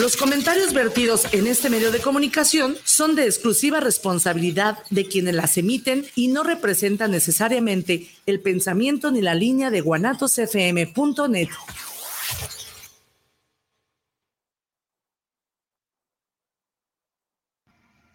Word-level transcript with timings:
los 0.00 0.16
comentarios 0.16 0.72
vertidos 0.72 1.26
en 1.34 1.46
este 1.46 1.68
medio 1.68 1.92
de 1.92 2.00
comunicación 2.00 2.74
son 2.84 3.14
de 3.14 3.26
exclusiva 3.26 3.80
responsabilidad 3.80 4.78
de 4.88 5.06
quienes 5.06 5.34
las 5.34 5.58
emiten 5.58 6.06
y 6.14 6.28
no 6.28 6.42
representan 6.42 7.10
necesariamente 7.10 8.08
el 8.24 8.40
pensamiento 8.40 9.10
ni 9.10 9.20
la 9.20 9.34
línea 9.34 9.70
de 9.70 9.82
guanatosfm.net. 9.82 11.48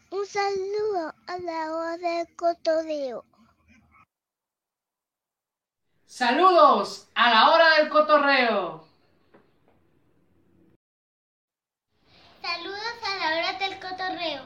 Un 0.09 0.25
saludo 0.25 1.13
a 1.27 1.37
la 1.37 1.75
hora 1.75 1.97
del 1.97 2.35
cotorreo. 2.35 3.25
Saludos 6.07 7.09
a 7.13 7.29
la 7.29 7.51
hora 7.51 7.77
del 7.77 7.89
cotorreo. 7.89 8.94
Saludos 12.45 12.95
a 13.03 13.15
la 13.17 13.25
hora 13.35 13.53
del 13.57 13.79
cotorreo. 13.79 14.43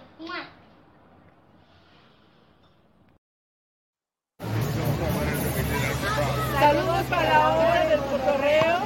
Saludos 6.60 7.04
para 7.10 7.30
la 7.30 7.58
hora 7.58 7.86
del 7.90 8.00
cotorreo. 8.00 8.80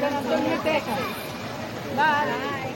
San 0.00 0.14
Antonio, 0.14 0.60
Texas. 0.62 1.00
Bye. 1.96 2.74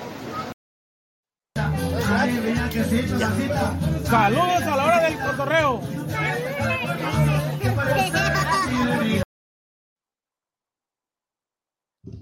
Saludos 4.05 4.63
a 4.63 4.77
la 4.77 4.85
hora 4.85 5.01
del 5.03 5.19
cotorreo. 5.21 5.81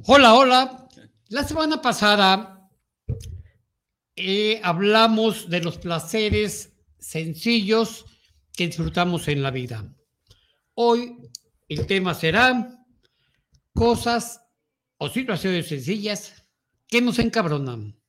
Hola, 0.07 0.35
hola. 0.35 0.87
La 1.29 1.45
semana 1.45 1.81
pasada 1.81 2.56
eh, 4.17 4.61
hablamos 4.65 5.51
de 5.51 5.61
los 5.61 5.79
placeres 5.79 6.73
sencillos 6.99 8.07
que 8.57 8.67
disfrutamos 8.67 9.29
en 9.29 9.43
la 9.43 9.51
vida. 9.51 9.95
Hoy 10.75 11.19
el 11.69 11.87
tema 11.87 12.15
será 12.15 12.83
cosas 13.75 14.43
o 14.97 15.09
situaciones 15.09 15.69
sencillas 15.69 16.49
que 16.89 17.03
nos 17.03 17.19
encabronan. 17.19 18.01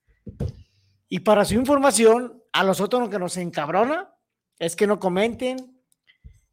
Y 1.10 1.20
para 1.20 1.46
su 1.46 1.56
información, 1.56 2.42
a 2.54 2.64
nosotros 2.64 3.02
lo 3.02 3.10
que 3.10 3.20
nos 3.20 3.36
encabrona 3.38 4.14
es 4.60 4.76
que 4.76 4.88
no 4.88 5.00
comenten, 5.00 5.84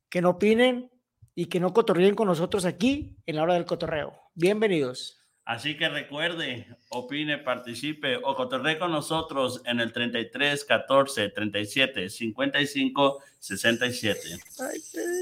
que 0.09 0.21
no 0.21 0.31
opinen 0.31 0.91
y 1.35 1.47
que 1.47 1.61
no 1.61 1.73
cotorreen 1.73 2.15
con 2.15 2.29
nosotros 2.29 2.65
aquí 2.65 3.17
en 3.27 3.37
la 3.37 3.45
hora 3.45 3.55
del 3.55 3.65
cotorreo. 3.65 4.15
Bienvenidos. 4.35 5.24
Así 5.47 5.77
que 5.77 5.91
recuerde, 5.91 6.67
opine, 6.89 7.37
participe 7.37 8.17
o 8.17 8.35
cotorre 8.35 8.79
con 8.79 8.91
nosotros 8.91 9.61
en 9.67 9.79
el 9.79 9.93
33 9.93 10.65
14 10.65 11.29
37 11.29 12.09
55 12.09 13.19
67. 13.39 14.21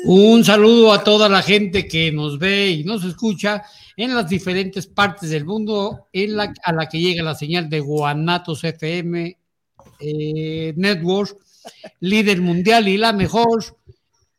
Un 0.05 0.45
saludo 0.45 0.93
a 0.93 1.03
toda 1.03 1.29
la 1.29 1.43
gente 1.43 1.89
que 1.89 2.13
nos 2.13 2.39
ve 2.39 2.69
y 2.69 2.85
nos 2.85 3.05
escucha 3.05 3.65
en 3.97 4.15
las 4.15 4.29
diferentes 4.29 4.87
partes 4.87 5.31
del 5.31 5.45
mundo 5.45 6.07
en 6.13 6.37
la, 6.37 6.55
a 6.63 6.73
la 6.73 6.89
que 6.89 7.01
llega 7.01 7.25
la 7.25 7.35
señal 7.35 7.69
de 7.69 7.81
Guanatos 7.81 8.63
FM 8.63 9.37
eh, 9.99 10.73
Network, 10.77 11.37
líder 11.99 12.41
mundial 12.41 12.87
y 12.87 12.97
la 12.97 13.13
mejor 13.13 13.77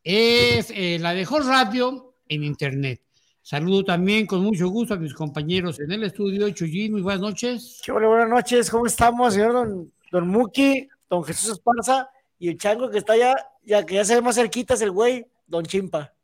es 0.02 0.70
eh, 0.70 0.98
la 0.98 1.12
mejor 1.12 1.44
radio 1.44 2.14
en 2.26 2.44
Internet. 2.44 3.03
Saludo 3.44 3.84
también 3.84 4.24
con 4.24 4.42
mucho 4.42 4.68
gusto 4.68 4.94
a 4.94 4.96
mis 4.96 5.12
compañeros 5.12 5.78
en 5.78 5.92
el 5.92 6.04
estudio. 6.04 6.48
Chuyín, 6.48 6.92
muy 6.92 7.02
buenas 7.02 7.20
noches. 7.20 7.78
Qué 7.84 7.92
buenas 7.92 8.26
noches, 8.26 8.70
¿cómo 8.70 8.86
estamos, 8.86 9.34
señor 9.34 9.52
don, 9.52 9.92
don 10.10 10.28
Muki, 10.28 10.88
don 11.10 11.22
Jesús 11.22 11.50
Esparza 11.50 12.08
y 12.38 12.48
el 12.48 12.56
chango 12.56 12.88
que 12.88 12.96
está 12.96 13.12
allá, 13.12 13.34
ya 13.62 13.84
que 13.84 13.96
ya 13.96 14.04
se 14.06 14.14
ve 14.14 14.22
más 14.22 14.36
cerquita 14.36 14.72
es 14.72 14.80
el 14.80 14.92
güey, 14.92 15.26
don 15.46 15.62
Chimpa. 15.62 16.14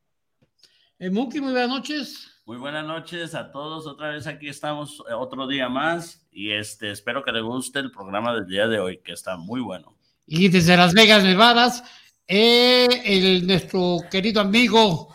Eh, 0.99 1.11
Muki, 1.11 1.43
muy 1.43 1.53
buenas 1.53 1.69
noches. 1.69 2.41
Muy 2.47 2.57
buenas 2.57 2.87
noches 2.87 3.35
a 3.35 3.53
todos. 3.53 3.87
Otra 3.87 4.09
vez 4.13 4.27
aquí 4.27 4.49
estamos 4.49 5.05
eh, 5.07 5.13
otro 5.13 5.47
día 5.47 5.69
más 5.69 6.27
y 6.33 6.53
este 6.53 6.91
espero 6.91 7.23
que 7.23 7.33
les 7.33 7.43
guste 7.43 7.81
el 7.81 7.91
programa 7.91 8.33
del 8.33 8.47
día 8.47 8.67
de 8.67 8.81
hoy, 8.81 8.97
que 8.97 9.13
está 9.13 9.37
muy 9.37 9.61
bueno. 9.61 9.95
Y 10.27 10.49
desde 10.49 10.75
Las 10.75 10.95
Vegas, 10.95 11.23
Nevadas, 11.23 11.85
eh, 12.27 12.89
el, 13.05 13.47
nuestro 13.47 13.99
querido 14.11 14.41
amigo 14.41 15.15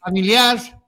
familiar 0.00 0.79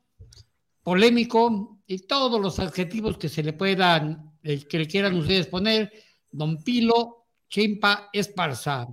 polémico 0.82 1.81
y 1.87 2.06
todos 2.06 2.41
los 2.41 2.59
adjetivos 2.59 3.19
que 3.19 3.28
se 3.28 3.43
le 3.43 3.53
puedan, 3.53 4.32
eh, 4.43 4.66
que 4.66 4.78
le 4.78 4.87
quieran 4.87 5.16
ustedes 5.16 5.47
poner, 5.47 5.93
don 6.31 6.62
Pilo 6.62 7.26
Chimpa 7.48 8.09
Esparza. 8.12 8.88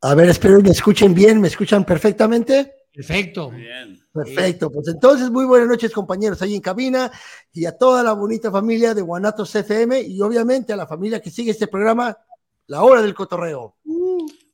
A 0.00 0.14
ver, 0.14 0.28
espero 0.28 0.58
que 0.58 0.64
me 0.64 0.70
escuchen 0.70 1.14
bien, 1.14 1.40
¿me 1.40 1.48
escuchan 1.48 1.84
perfectamente? 1.84 2.72
Perfecto. 2.92 3.50
Bien. 3.50 3.98
Perfecto, 4.12 4.70
pues 4.72 4.88
entonces 4.88 5.30
muy 5.30 5.44
buenas 5.44 5.68
noches 5.68 5.92
compañeros 5.92 6.42
ahí 6.42 6.54
en 6.56 6.60
cabina 6.60 7.10
y 7.52 7.64
a 7.66 7.76
toda 7.76 8.02
la 8.02 8.12
bonita 8.12 8.50
familia 8.50 8.94
de 8.94 9.02
Guanatos 9.02 9.54
FM 9.54 10.00
y 10.00 10.20
obviamente 10.20 10.72
a 10.72 10.76
la 10.76 10.86
familia 10.86 11.20
que 11.20 11.30
sigue 11.30 11.52
este 11.52 11.68
programa, 11.68 12.16
La 12.66 12.82
Hora 12.82 13.00
del 13.02 13.14
Cotorreo. 13.14 13.76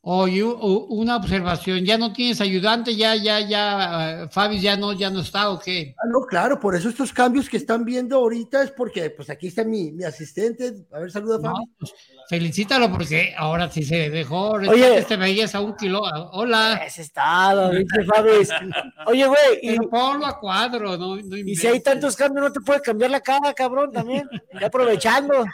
Oye, 0.06 0.42
una 0.44 1.16
observación, 1.16 1.82
¿ya 1.82 1.96
no 1.96 2.12
tienes 2.12 2.38
ayudante? 2.42 2.94
¿Ya, 2.94 3.16
ya, 3.16 3.40
ya, 3.40 4.24
uh, 4.26 4.28
Fabi 4.28 4.60
ya 4.60 4.76
no, 4.76 4.92
ya 4.92 5.08
no 5.08 5.20
está 5.20 5.48
o 5.48 5.58
qué? 5.58 5.94
Ah, 5.96 6.06
no, 6.12 6.26
claro, 6.26 6.60
por 6.60 6.76
eso 6.76 6.90
estos 6.90 7.10
cambios 7.10 7.48
que 7.48 7.56
están 7.56 7.86
viendo 7.86 8.16
ahorita 8.16 8.62
es 8.64 8.70
porque, 8.70 9.08
pues 9.08 9.30
aquí 9.30 9.46
está 9.46 9.64
mi, 9.64 9.92
mi 9.92 10.04
asistente. 10.04 10.74
A 10.92 10.98
ver, 10.98 11.10
saluda, 11.10 11.40
Fabi. 11.40 11.64
pues, 11.78 11.94
felicítalo 12.28 12.92
porque 12.92 13.32
ahora 13.34 13.70
sí 13.70 13.82
se 13.82 14.10
dejó. 14.10 14.50
Oye, 14.50 15.02
te 15.04 15.16
veías 15.16 15.54
a 15.54 15.62
un 15.62 15.74
kilo. 15.74 16.02
Hola. 16.32 16.82
Ese 16.86 17.00
estado, 17.00 17.70
dice 17.70 18.04
Fabi. 18.04 18.30
Oye, 19.06 19.26
güey. 19.26 19.38
Y 19.62 19.78
ponlo 19.88 20.26
a 20.26 20.38
cuadro, 20.38 20.98
no, 20.98 21.16
no 21.16 21.36
Y 21.38 21.56
si 21.56 21.66
hay 21.66 21.80
tantos 21.80 22.14
cambios, 22.14 22.44
no 22.44 22.52
te 22.52 22.60
puede 22.60 22.82
cambiar 22.82 23.10
la 23.10 23.22
cara, 23.22 23.54
cabrón, 23.54 23.90
también. 23.90 24.28
Ya 24.60 24.66
aprovechando. 24.66 25.46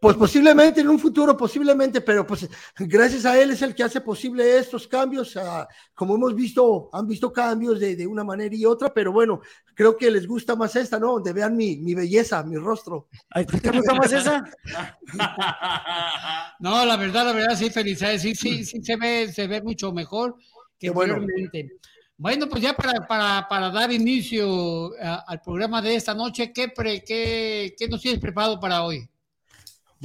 Pues 0.00 0.16
posiblemente 0.16 0.80
en 0.80 0.88
un 0.88 0.98
futuro, 0.98 1.36
posiblemente, 1.36 2.00
pero 2.00 2.26
pues 2.26 2.48
gracias 2.78 3.24
a 3.24 3.40
él 3.40 3.52
es 3.52 3.62
el 3.62 3.75
que 3.76 3.84
hace 3.84 4.00
posible 4.00 4.58
estos 4.58 4.88
cambios. 4.88 5.38
Como 5.94 6.16
hemos 6.16 6.34
visto, 6.34 6.90
han 6.92 7.06
visto 7.06 7.32
cambios 7.32 7.78
de, 7.78 7.94
de, 7.94 8.06
una 8.06 8.24
manera 8.24 8.54
y 8.54 8.64
otra, 8.64 8.92
pero 8.92 9.12
bueno, 9.12 9.40
creo 9.74 9.96
que 9.96 10.10
les 10.10 10.26
gusta 10.26 10.56
más 10.56 10.74
esta, 10.74 10.98
¿no? 10.98 11.12
Donde 11.12 11.32
vean 11.32 11.56
mi, 11.56 11.76
mi 11.76 11.94
belleza, 11.94 12.42
mi 12.42 12.56
rostro. 12.56 13.08
¿Te 13.62 13.70
gusta 13.70 13.94
más 13.94 14.12
esa? 14.12 14.42
no, 16.58 16.84
la 16.84 16.96
verdad, 16.96 17.26
la 17.26 17.32
verdad, 17.32 17.56
sí, 17.56 17.70
felicidades. 17.70 18.22
Sí, 18.22 18.34
sí, 18.34 18.64
sí, 18.64 18.82
se 18.82 18.96
ve, 18.96 19.32
se 19.32 19.46
ve 19.46 19.62
mucho 19.62 19.92
mejor 19.92 20.34
que. 20.78 20.90
Bueno. 20.90 21.24
Bueno, 22.18 22.48
pues 22.48 22.62
ya 22.62 22.74
para, 22.74 23.06
para, 23.06 23.46
para 23.46 23.70
dar 23.70 23.92
inicio 23.92 24.90
a, 25.02 25.16
al 25.26 25.42
programa 25.42 25.82
de 25.82 25.96
esta 25.96 26.14
noche, 26.14 26.50
¿qué, 26.50 26.70
pre, 26.70 27.04
qué, 27.04 27.74
¿qué 27.78 27.88
nos 27.88 28.00
tienes 28.00 28.18
preparado 28.18 28.58
para 28.58 28.84
hoy? 28.84 29.06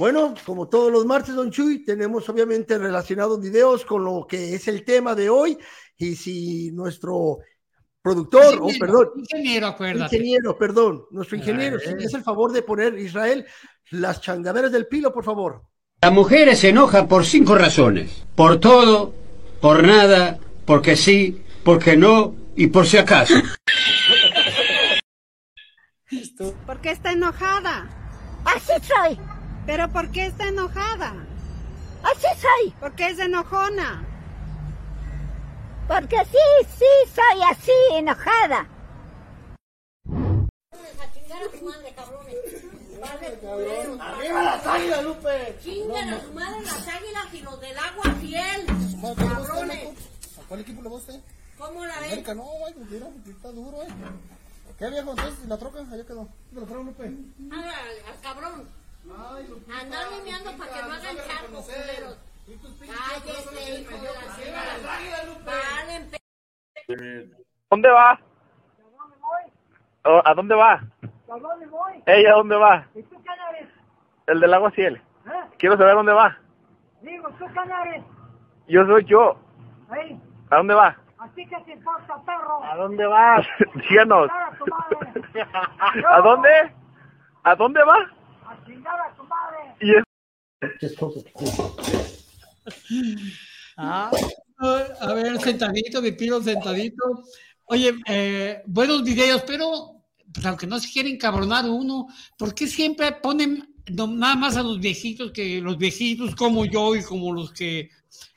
Bueno, 0.02 0.34
como 0.44 0.66
todos 0.66 0.90
los 0.90 1.06
martes, 1.06 1.32
don 1.32 1.52
Chuy, 1.52 1.84
tenemos 1.84 2.28
obviamente 2.28 2.76
relacionados 2.76 3.40
videos 3.40 3.84
con 3.84 4.02
lo 4.02 4.26
que 4.28 4.56
es 4.56 4.66
el 4.66 4.84
tema 4.84 5.14
de 5.14 5.30
hoy. 5.30 5.56
Y 5.96 6.16
si 6.16 6.72
nuestro 6.72 7.38
productor, 8.02 8.54
ingeniero, 8.54 8.66
oh, 8.66 8.72
perdón, 8.80 9.10
ingeniero, 9.14 9.66
acuérdate. 9.68 10.16
Ingeniero, 10.16 10.58
perdón, 10.58 11.04
nuestro 11.12 11.36
ingeniero, 11.36 11.78
si 11.78 11.94
me 11.94 12.04
hace 12.04 12.16
el 12.16 12.24
favor 12.24 12.50
de 12.50 12.62
poner 12.62 12.98
Israel 12.98 13.46
las 13.90 14.20
changaderas 14.20 14.72
del 14.72 14.88
pilo, 14.88 15.12
por 15.12 15.22
favor. 15.22 15.62
La 16.00 16.10
mujer 16.10 16.56
se 16.56 16.70
enoja 16.70 17.06
por 17.06 17.24
cinco 17.24 17.54
razones: 17.54 18.24
por 18.34 18.58
todo, 18.58 19.14
por 19.60 19.86
nada, 19.86 20.40
porque 20.64 20.96
sí, 20.96 21.44
porque 21.62 21.96
no 21.96 22.34
y 22.56 22.66
por 22.66 22.88
si 22.88 22.96
acaso. 22.96 23.34
¿Por 26.66 26.80
qué 26.80 26.90
está 26.90 27.12
enojada? 27.12 27.88
Así 28.44 28.72
soy. 28.82 29.16
¿Pero 29.66 29.88
por 29.90 30.10
qué 30.10 30.26
está 30.26 30.48
enojada? 30.48 31.14
Así 32.02 32.26
soy. 32.40 32.70
¿Por 32.80 32.92
qué 32.94 33.08
es 33.08 33.18
enojona? 33.18 34.04
Porque 35.86 36.16
sí, 36.24 36.66
sí, 36.78 37.12
soy 37.14 37.42
así, 37.50 37.72
enojada. 37.94 38.68
¡Arriba 44.00 44.42
las 44.42 44.66
águilas, 44.66 45.04
Lupe! 45.04 45.58
Chingan 45.62 46.14
a 46.14 46.20
su 46.20 46.32
madre 46.32 46.62
las 46.62 46.88
águilas 46.88 47.34
y 47.34 47.40
los 47.40 47.60
del 47.60 47.78
agua 47.78 48.14
fiel. 48.20 48.66
Cabrones. 49.16 49.88
¿A 50.38 50.48
cuál 50.48 50.60
equipo 50.60 50.82
le 50.82 50.88
va 50.88 50.96
usted? 50.96 51.20
¿Cómo 51.58 51.84
la 51.84 51.94
ven? 52.00 52.04
América, 52.04 52.34
no, 52.34 52.44
ay, 52.66 52.74
pues 52.74 52.90
mira, 52.90 53.06
está 53.28 53.48
duro, 53.50 53.82
eh. 53.82 53.88
¿Qué 54.78 54.90
viejo? 54.90 55.10
Entonces, 55.10 55.38
¿y 55.44 55.46
la 55.48 55.58
troca? 55.58 55.80
Allá 55.80 56.04
quedó. 56.04 56.28
¿Me 56.50 56.60
lo 56.60 56.66
trajo, 56.66 56.82
Lupe? 56.82 57.12
Hágale, 57.50 58.02
al 58.08 58.20
cabrón. 58.20 58.81
Andar 59.04 60.12
limpiando 60.12 60.50
para 60.56 60.72
que 60.72 60.82
no 60.82 60.92
hagan 60.92 61.16
charcos, 61.26 61.64
culeros. 61.66 62.18
Cállese, 62.78 63.80
hijo 63.80 63.96
de 63.96 64.08
la 64.08 64.20
pe- 66.86 67.30
¿Dónde 67.70 67.88
va? 67.90 68.20
Oh, 70.04 70.20
¿A 70.24 70.34
dónde 70.34 70.54
va? 70.54 70.72
¿A 70.72 71.38
dónde 71.38 71.66
voy? 71.66 72.02
¿Ella 72.06 72.32
dónde 72.32 72.56
va? 72.56 72.86
¿Y 72.94 73.02
tú 73.02 73.16
eres? 73.50 73.68
El 74.26 74.40
del 74.40 74.54
agua 74.54 74.70
ciel. 74.72 74.96
¿Eh? 75.26 75.30
Quiero 75.58 75.76
saber 75.76 75.94
dónde 75.94 76.12
va. 76.12 76.38
Digo, 77.00 77.28
¿tú 77.38 77.44
eres? 77.46 78.04
Yo 78.68 78.86
soy 78.86 79.04
yo. 79.04 79.36
¿A 80.50 80.56
dónde 80.56 80.74
va? 80.74 80.96
así 81.18 81.46
que 81.46 81.56
te 81.60 81.72
importa, 81.72 82.20
perro. 82.26 82.62
¿A 82.64 82.76
dónde 82.76 83.06
vas? 83.06 83.46
Díganos. 83.88 84.30
A 84.30 84.50
a. 84.58 86.06
¿A 86.16 86.20
dónde? 86.20 86.72
¿A 87.44 87.54
dónde 87.56 87.82
va? 87.84 88.10
Y 89.80 89.90
es... 89.90 90.02
Ah, 93.76 94.10
a 95.00 95.12
ver, 95.14 95.40
sentadito, 95.40 96.00
mi 96.02 96.12
pilo 96.12 96.42
sentadito. 96.42 97.24
Oye, 97.64 97.94
eh, 98.06 98.62
buenos 98.66 99.02
videos, 99.02 99.42
pero 99.46 100.04
pues, 100.32 100.44
aunque 100.46 100.66
no 100.66 100.78
se 100.78 100.90
quiere 100.90 101.10
encabronar 101.10 101.68
uno, 101.68 102.06
¿por 102.38 102.54
qué 102.54 102.66
siempre 102.66 103.10
ponen 103.12 103.74
no- 103.90 104.06
nada 104.06 104.36
más 104.36 104.56
a 104.56 104.62
los 104.62 104.78
viejitos 104.78 105.32
que 105.32 105.60
los 105.60 105.78
viejitos 105.78 106.34
como 106.36 106.64
yo 106.64 106.94
y 106.94 107.02
como 107.02 107.32
los 107.32 107.50
que 107.52 107.90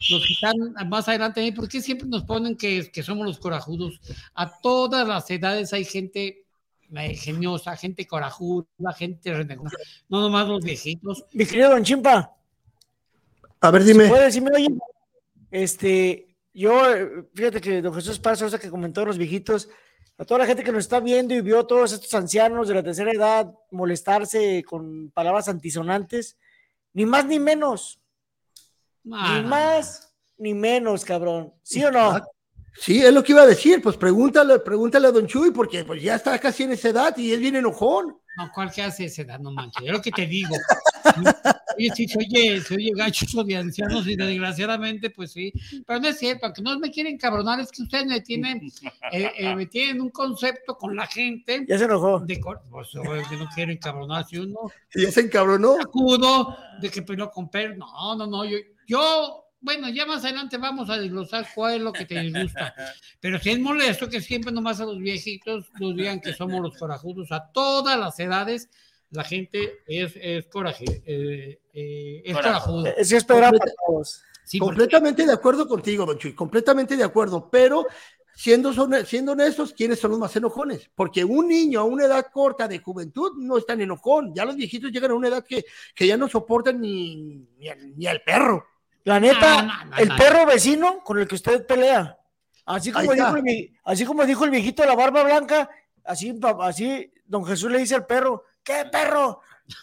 los 0.09 0.25
que 0.25 0.33
están 0.33 0.89
más 0.89 1.07
adelante? 1.07 1.51
¿Por 1.53 1.67
qué 1.67 1.81
siempre 1.81 2.07
nos 2.07 2.23
ponen 2.23 2.55
que, 2.57 2.89
que 2.91 3.03
somos 3.03 3.25
los 3.25 3.37
corajudos? 3.39 3.99
A 4.33 4.59
todas 4.61 5.07
las 5.07 5.29
edades 5.29 5.73
hay 5.73 5.85
gente 5.85 6.44
ingeniosa, 7.03 7.75
gente 7.75 8.05
corajuda, 8.05 8.93
gente 8.95 9.33
renegona, 9.33 9.71
no 10.07 10.21
nomás 10.21 10.47
los 10.47 10.63
viejitos. 10.63 11.25
Mi 11.33 11.45
querido 11.45 11.71
Don 11.71 11.83
Chimpa. 11.83 12.35
A 13.61 13.71
ver, 13.71 13.83
dime. 13.83 14.07
¿Puede 14.07 14.25
decirme, 14.25 14.51
oye, 14.53 14.67
este, 15.51 16.37
yo, 16.53 16.81
fíjate 17.33 17.59
que 17.59 17.81
don 17.81 17.93
Jesús 17.93 18.19
Parza, 18.19 18.59
que 18.59 18.69
comentó 18.69 19.01
de 19.01 19.07
los 19.07 19.17
viejitos, 19.17 19.67
a 20.17 20.23
toda 20.23 20.39
la 20.39 20.45
gente 20.45 20.63
que 20.63 20.71
nos 20.71 20.85
está 20.85 20.99
viendo 20.99 21.33
y 21.33 21.41
vio 21.41 21.59
a 21.59 21.67
todos 21.67 21.91
estos 21.91 22.13
ancianos 22.13 22.67
de 22.67 22.75
la 22.75 22.83
tercera 22.83 23.11
edad 23.11 23.53
molestarse 23.71 24.63
con 24.63 25.11
palabras 25.11 25.49
antisonantes, 25.49 26.37
ni 26.93 27.05
más 27.05 27.25
ni 27.25 27.39
menos. 27.39 27.99
Ah, 29.11 29.39
Ni 29.41 29.47
más 29.47 30.15
ni 30.37 30.53
menos, 30.53 31.03
cabrón. 31.03 31.53
¿Sí 31.63 31.83
o 31.83 31.91
no? 31.91 32.21
Sí, 32.77 33.01
es 33.01 33.13
lo 33.13 33.23
que 33.23 33.31
iba 33.31 33.41
a 33.41 33.47
decir. 33.47 33.81
Pues 33.81 33.97
pregúntale, 33.97 34.59
pregúntale 34.59 35.07
a 35.07 35.11
Don 35.11 35.27
Chuy, 35.27 35.51
porque 35.51 35.85
pues 35.85 36.01
ya 36.01 36.15
está 36.15 36.37
casi 36.39 36.63
en 36.63 36.73
esa 36.73 36.89
edad 36.89 37.17
y 37.17 37.31
es 37.31 37.39
bien 37.39 37.55
enojón. 37.55 38.17
No, 38.37 38.51
¿cuál 38.53 38.71
que 38.71 38.81
hace 38.81 39.05
esa 39.05 39.21
edad? 39.21 39.39
No 39.39 39.51
manches, 39.51 39.85
es 39.85 39.91
lo 39.91 40.01
que 40.01 40.11
te 40.11 40.27
digo. 40.27 40.55
Oye, 41.77 41.91
sí, 41.95 42.07
se 42.07 42.17
oye, 42.17 42.61
se 42.61 42.75
oye 42.75 42.91
gacho 42.95 43.43
de 43.43 43.55
ancianos 43.55 44.05
y 44.07 44.15
desgraciadamente, 44.15 45.09
pues 45.09 45.31
sí. 45.31 45.53
Pero 45.85 45.99
no 45.99 46.07
es 46.09 46.17
cierto, 46.17 46.45
aunque 46.45 46.61
no 46.61 46.77
me 46.79 46.91
quieren 46.91 47.17
cabronar, 47.17 47.59
es 47.61 47.71
que 47.71 47.83
ustedes 47.83 48.05
me 48.05 48.19
tienen, 48.21 48.61
eh, 49.11 49.31
eh, 49.37 49.55
me 49.55 49.65
tienen 49.67 50.01
un 50.01 50.09
concepto 50.09 50.77
con 50.77 50.95
la 50.95 51.07
gente. 51.07 51.65
Ya 51.67 51.77
se 51.77 51.85
enojó. 51.85 52.19
De, 52.19 52.41
pues, 52.69 52.89
que 53.29 53.37
no 53.37 53.47
quiero 53.53 53.71
encabronarse 53.71 54.39
uno. 54.39 54.71
Ya 54.93 55.11
se 55.11 55.21
encabronó. 55.21 55.77
Acudo 55.79 56.57
de 56.81 56.89
que 56.89 57.01
peleó 57.01 57.29
con 57.29 57.49
Per. 57.49 57.77
No, 57.77 58.15
no, 58.15 58.27
no, 58.27 58.43
yo, 58.43 58.57
yo, 58.85 59.44
bueno, 59.65 59.89
ya 59.89 60.05
más 60.05 60.23
adelante 60.23 60.57
vamos 60.57 60.89
a 60.91 60.97
desglosar 60.97 61.47
cuál 61.55 61.75
es 61.75 61.81
lo 61.81 61.91
que 61.91 62.05
te 62.05 62.19
disgusta. 62.21 62.73
Pero 63.19 63.39
sí 63.39 63.49
es 63.49 63.59
molesto 63.59 64.07
que 64.07 64.21
siempre 64.21 64.51
nomás 64.51 64.79
a 64.79 64.85
los 64.85 64.99
viejitos 64.99 65.71
nos 65.79 65.95
digan 65.95 66.21
que 66.21 66.33
somos 66.33 66.61
los 66.61 66.77
corajudos. 66.77 67.31
A 67.31 67.51
todas 67.51 67.99
las 67.99 68.19
edades, 68.19 68.69
la 69.09 69.23
gente 69.23 69.79
es, 69.87 70.13
es, 70.15 70.45
coraje, 70.45 70.85
eh, 71.05 71.59
eh, 71.73 72.21
es 72.23 72.35
corajuda. 72.35 72.91
Es 72.91 73.09
que 73.09 73.17
es 73.17 73.23
pedrada 73.23 73.57
para 73.57 73.71
todos. 73.87 74.21
Sí, 74.43 74.59
porque- 74.59 74.75
completamente 74.77 75.25
de 75.25 75.33
acuerdo 75.33 75.67
contigo, 75.67 76.05
Don 76.05 76.17
Chuy, 76.19 76.33
completamente 76.33 76.95
de 76.95 77.03
acuerdo, 77.03 77.49
pero 77.49 77.87
siendo, 78.35 78.71
son- 78.71 79.03
siendo 79.05 79.31
honestos, 79.31 79.73
¿quiénes 79.73 79.99
son 79.99 80.11
los 80.11 80.19
más 80.19 80.35
enojones? 80.35 80.91
Porque 80.93 81.25
un 81.25 81.47
niño 81.47 81.79
a 81.79 81.83
una 81.85 82.05
edad 82.05 82.27
corta 82.31 82.67
de 82.67 82.77
juventud 82.77 83.31
no 83.39 83.57
es 83.57 83.65
tan 83.65 83.81
enojón, 83.81 84.35
ya 84.35 84.45
los 84.45 84.55
viejitos 84.55 84.91
llegan 84.91 85.09
a 85.09 85.15
una 85.15 85.29
edad 85.29 85.43
que, 85.43 85.65
que 85.95 86.05
ya 86.05 86.17
no 86.17 86.27
soportan 86.27 86.79
ni, 86.79 87.47
ni, 87.57 87.67
al, 87.69 87.97
ni 87.97 88.05
al 88.05 88.21
perro. 88.21 88.67
La 89.05 89.19
neta, 89.19 89.61
No, 89.61 89.67
no, 89.67 89.85
no, 89.85 89.97
el 89.97 90.07
no. 90.09 90.15
perro 90.17 90.45
vecino 90.45 90.99
con 91.03 91.19
el 91.19 91.27
que 91.27 91.35
usted 91.35 91.65
pelea. 91.65 92.17
Así 92.65 92.91
como, 92.91 93.13
dijo 93.13 93.35
el, 93.37 93.41
vi- 93.43 93.73
así 93.83 94.05
como 94.05 94.25
dijo 94.25 94.43
el 94.45 94.51
viejito 94.51 94.81
de 94.81 94.87
la 94.89 94.95
barba 94.95 95.23
blanca, 95.23 95.69
así, 96.03 96.37
así 96.61 97.11
don 97.25 97.45
Jesús 97.45 97.71
le 97.71 97.77
dice 97.79 97.95
al 97.95 98.05
perro, 98.07 98.43
¿qué 98.63 98.85
perro? 98.91 99.41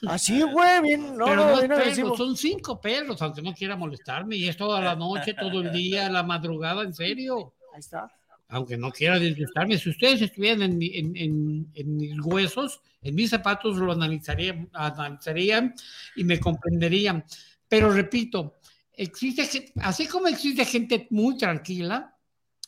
Así, 0.09 0.43
güey, 0.43 0.81
bien, 0.83 1.17
no, 1.17 1.25
Pero 1.27 1.37
no, 1.47 1.57
bien 1.59 1.69
perro, 1.69 2.17
son 2.17 2.37
cinco 2.37 2.81
perros, 2.81 3.21
aunque 3.23 3.43
no 3.43 3.53
quiera 3.55 3.75
molestarme, 3.77 4.37
y 4.37 4.49
es 4.49 4.57
toda 4.57 4.81
la 4.81 4.95
noche, 4.97 5.35
todo 5.35 5.61
el 5.61 5.73
día, 5.73 6.09
la 6.11 6.23
madrugada, 6.25 6.83
en 6.83 6.93
serio. 6.95 7.55
Ahí 7.73 7.81
está. 7.81 8.11
Aunque 8.49 8.77
no 8.77 8.91
quiera 8.91 9.19
disgustarme, 9.19 9.79
si 9.79 9.89
ustedes 9.91 10.21
estuvieran 10.23 10.63
en, 10.63 10.79
mi- 10.79 10.97
en, 10.99 11.17
en- 11.17 11.71
en 11.75 11.97
mis 11.97 12.21
huesos, 12.21 12.81
en 13.03 13.15
mis 13.15 13.31
zapatos, 13.31 13.77
lo 13.77 13.93
analizarían, 13.93 14.69
analizarían 14.73 15.75
y 16.17 16.25
me 16.25 16.39
comprenderían. 16.39 17.25
Pero 17.69 17.91
repito, 17.93 18.59
existe, 19.03 19.73
así 19.77 20.07
como 20.07 20.29
existe 20.29 20.65
gente 20.65 21.07
muy 21.11 21.37
tranquila, 21.37 22.17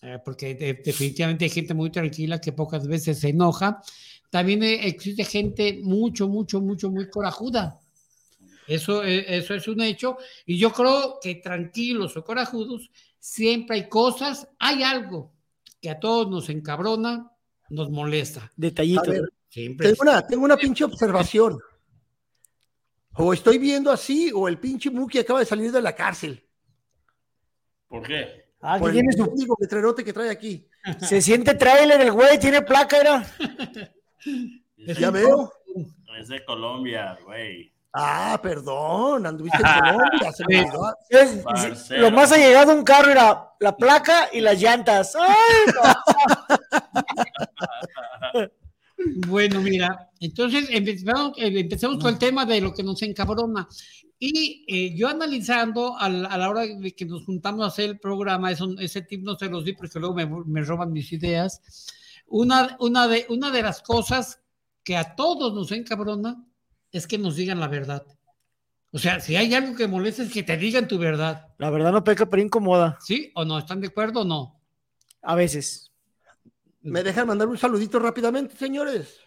eh, 0.03 0.19
porque 0.25 0.55
de- 0.55 0.75
definitivamente 0.75 1.45
hay 1.45 1.51
gente 1.51 1.75
muy 1.75 1.91
tranquila 1.91 2.41
que 2.41 2.53
pocas 2.53 2.87
veces 2.87 3.19
se 3.21 3.31
enoja, 3.31 3.81
también 4.31 4.63
eh, 4.63 4.87
existe 4.87 5.25
gente 5.25 5.81
mucho, 5.83 6.29
mucho, 6.29 6.61
mucho, 6.61 6.91
muy 6.91 7.09
corajuda. 7.09 7.81
Eso, 8.67 9.05
eh, 9.05 9.25
eso 9.37 9.55
es 9.55 9.69
un 9.69 9.81
hecho. 9.83 10.17
Y 10.47 10.59
yo 10.59 10.73
creo 10.73 11.19
que 11.23 11.37
tranquilos 11.37 12.17
o 12.17 12.25
corajudos, 12.25 12.91
siempre 13.19 13.77
hay 13.77 13.89
cosas, 13.89 14.49
hay 14.59 14.83
algo 14.83 15.33
que 15.81 15.91
a 15.91 16.01
todos 16.01 16.31
nos 16.31 16.49
encabrona, 16.49 17.31
nos 17.71 17.91
molesta. 17.91 18.51
Detallito. 18.57 19.03
A 19.03 19.13
ver, 19.13 19.23
Siempre. 19.49 19.89
tengo 19.89 20.03
una, 20.03 20.27
tengo 20.27 20.45
una 20.45 20.57
pinche 20.57 20.83
observación. 20.85 21.59
O 23.17 23.33
estoy 23.33 23.59
viendo 23.59 23.91
así, 23.93 24.31
o 24.35 24.49
el 24.49 24.59
pinche 24.59 24.91
Muki 24.91 25.19
acaba 25.21 25.39
de 25.41 25.47
salir 25.47 25.71
de 25.71 25.81
la 25.83 25.95
cárcel. 25.95 26.45
¿Por 27.89 28.03
qué? 28.03 28.45
Ah, 28.61 28.79
por 28.79 28.93
tiene 28.93 29.13
su- 29.13 29.25
mendigo 29.27 29.57
letrerote 29.61 30.03
que 30.05 30.13
trae 30.13 30.31
aquí. 30.31 30.69
Se 31.01 31.21
siente 31.23 31.55
trailer 31.55 32.01
el 32.01 32.13
güey, 32.13 32.39
tiene 32.39 32.63
placa, 32.63 32.99
era. 32.99 33.27
Ya 34.99 35.11
veo. 35.11 35.53
Es 36.19 36.29
de 36.29 36.45
Colombia, 36.45 37.17
güey. 37.25 37.73
Ah, 37.93 38.39
perdón, 38.43 39.25
anduviste 39.27 39.59
en 39.59 39.63
Colombia. 39.81 40.33
se 40.33 40.45
me 40.49 40.61
olvidó. 40.65 40.97
Es- 41.11 41.37
Parcero. 41.45 42.01
lo 42.03 42.11
más 42.11 42.33
allegado 42.33 42.73
a 42.73 42.75
un 42.75 42.83
carro 42.85 43.11
era 43.13 43.51
la 43.61 43.77
placa 43.77 44.29
y 44.33 44.41
las 44.41 44.61
llantas. 44.61 45.15
¡Ay, 45.15 45.73
no! 48.35 48.51
Bueno, 49.27 49.61
mira, 49.61 50.11
entonces 50.21 50.69
empezamos, 50.71 51.37
eh, 51.39 51.61
empezamos 51.61 52.03
con 52.03 52.13
el 52.13 52.19
tema 52.19 52.45
de 52.47 52.61
lo 52.61 52.73
que 52.73 52.83
nos 52.83 53.03
encabrona. 53.03 53.69
Y 54.19 54.65
eh, 54.69 54.95
yo 54.97 55.09
analizando 55.09 55.99
a 55.99 56.09
la, 56.09 56.29
a 56.29 56.39
la 56.39 56.49
hora 56.49 56.67
de 56.67 56.95
que 56.95 57.05
nos 57.05 57.25
juntamos 57.25 57.65
a 57.65 57.69
hacer 57.69 57.91
el 57.91 57.99
programa, 57.99 58.51
eso, 58.51 58.75
ese 58.79 59.03
tip 59.03 59.23
no 59.23 59.37
se 59.37 59.49
los 59.49 59.65
di 59.65 59.75
porque 59.75 59.99
luego 59.99 60.15
me, 60.15 60.27
me 60.27 60.63
roban 60.63 60.93
mis 60.93 61.13
ideas. 61.13 61.61
Una, 62.27 62.77
una, 62.81 63.07
de, 63.09 63.27
una 63.29 63.51
de 63.51 63.63
las 63.63 63.83
cosas 63.83 64.41
que 64.83 64.97
a 64.97 65.15
todos 65.15 65.55
nos 65.55 65.73
encabrona 65.73 66.45
es 66.93 67.07
que 67.07 67.19
nos 67.19 67.37
digan 67.37 67.61
la 67.61 67.69
verdad. 67.69 68.07
O 68.93 68.99
sea, 68.99 69.19
si 69.19 69.35
hay 69.35 69.53
algo 69.53 69.75
que 69.75 69.89
molesta 69.89 70.23
es 70.23 70.33
que 70.33 70.45
te 70.45 70.57
digan 70.57 70.87
tu 70.87 70.99
verdad. 70.99 71.49
La 71.59 71.69
verdad 71.71 71.91
no 71.91 72.05
peca, 72.05 72.31
pero 72.31 72.41
incomoda. 72.41 72.97
¿Sí 73.01 73.33
o 73.35 73.45
no? 73.45 73.59
¿Están 73.59 73.81
de 73.81 73.89
acuerdo 73.89 74.21
o 74.21 74.25
no? 74.25 74.61
A 75.21 75.35
veces. 75.35 75.91
¿Me 76.85 77.03
dejan 77.03 77.27
mandar 77.27 77.49
un 77.49 77.57
saludito 77.57 77.99
rápidamente, 77.99 78.57
señores? 78.57 79.19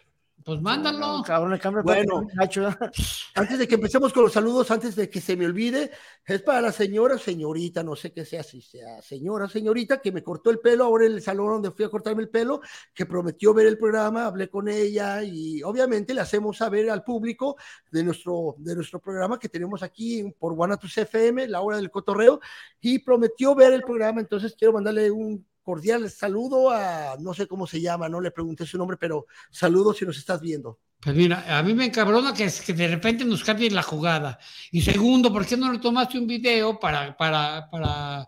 Pues 0.44 0.62
mándalo. 0.62 1.24
Cabrón, 1.26 1.52
el 1.54 1.60
cambio 1.60 1.82
Bueno, 1.82 2.28
antes 3.34 3.58
de 3.58 3.66
que 3.66 3.74
empecemos 3.74 4.12
con 4.12 4.22
los 4.22 4.32
saludos, 4.32 4.70
antes 4.70 4.94
de 4.94 5.10
que 5.10 5.20
se 5.20 5.36
me 5.36 5.44
olvide, 5.44 5.90
es 6.24 6.40
para 6.42 6.60
la 6.60 6.70
señora, 6.70 7.18
señorita, 7.18 7.82
no 7.82 7.96
sé 7.96 8.12
qué 8.12 8.24
sea, 8.24 8.44
si 8.44 8.62
sea 8.62 9.02
señora, 9.02 9.48
señorita, 9.48 10.00
que 10.00 10.12
me 10.12 10.22
cortó 10.22 10.50
el 10.50 10.60
pelo 10.60 10.84
ahora 10.84 11.06
en 11.06 11.12
el 11.12 11.20
salón 11.20 11.48
donde 11.48 11.72
fui 11.72 11.84
a 11.84 11.90
cortarme 11.90 12.22
el 12.22 12.28
pelo, 12.28 12.60
que 12.94 13.06
prometió 13.06 13.52
ver 13.52 13.66
el 13.66 13.76
programa, 13.76 14.26
hablé 14.26 14.48
con 14.48 14.68
ella 14.68 15.24
y 15.24 15.60
obviamente 15.64 16.14
le 16.14 16.20
hacemos 16.20 16.58
saber 16.58 16.88
al 16.90 17.02
público 17.02 17.56
de 17.90 18.04
nuestro, 18.04 18.54
de 18.58 18.76
nuestro 18.76 19.00
programa 19.00 19.40
que 19.40 19.48
tenemos 19.48 19.82
aquí 19.82 20.32
por 20.38 20.54
Guanatos 20.54 20.96
FM, 20.96 21.48
la 21.48 21.60
hora 21.60 21.78
del 21.78 21.90
cotorreo, 21.90 22.40
y 22.80 23.00
prometió 23.00 23.56
ver 23.56 23.72
el 23.72 23.82
programa, 23.82 24.20
entonces 24.20 24.54
quiero 24.56 24.72
mandarle 24.72 25.10
un 25.10 25.44
cordial 25.68 26.08
saludo 26.08 26.70
a, 26.70 27.16
no 27.20 27.34
sé 27.34 27.46
cómo 27.46 27.66
se 27.66 27.78
llama, 27.78 28.08
no 28.08 28.22
le 28.22 28.30
pregunté 28.30 28.64
su 28.64 28.78
nombre, 28.78 28.96
pero 28.96 29.26
saludos 29.50 29.98
si 29.98 30.06
nos 30.06 30.16
estás 30.16 30.40
viendo. 30.40 30.78
Pues 30.98 31.14
mira, 31.14 31.44
a 31.58 31.62
mí 31.62 31.74
me 31.74 31.84
encabrona 31.84 32.32
que, 32.32 32.50
que 32.64 32.72
de 32.72 32.88
repente 32.88 33.22
nos 33.26 33.44
cambien 33.44 33.74
la 33.74 33.82
jugada. 33.82 34.38
Y 34.72 34.80
segundo, 34.80 35.30
¿por 35.30 35.44
qué 35.44 35.58
no 35.58 35.70
le 35.70 35.78
tomaste 35.78 36.18
un 36.18 36.26
video 36.26 36.80
para, 36.80 37.14
para, 37.18 37.68
para, 37.70 38.22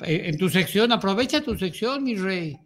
eh, 0.00 0.24
en 0.26 0.36
tu 0.36 0.50
sección? 0.50 0.92
Aprovecha 0.92 1.40
tu 1.40 1.56
sección, 1.56 2.04
mi 2.04 2.16
rey. 2.16 2.60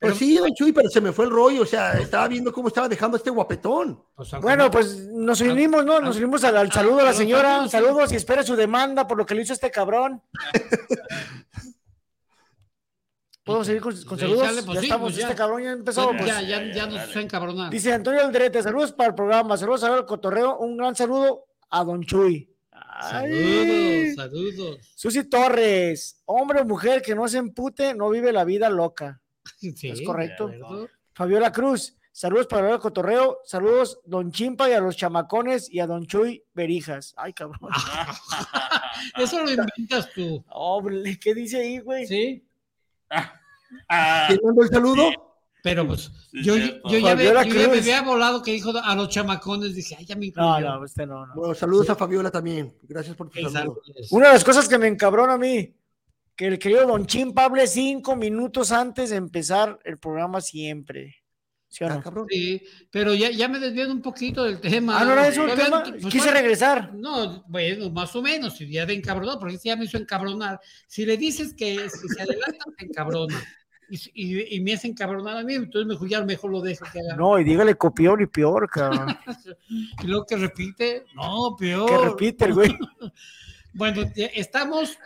Pues 0.00 0.16
sí, 0.16 0.36
don 0.36 0.52
Chuy, 0.52 0.72
pero 0.72 0.90
se 0.90 1.00
me 1.00 1.12
fue 1.12 1.26
el 1.26 1.30
rollo, 1.30 1.62
o 1.62 1.66
sea, 1.66 1.92
estaba 1.92 2.26
viendo 2.26 2.52
cómo 2.52 2.66
estaba 2.66 2.88
dejando 2.88 3.16
a 3.16 3.18
este 3.18 3.30
guapetón. 3.30 4.02
Bueno, 4.42 4.68
pues 4.68 5.06
nos 5.12 5.40
unimos, 5.42 5.84
¿no? 5.84 6.00
Nos 6.00 6.16
unimos 6.16 6.42
al, 6.42 6.56
al 6.56 6.72
saludo 6.72 6.98
a 6.98 7.04
la 7.04 7.12
señora. 7.12 7.68
Saludos 7.68 8.10
y 8.10 8.16
espera 8.16 8.42
su 8.42 8.56
demanda 8.56 9.06
por 9.06 9.16
lo 9.16 9.24
que 9.24 9.36
le 9.36 9.42
hizo 9.42 9.52
este 9.52 9.70
cabrón. 9.70 10.20
¿Podemos 13.48 13.66
seguir 13.66 13.82
con, 13.82 14.02
con 14.04 14.18
Sí, 14.18 14.24
saludos? 14.24 14.62
pues 14.64 14.74
ya 14.74 14.80
sí, 14.80 14.86
estamos, 14.86 15.06
pues 15.06 15.16
ya. 15.16 15.22
este 15.22 15.34
cabrón 15.34 15.62
ya 15.62 15.70
empezó. 15.72 16.12
Ya, 16.12 16.18
pues. 16.18 16.28
ya, 16.30 16.42
ya, 16.42 16.72
ya 16.72 16.86
nos 16.86 17.02
está 17.02 17.20
encabronando. 17.20 17.70
Dice 17.70 17.92
Antonio 17.92 18.20
Alderete, 18.20 18.62
saludos 18.62 18.92
para 18.92 19.08
el 19.08 19.14
programa, 19.14 19.56
saludos 19.56 19.82
a 19.84 19.90
ver 19.90 19.98
el 20.00 20.04
cotorreo, 20.06 20.58
un 20.58 20.76
gran 20.76 20.94
saludo 20.94 21.46
a 21.70 21.82
Don 21.82 22.04
Chuy. 22.04 22.54
Ay. 22.70 24.12
Saludos, 24.14 24.16
saludos. 24.54 24.92
Susi 24.94 25.24
Torres, 25.24 26.22
hombre 26.26 26.60
o 26.60 26.64
mujer 26.64 27.02
que 27.02 27.14
no 27.14 27.26
se 27.26 27.38
empute, 27.38 27.94
no 27.94 28.10
vive 28.10 28.32
la 28.32 28.44
vida 28.44 28.68
loca. 28.70 29.20
Sí, 29.60 29.88
es 29.88 30.02
correcto. 30.02 30.50
Fabiola 31.14 31.50
Cruz, 31.50 31.96
saludos 32.12 32.46
para 32.46 32.62
ver 32.62 32.72
el 32.74 32.78
cotorreo, 32.80 33.38
saludos 33.44 33.98
Don 34.04 34.30
Chimpa 34.30 34.68
y 34.68 34.74
a 34.74 34.80
los 34.80 34.94
chamacones 34.96 35.72
y 35.72 35.80
a 35.80 35.86
Don 35.86 36.06
Chuy 36.06 36.44
Berijas. 36.52 37.14
Ay, 37.16 37.32
cabrón. 37.32 37.58
Eso 39.16 39.42
lo 39.42 39.50
inventas 39.50 40.10
tú. 40.14 40.44
Hombre, 40.50 41.18
¿qué 41.18 41.34
dice 41.34 41.60
ahí, 41.60 41.78
güey? 41.78 42.06
Sí. 42.06 42.44
¿Quién 43.08 44.40
mandó 44.42 44.62
el 44.62 44.68
saludo? 44.68 45.10
Pero 45.62 45.86
pues 45.86 46.10
Sí, 46.30 46.42
yo, 46.44 46.56
yo 46.56 46.98
ya, 46.98 47.16
me, 47.16 47.24
Fabiola 47.24 47.42
yo 47.42 47.54
ya 47.54 47.60
me 47.60 47.64
Cruz. 47.74 47.78
había 47.78 48.02
volado 48.02 48.42
que 48.42 48.52
dijo 48.52 48.72
a 48.82 48.94
los 48.94 49.08
chamacones, 49.08 49.74
dije, 49.74 49.96
ay, 49.98 50.06
ya 50.06 50.14
me 50.14 50.26
incluyó. 50.26 50.60
No, 50.60 50.78
no, 50.78 50.84
este 50.84 51.06
no, 51.06 51.26
no. 51.26 51.34
Bueno, 51.34 51.54
saludos 51.54 51.90
a 51.90 51.96
Fabiola 51.96 52.30
también. 52.30 52.74
Gracias 52.82 53.16
por 53.16 53.28
tu 53.28 53.40
saludo. 53.50 53.80
Una 54.10 54.28
de 54.28 54.32
las 54.34 54.44
cosas 54.44 54.68
que 54.68 54.78
me 54.78 54.86
encabrona 54.86 55.34
a 55.34 55.38
mí, 55.38 55.74
que 56.36 56.46
el 56.46 56.58
querido 56.58 56.86
Don 56.86 57.06
Chimpa 57.06 57.44
hable 57.46 57.66
cinco 57.66 58.14
minutos 58.14 58.70
antes 58.70 59.10
de 59.10 59.16
empezar 59.16 59.78
el 59.84 59.98
programa 59.98 60.40
siempre. 60.40 61.16
¿Sí 61.70 61.84
o 61.84 61.86
Ah, 61.88 62.02
no? 62.14 62.26
Sí, 62.30 62.62
pero 62.90 63.14
ya, 63.14 63.30
ya 63.30 63.46
me 63.48 63.58
desvié 63.58 63.86
un 63.86 64.00
poquito 64.00 64.44
del 64.44 64.58
tema. 64.60 64.98
Ah, 64.98 65.04
¿no 65.04 65.20
eso 65.20 65.42
el 65.44 65.50
Todavía- 65.50 65.64
tema? 65.66 65.82
pues, 65.84 66.04
Quise 66.06 66.18
bueno, 66.26 66.32
regresar. 66.40 66.94
No, 66.94 67.44
bueno, 67.46 67.90
más 67.90 68.14
o 68.16 68.22
menos, 68.22 68.56
si 68.56 68.70
ya 68.70 68.86
de 68.86 68.94
encabronado, 68.94 69.38
porque 69.38 69.58
ya 69.62 69.76
me 69.76 69.84
hizo 69.84 69.98
encabronar. 69.98 70.60
Si 70.86 71.04
le 71.04 71.16
dices 71.18 71.52
que 71.54 71.88
si 71.90 72.08
se 72.08 72.22
adelanta, 72.22 72.64
se 72.78 72.86
encabrona. 72.86 73.38
Y, 73.90 73.96
y, 74.14 74.56
y 74.56 74.60
me 74.60 74.74
hace 74.74 74.86
encabronar 74.88 75.36
a 75.38 75.42
mí, 75.44 75.54
entonces 75.54 75.86
mejor 75.86 76.08
ya 76.08 76.22
mejor 76.22 76.50
lo 76.50 76.60
dejo 76.60 76.84
que 76.92 77.00
haga. 77.00 77.16
No, 77.16 77.38
y 77.38 77.44
dígale 77.44 77.74
copión 77.76 78.20
y 78.22 78.26
peor, 78.26 78.68
cabrón. 78.70 79.16
Y 80.02 80.06
luego 80.06 80.24
que 80.26 80.36
repite, 80.36 81.04
no, 81.14 81.54
peor. 81.58 81.88
que 81.90 81.98
repite 82.08 82.44
el 82.46 82.54
güey. 82.54 82.70
Bueno, 83.74 84.02
estamos 84.16 84.98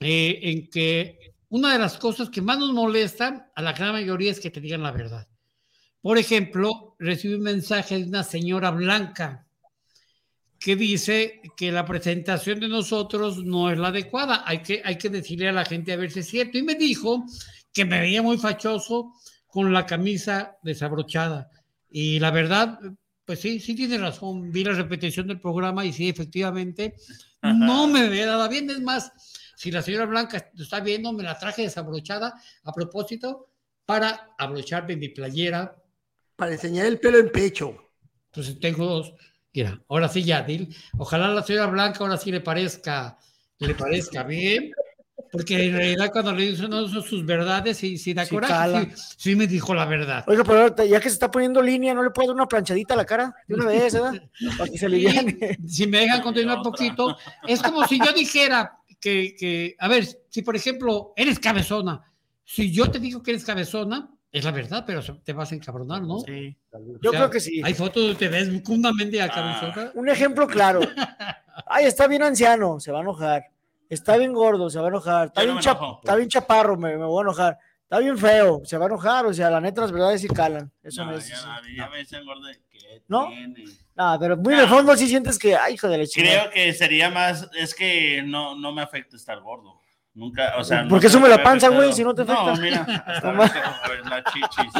eh, 0.00 0.38
en 0.42 0.68
que 0.70 1.34
una 1.48 1.72
de 1.72 1.78
las 1.78 1.96
cosas 1.98 2.28
que 2.30 2.40
más 2.42 2.58
nos 2.58 2.72
molestan 2.72 3.46
a 3.54 3.62
la 3.62 3.72
gran 3.72 3.92
mayoría 3.92 4.30
es 4.30 4.40
que 4.40 4.50
te 4.50 4.60
digan 4.60 4.82
la 4.82 4.92
verdad. 4.92 5.26
Por 6.06 6.18
ejemplo, 6.18 6.94
recibí 7.00 7.34
un 7.34 7.42
mensaje 7.42 7.98
de 7.98 8.04
una 8.04 8.22
señora 8.22 8.70
blanca 8.70 9.44
que 10.56 10.76
dice 10.76 11.40
que 11.56 11.72
la 11.72 11.84
presentación 11.84 12.60
de 12.60 12.68
nosotros 12.68 13.38
no 13.38 13.72
es 13.72 13.76
la 13.76 13.88
adecuada. 13.88 14.44
Hay 14.46 14.62
que, 14.62 14.80
hay 14.84 14.98
que 14.98 15.08
decirle 15.08 15.48
a 15.48 15.52
la 15.52 15.64
gente 15.64 15.92
a 15.92 15.96
ver 15.96 16.12
si 16.12 16.20
es 16.20 16.28
cierto. 16.28 16.58
Y 16.58 16.62
me 16.62 16.76
dijo 16.76 17.26
que 17.72 17.84
me 17.84 17.98
veía 17.98 18.22
muy 18.22 18.38
fachoso 18.38 19.14
con 19.48 19.72
la 19.72 19.84
camisa 19.84 20.56
desabrochada. 20.62 21.50
Y 21.90 22.20
la 22.20 22.30
verdad, 22.30 22.78
pues 23.24 23.40
sí, 23.40 23.58
sí 23.58 23.74
tiene 23.74 23.98
razón. 23.98 24.52
Vi 24.52 24.62
la 24.62 24.74
repetición 24.74 25.26
del 25.26 25.40
programa 25.40 25.84
y 25.84 25.92
sí, 25.92 26.08
efectivamente, 26.08 26.94
no 27.42 27.88
me 27.88 28.08
ve 28.08 28.24
nada 28.26 28.46
bien. 28.46 28.70
Es 28.70 28.80
más, 28.80 29.10
si 29.56 29.72
la 29.72 29.82
señora 29.82 30.06
Blanca 30.06 30.52
está 30.56 30.78
viendo, 30.78 31.12
me 31.12 31.24
la 31.24 31.36
traje 31.36 31.62
desabrochada 31.62 32.32
a 32.62 32.72
propósito 32.72 33.48
para 33.84 34.36
abrocharme 34.38 34.94
mi 34.94 35.08
playera. 35.08 35.76
Para 36.36 36.52
enseñar 36.52 36.86
el 36.86 37.00
pelo 37.00 37.18
en 37.18 37.30
pecho. 37.30 37.76
Entonces 38.26 38.60
tengo 38.60 38.84
dos. 38.84 39.14
Mira, 39.52 39.80
ahora 39.88 40.08
sí 40.08 40.22
ya, 40.22 40.42
Dil. 40.42 40.74
Ojalá 40.98 41.28
la 41.28 41.42
señora 41.42 41.66
Blanca 41.66 42.00
ahora 42.00 42.18
sí 42.18 42.30
le 42.30 42.40
parezca, 42.40 43.18
le 43.58 43.74
parezca 43.74 44.22
bien. 44.22 44.70
Porque 45.32 45.66
en 45.66 45.76
realidad 45.76 46.10
cuando 46.12 46.32
le 46.32 46.50
dicen 46.50 46.70
no, 46.70 46.86
son 46.88 47.02
sus 47.02 47.24
verdades, 47.24 47.76
sí, 47.76 47.98
sí 47.98 48.14
da 48.14 48.24
Sí 48.24 48.34
coraje. 48.34 48.90
Sí, 48.94 49.14
sí 49.16 49.36
me 49.36 49.46
dijo 49.46 49.74
la 49.74 49.86
verdad. 49.86 50.24
Oiga, 50.26 50.44
pero 50.44 50.84
ya 50.84 51.00
que 51.00 51.08
se 51.08 51.14
está 51.14 51.30
poniendo 51.30 51.62
línea, 51.62 51.94
¿no 51.94 52.02
le 52.02 52.10
puedo 52.10 52.28
dar 52.28 52.36
una 52.36 52.46
planchadita 52.46 52.94
a 52.94 52.98
la 52.98 53.04
cara? 53.04 53.34
De 53.48 53.54
una 53.54 53.66
vez, 53.66 53.94
¿verdad? 53.94 54.22
Para 54.58 54.70
que 54.70 54.78
se 54.78 54.86
aliviane. 54.86 55.58
si 55.66 55.86
me 55.86 56.00
dejan 56.00 56.22
continuar 56.22 56.58
un 56.58 56.62
poquito, 56.62 57.16
es 57.46 57.62
como 57.62 57.86
si 57.86 57.98
yo 57.98 58.12
dijera 58.12 58.78
que, 59.00 59.34
que, 59.38 59.74
a 59.78 59.88
ver, 59.88 60.06
si 60.28 60.42
por 60.42 60.54
ejemplo 60.54 61.12
eres 61.16 61.38
cabezona, 61.38 62.02
si 62.44 62.70
yo 62.70 62.90
te 62.90 62.98
digo 62.98 63.22
que 63.22 63.32
eres 63.32 63.44
cabezona, 63.44 64.10
es 64.38 64.44
la 64.44 64.50
verdad, 64.50 64.84
pero 64.86 65.00
te 65.24 65.32
vas 65.32 65.50
a 65.52 65.54
encabronar, 65.54 66.02
¿no? 66.02 66.20
Sí. 66.20 66.56
O 66.72 66.78
Yo 67.02 67.10
sea, 67.10 67.20
creo 67.20 67.30
que 67.30 67.40
sí. 67.40 67.60
Hay 67.64 67.74
fotos 67.74 68.02
donde 68.02 68.18
te 68.18 68.28
ves 68.28 68.48
cundamente 68.62 69.20
a 69.22 69.28
cabezona. 69.28 69.90
Un 69.94 70.08
ejemplo 70.08 70.46
claro. 70.46 70.80
Ay, 71.66 71.86
está 71.86 72.06
bien 72.06 72.22
anciano, 72.22 72.78
se 72.80 72.92
va 72.92 72.98
a 72.98 73.02
enojar. 73.02 73.46
Está 73.88 74.16
bien 74.16 74.32
gordo, 74.32 74.68
se 74.68 74.78
va 74.78 74.86
a 74.86 74.88
enojar. 74.88 75.26
Está, 75.28 75.40
no 75.40 75.44
bien, 75.46 75.56
me 75.56 75.62
chap- 75.62 75.78
enojo. 75.78 76.00
está 76.02 76.16
bien 76.16 76.28
chaparro, 76.28 76.76
me, 76.76 76.96
me 76.96 77.04
voy 77.04 77.20
a 77.20 77.22
enojar. 77.22 77.58
Está 77.82 77.98
bien 78.00 78.18
feo, 78.18 78.62
se 78.64 78.76
va 78.78 78.84
a 78.86 78.88
enojar. 78.88 79.26
O 79.26 79.32
sea, 79.32 79.48
la 79.48 79.60
neta, 79.60 79.80
las 79.80 79.92
verdades 79.92 80.20
sí 80.20 80.28
calan. 80.28 80.70
Eso 80.82 81.04
no, 81.04 81.12
No, 81.12 81.18
es. 81.18 81.28
ya, 81.28 81.36
ya 81.76 81.88
me 81.88 81.98
dicen 81.98 82.24
gordo. 82.26 82.42
¿Qué 82.70 83.02
¿No? 83.08 83.28
tiene? 83.28 83.64
Nada, 83.94 84.18
pero 84.18 84.36
muy 84.36 84.54
de 84.54 84.66
fondo 84.66 84.94
sí 84.96 85.06
sientes 85.08 85.38
que, 85.38 85.56
ay, 85.56 85.74
hijo 85.74 85.88
de 85.88 85.98
la 85.98 86.06
chingada. 86.06 86.40
Creo 86.40 86.50
que 86.52 86.72
sería 86.74 87.08
más, 87.10 87.48
es 87.56 87.74
que 87.74 88.22
no, 88.26 88.54
no 88.56 88.72
me 88.72 88.82
afecta 88.82 89.16
estar 89.16 89.40
gordo. 89.40 89.78
Nunca, 90.16 90.54
o 90.56 90.64
sea, 90.64 90.88
¿Por 90.88 90.98
qué 90.98 91.10
sube 91.10 91.28
la 91.28 91.42
panza, 91.42 91.68
güey, 91.68 91.92
si 91.92 92.02
no 92.02 92.14
te 92.14 92.22
afecta? 92.22 92.54
No, 92.54 92.56
mira, 92.56 92.80
hasta 93.06 93.36
pues, 93.86 94.06
la 94.06 94.24
chichis. 94.24 94.72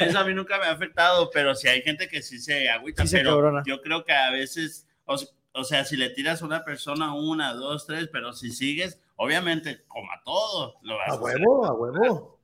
Eso 0.00 0.18
a 0.18 0.24
mí 0.24 0.34
nunca 0.34 0.58
me 0.58 0.64
ha 0.66 0.72
afectado, 0.72 1.30
pero 1.32 1.54
si 1.54 1.68
hay 1.68 1.82
gente 1.82 2.08
que 2.08 2.20
sí 2.20 2.40
se 2.40 2.68
agüita, 2.68 3.06
Sí 3.06 3.14
pero 3.16 3.62
yo 3.64 3.80
creo 3.80 4.04
que 4.04 4.12
a 4.12 4.32
veces, 4.32 4.88
o, 5.04 5.16
o 5.52 5.62
sea, 5.62 5.84
si 5.84 5.96
le 5.96 6.10
tiras 6.10 6.42
a 6.42 6.46
una 6.46 6.64
persona 6.64 7.14
una, 7.14 7.54
dos, 7.54 7.86
tres, 7.86 8.08
pero 8.12 8.32
si 8.32 8.50
sigues, 8.50 9.00
obviamente, 9.14 9.84
como 9.86 10.10
a 10.10 10.20
todos, 10.24 10.74
lo 10.82 10.96
vas 10.96 11.10
A 11.10 11.12
a 11.12 11.14
hacer. 11.14 11.22
huevo, 11.40 11.64
a 11.64 11.72
huevo. 11.72 12.35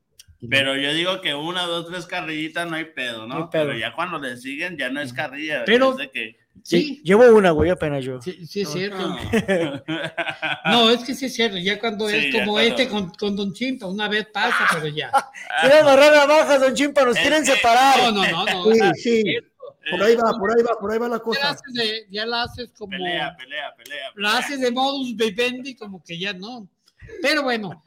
Pero 0.51 0.77
yo 0.77 0.93
digo 0.93 1.21
que 1.21 1.35
una, 1.35 1.63
dos, 1.63 1.87
tres 1.89 2.07
carrillitas 2.07 2.69
no 2.69 2.77
hay 2.77 2.87
pedo, 2.87 3.27
¿no? 3.27 3.35
No 3.35 3.45
hay 3.45 3.51
pedo. 3.51 3.67
Pero 3.67 3.79
ya 3.79 3.93
cuando 3.93 4.19
le 4.19 4.37
siguen, 4.37 4.77
ya 4.77 4.91
no 4.91 5.01
es 5.01 5.13
carrilla. 5.13 5.63
Pero- 5.65 5.93
es 5.93 5.97
de 5.99 6.11
que... 6.11 6.43
Sí, 6.65 7.01
Llevo 7.03 7.25
una, 7.35 7.51
güey, 7.51 7.71
apenas 7.71 8.05
yo. 8.05 8.21
sí, 8.23 8.47
sí 8.47 8.61
es 8.61 8.69
cierto. 8.71 8.97
No. 8.99 9.19
No, 10.67 10.91
es 10.91 11.03
que 11.03 11.15
sí 11.15 11.27
es 11.27 11.35
cierto. 11.35 11.57
Ya 11.59 11.79
cuando 11.81 12.09
Sí, 12.09 12.17
es 12.17 12.35
como 12.35 12.53
cuando- 12.53 12.61
este 12.71 12.89
con, 12.89 13.11
con 13.11 13.35
Don 13.37 13.53
Chimpa, 13.53 13.87
una 13.87 14.09
vez 14.09 14.27
pasa, 14.33 14.67
pero 14.75 14.87
ya. 14.89 15.11
Quiero 15.61 15.77
agarrar 15.77 16.15
a 16.15 16.27
bajas, 16.27 16.61
don 16.61 16.75
Chimpa, 16.75 17.05
nos 17.05 17.17
Es 17.17 17.23
quieren 17.23 17.45
que- 17.45 17.53
separar. 17.53 17.99
No, 17.99 18.11
no, 18.13 18.45
no, 18.47 18.67
no. 18.67 18.73
Sí, 18.95 19.23
sí. 19.25 19.25
Por 19.91 20.03
ahí 20.03 20.15
va, 20.15 20.33
por 20.39 20.51
ahí 20.57 20.63
va, 20.63 20.79
por 20.79 20.93
ahí 20.93 20.99
va 20.99 21.09
la 21.09 21.15
Ya 21.17 21.19
la 21.19 21.23
cosa. 21.25 21.51
haces, 21.51 21.75
de- 21.75 22.07
ya 22.11 22.27
la 22.27 22.43
haces 22.45 22.71
como. 22.79 22.91
Pelea, 22.91 23.35
pelea, 23.37 23.75
pelea. 23.77 24.07
La 24.09 24.13
pelea. 24.15 24.39
haces 24.39 24.61
de 24.61 24.71
modus 24.71 25.17
vivendi, 25.17 25.75
como 25.75 26.03
que 26.05 26.19
ya 26.19 26.33
no. 26.33 26.69
Pero 27.21 27.43
bueno, 27.43 27.83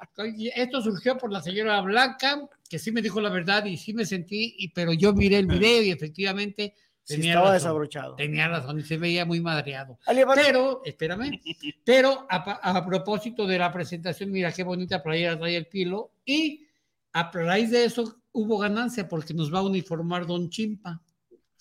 esto 0.56 0.82
surgió 0.82 1.18
por 1.18 1.32
la 1.32 1.42
señora 1.42 1.82
Blanca, 1.82 2.48
que 2.70 2.80
sí 2.80 2.92
me 2.92 3.02
dijo 3.02 3.20
la 3.22 3.30
verdad 3.30 3.66
y 3.66 3.78
sí 3.78 3.94
me 3.94 4.06
sentí, 4.06 4.56
y, 4.58 4.70
pero 4.70 4.94
yo 4.94 5.14
miré 5.14 5.38
el 5.40 5.48
video 5.48 5.82
y 5.82 5.92
efectivamente 5.92 6.74
Sí, 7.08 7.18
tenía 7.18 7.34
estaba 7.34 7.46
razón. 7.50 7.54
desabrochado. 7.60 8.16
Tenía 8.16 8.48
razón 8.48 8.80
y 8.80 8.84
se 8.84 8.98
veía 8.98 9.26
muy 9.26 9.40
madreado. 9.40 10.00
Pero, 10.34 10.82
espérame, 10.84 11.40
pero 11.84 12.26
a, 12.30 12.38
a 12.78 12.84
propósito 12.86 13.46
de 13.46 13.60
la 13.60 13.72
presentación, 13.72 14.32
mira 14.32 14.52
qué 14.52 14.64
bonita 14.64 15.04
playera 15.04 15.38
trae 15.38 15.56
el 15.56 15.68
pilo, 15.68 16.14
y 16.26 16.66
a 17.14 17.30
raíz 17.32 17.70
de 17.70 17.86
eso 17.86 18.22
hubo 18.32 18.58
ganancia 18.58 19.08
porque 19.08 19.36
nos 19.36 19.54
va 19.54 19.60
a 19.60 19.64
uniformar 19.64 20.26
Don 20.26 20.50
Chimpa. 20.50 21.00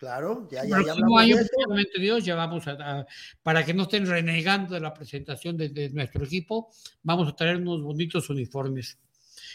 Claro, 0.04 0.46
ya, 0.50 0.64
ya, 0.64 0.82
ya 0.84 0.92
año, 1.18 1.36
de 1.36 2.00
Dios, 2.00 2.24
ya 2.24 2.34
vamos 2.34 2.66
a, 2.68 2.72
a- 2.72 3.06
para 3.42 3.64
que 3.64 3.72
no 3.72 3.84
estén 3.84 4.06
renegando 4.06 4.74
de 4.74 4.80
la 4.80 4.92
presentación 4.92 5.56
de, 5.56 5.70
de 5.70 5.88
nuestro 5.90 6.22
equipo, 6.24 6.70
vamos 7.02 7.26
a 7.28 7.34
traer 7.34 7.56
unos 7.56 7.80
bonitos 7.82 8.28
uniformes. 8.28 8.98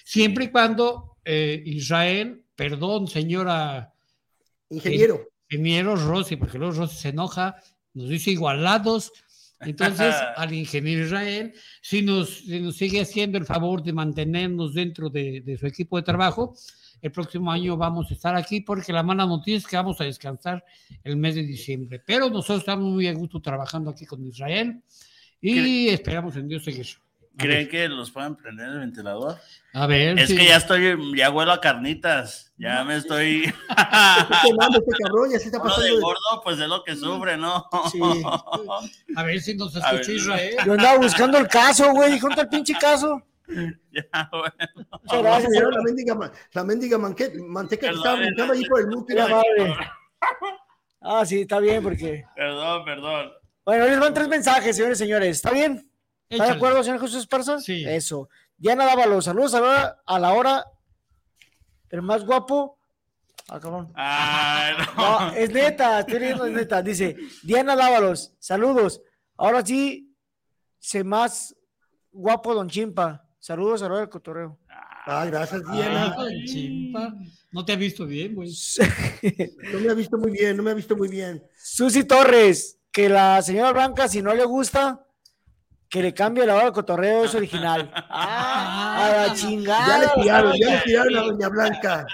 Siempre 0.04 0.46
y 0.46 0.50
cuando 0.50 1.18
eh, 1.24 1.62
Israel, 1.66 2.44
perdón, 2.56 3.08
señora 3.08 3.94
Ingeniero. 4.72 5.30
ingeniero 5.50 5.96
Rossi, 5.96 6.36
porque 6.36 6.58
luego 6.58 6.74
Rossi 6.74 6.98
se 6.98 7.10
enoja, 7.10 7.56
nos 7.94 8.10
dice 8.10 8.32
igualados. 8.32 9.12
Entonces, 9.62 10.16
al 10.36 10.52
ingeniero 10.54 11.06
Israel, 11.06 11.54
si 11.82 12.02
nos, 12.02 12.40
si 12.40 12.60
nos 12.60 12.76
sigue 12.76 13.02
haciendo 13.02 13.38
el 13.38 13.46
favor 13.46 13.84
de 13.84 13.94
mantenernos 13.94 14.74
dentro 14.74 15.10
de, 15.10 15.42
de 15.42 15.58
su 15.60 15.68
equipo 15.68 15.98
de 15.98 16.04
trabajo, 16.04 16.56
el 17.02 17.12
próximo 17.12 17.52
año 17.52 17.78
vamos 17.78 18.10
a 18.12 18.14
estar 18.14 18.36
aquí 18.36 18.62
porque 18.62 18.92
la 18.94 19.04
mala 19.04 19.26
noticia 19.26 19.58
es 19.58 19.68
que 19.68 19.78
vamos 19.78 20.00
a 20.02 20.04
descansar 20.04 20.64
el 21.04 21.16
mes 21.18 21.36
de 21.36 21.44
diciembre. 21.44 22.02
Pero 22.06 22.30
nosotros 22.30 22.60
estamos 22.60 22.86
muy 22.92 23.08
a 23.08 23.14
gusto 23.14 23.42
trabajando 23.42 23.90
aquí 23.90 24.06
con 24.06 24.26
Israel 24.26 24.82
y 25.42 25.90
esperamos 25.90 26.36
en 26.36 26.48
Dios 26.48 26.64
seguir. 26.64 26.88
¿Creen 27.38 27.70
que 27.70 27.88
los 27.88 28.12
puedan 28.12 28.36
prender 28.36 28.68
el 28.68 28.80
ventilador? 28.80 29.38
A 29.72 29.88
ver. 29.88 30.20
Es 30.20 30.28
sí. 30.28 30.36
que 30.36 30.46
ya 30.46 30.58
estoy, 30.58 30.98
ya 31.16 31.30
huelo 31.30 31.54
a 31.54 31.62
carnitas. 31.62 32.52
Ya 32.58 32.84
me 32.84 32.98
estoy. 32.98 33.44
Este 33.70 34.92
cabrón, 35.04 35.32
ya 35.32 35.40
se 35.40 35.46
está 35.46 35.58
Uno 35.58 35.70
pasando. 35.70 35.86
de 35.88 35.96
de- 35.96 36.02
gordo, 36.02 36.42
pues 36.44 36.60
es 36.60 36.68
lo 36.68 36.84
que 36.84 36.96
sufre, 36.98 37.38
¿no? 37.38 37.66
Sí. 37.90 38.00
A 39.16 39.24
ver 39.24 39.40
si 39.40 39.56
nos 39.56 39.74
escucha 39.74 40.12
Israel. 40.12 40.56
Yo 40.66 40.74
andaba 40.74 40.98
buscando 40.98 41.38
el 41.38 41.48
caso, 41.48 41.92
güey. 41.94 42.12
Dijo, 42.12 42.28
¿dónde 42.28 42.42
está 42.42 42.42
el 42.42 42.50
pinche 42.50 42.74
caso? 42.80 43.24
Ya, 43.92 44.30
bueno. 44.32 45.24
La 45.24 45.82
mendiga, 45.84 46.32
la 46.54 46.64
mendiga 46.64 46.98
manque- 46.98 47.34
manteca 47.48 47.90
que 47.90 47.96
estaba 47.96 48.16
brincando 48.16 48.54
ahí 48.54 48.66
por 48.66 48.80
el 48.82 48.88
madre. 49.30 49.76
Ah, 51.02 51.26
sí, 51.26 51.42
está 51.42 51.60
bien, 51.60 51.82
porque. 51.82 52.26
Perdón, 52.36 52.86
perdón. 52.86 53.32
Bueno, 53.66 53.86
les 53.86 54.00
van 54.00 54.14
tres 54.14 54.28
mensajes, 54.28 54.76
señores 54.76 55.00
y 55.00 55.04
señores. 55.04 55.38
¿Está 55.38 55.52
bien? 55.52 55.90
¿Está 56.30 56.46
de 56.46 56.52
acuerdo, 56.52 56.84
señor 56.84 57.00
Jesús 57.02 57.20
Esparza? 57.22 57.60
Sí. 57.60 57.84
Eso. 57.88 58.30
Diana 58.58 58.86
Dávalos, 58.86 59.26
saludos 59.26 59.54
a 59.56 59.62
la 59.62 59.68
hora, 59.70 59.98
a 60.06 60.20
la 60.20 60.34
hora. 60.34 60.66
El 61.90 62.02
más 62.04 62.24
guapo. 62.26 62.78
Ah, 63.48 63.60
cabrón. 63.60 63.92
Ay, 63.96 64.74
no. 64.96 65.20
No, 65.22 65.32
es 65.34 65.52
neta, 65.52 66.02
estoy 66.02 66.20
leyendo, 66.20 66.46
es 66.46 66.54
neta. 66.54 66.82
Dice, 66.84 67.16
Diana 67.42 67.76
Dávalos, 67.76 68.34
saludos. 68.40 69.02
Ahora 69.38 69.66
sí, 69.66 70.14
sé 70.78 71.04
más 71.04 71.56
guapo 72.12 72.54
Don 72.54 72.70
Chimpa. 72.70 73.26
Saludos 73.40 73.82
a 73.82 73.90
del 73.90 74.10
cotorreo. 74.10 74.60
Ah, 75.06 75.26
gracias, 75.26 75.62
Diana. 75.72 76.16
Ah, 76.18 76.28
chimpa. 76.46 77.14
No 77.52 77.64
te 77.64 77.72
ha 77.72 77.76
visto 77.78 78.06
bien, 78.06 78.36
güey. 78.36 78.54
No 79.74 79.80
me 79.80 79.90
ha 79.90 79.94
visto 79.94 80.18
muy 80.18 80.32
bien, 80.32 80.58
no 80.58 80.62
me 80.62 80.72
ha 80.72 80.74
visto 80.74 80.96
muy 80.96 81.08
bien. 81.08 81.42
Susi 81.58 82.04
Torres, 82.04 82.78
que 82.92 83.08
la 83.08 83.42
señora 83.42 83.72
Blanca, 83.72 84.08
si 84.08 84.22
no 84.22 84.36
le 84.36 84.44
gusta, 84.44 85.06
que 85.90 86.04
le 86.04 86.14
cambie 86.14 86.46
la 86.46 86.56
hora 86.56 86.66
del 86.66 86.74
cotorreo, 86.74 87.26
es 87.26 87.36
original. 87.36 87.92
Ah, 88.12 89.06
a 89.06 89.28
la 89.28 89.34
chingada. 89.34 89.88
Ya 89.88 90.00
le 90.00 90.22
tiraron, 90.22 90.54
ya 90.58 90.76
le 90.76 90.82
tiraron 90.82 91.18
a 91.18 91.22
Doña 91.22 91.50
Blanca. 91.50 92.08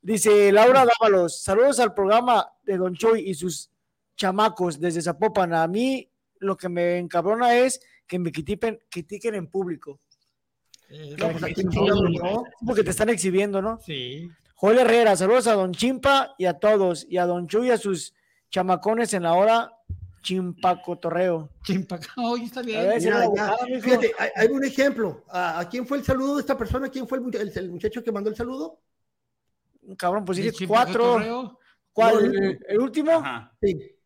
Dice 0.00 0.52
Laura 0.52 0.84
Dávalos, 0.84 1.42
saludos 1.42 1.80
al 1.80 1.94
programa 1.94 2.46
de 2.62 2.76
Don 2.76 2.94
Choy 2.94 3.28
y 3.28 3.34
sus 3.34 3.70
chamacos 4.16 4.78
desde 4.78 5.02
Zapopan. 5.02 5.54
A 5.54 5.66
mí 5.66 6.08
lo 6.38 6.56
que 6.56 6.68
me 6.68 6.98
encabrona 6.98 7.56
es 7.56 7.80
que 8.06 8.18
me 8.18 8.30
critiquen, 8.30 8.78
critiquen 8.88 9.34
en 9.34 9.48
público. 9.48 9.98
Eh, 10.92 11.16
No, 11.18 11.30
pues. 11.38 11.54
Porque 12.66 12.84
te 12.84 12.90
están 12.90 13.08
exhibiendo, 13.08 13.62
¿no? 13.62 13.80
Sí. 13.80 14.30
Joel 14.56 14.78
Herrera, 14.80 15.16
saludos 15.16 15.46
a 15.46 15.54
Don 15.54 15.72
Chimpa 15.72 16.34
y 16.38 16.44
a 16.44 16.54
todos, 16.58 17.06
y 17.08 17.16
a 17.18 17.26
Don 17.26 17.48
Chuy 17.48 17.68
y 17.68 17.70
a 17.70 17.78
sus 17.78 18.14
chamacones 18.50 19.12
en 19.14 19.22
la 19.24 19.32
hora 19.32 19.72
Chimpacotorreo. 20.22 21.48
Chimpa. 21.64 21.98
Oye, 22.16 22.44
está 22.46 22.60
A 22.60 22.62
bien. 22.62 22.80
ver, 22.86 23.00
Mira. 23.02 23.56
Fíjate, 23.80 24.12
hay, 24.18 24.28
hay 24.36 24.48
un 24.48 24.64
ejemplo. 24.64 25.24
¿A, 25.28 25.58
a 25.60 25.68
quién 25.68 25.86
fue 25.86 25.98
el 25.98 26.04
saludo 26.04 26.36
de 26.36 26.42
esta 26.42 26.56
persona? 26.56 26.88
¿Quién 26.88 27.08
fue 27.08 27.18
el, 27.18 27.24
mucha- 27.24 27.40
el- 27.40 27.52
el 27.56 27.70
muchacho 27.70 28.04
que 28.04 28.12
mandó 28.12 28.30
el 28.30 28.36
saludo? 28.36 28.78
Cabrón, 29.96 30.24
pues 30.24 30.38
¿El 30.38 30.44
dije 30.44 30.56
Chimpa 30.58 30.74
cuatro. 30.84 31.58
¿Cuál? 31.92 32.14
No, 32.14 32.20
el 32.20 32.24
¿El, 32.24 32.38
último. 32.46 32.64
el 32.68 32.78
último? 32.80 33.12
Ajá. 33.12 33.52
Sí, 33.60 33.96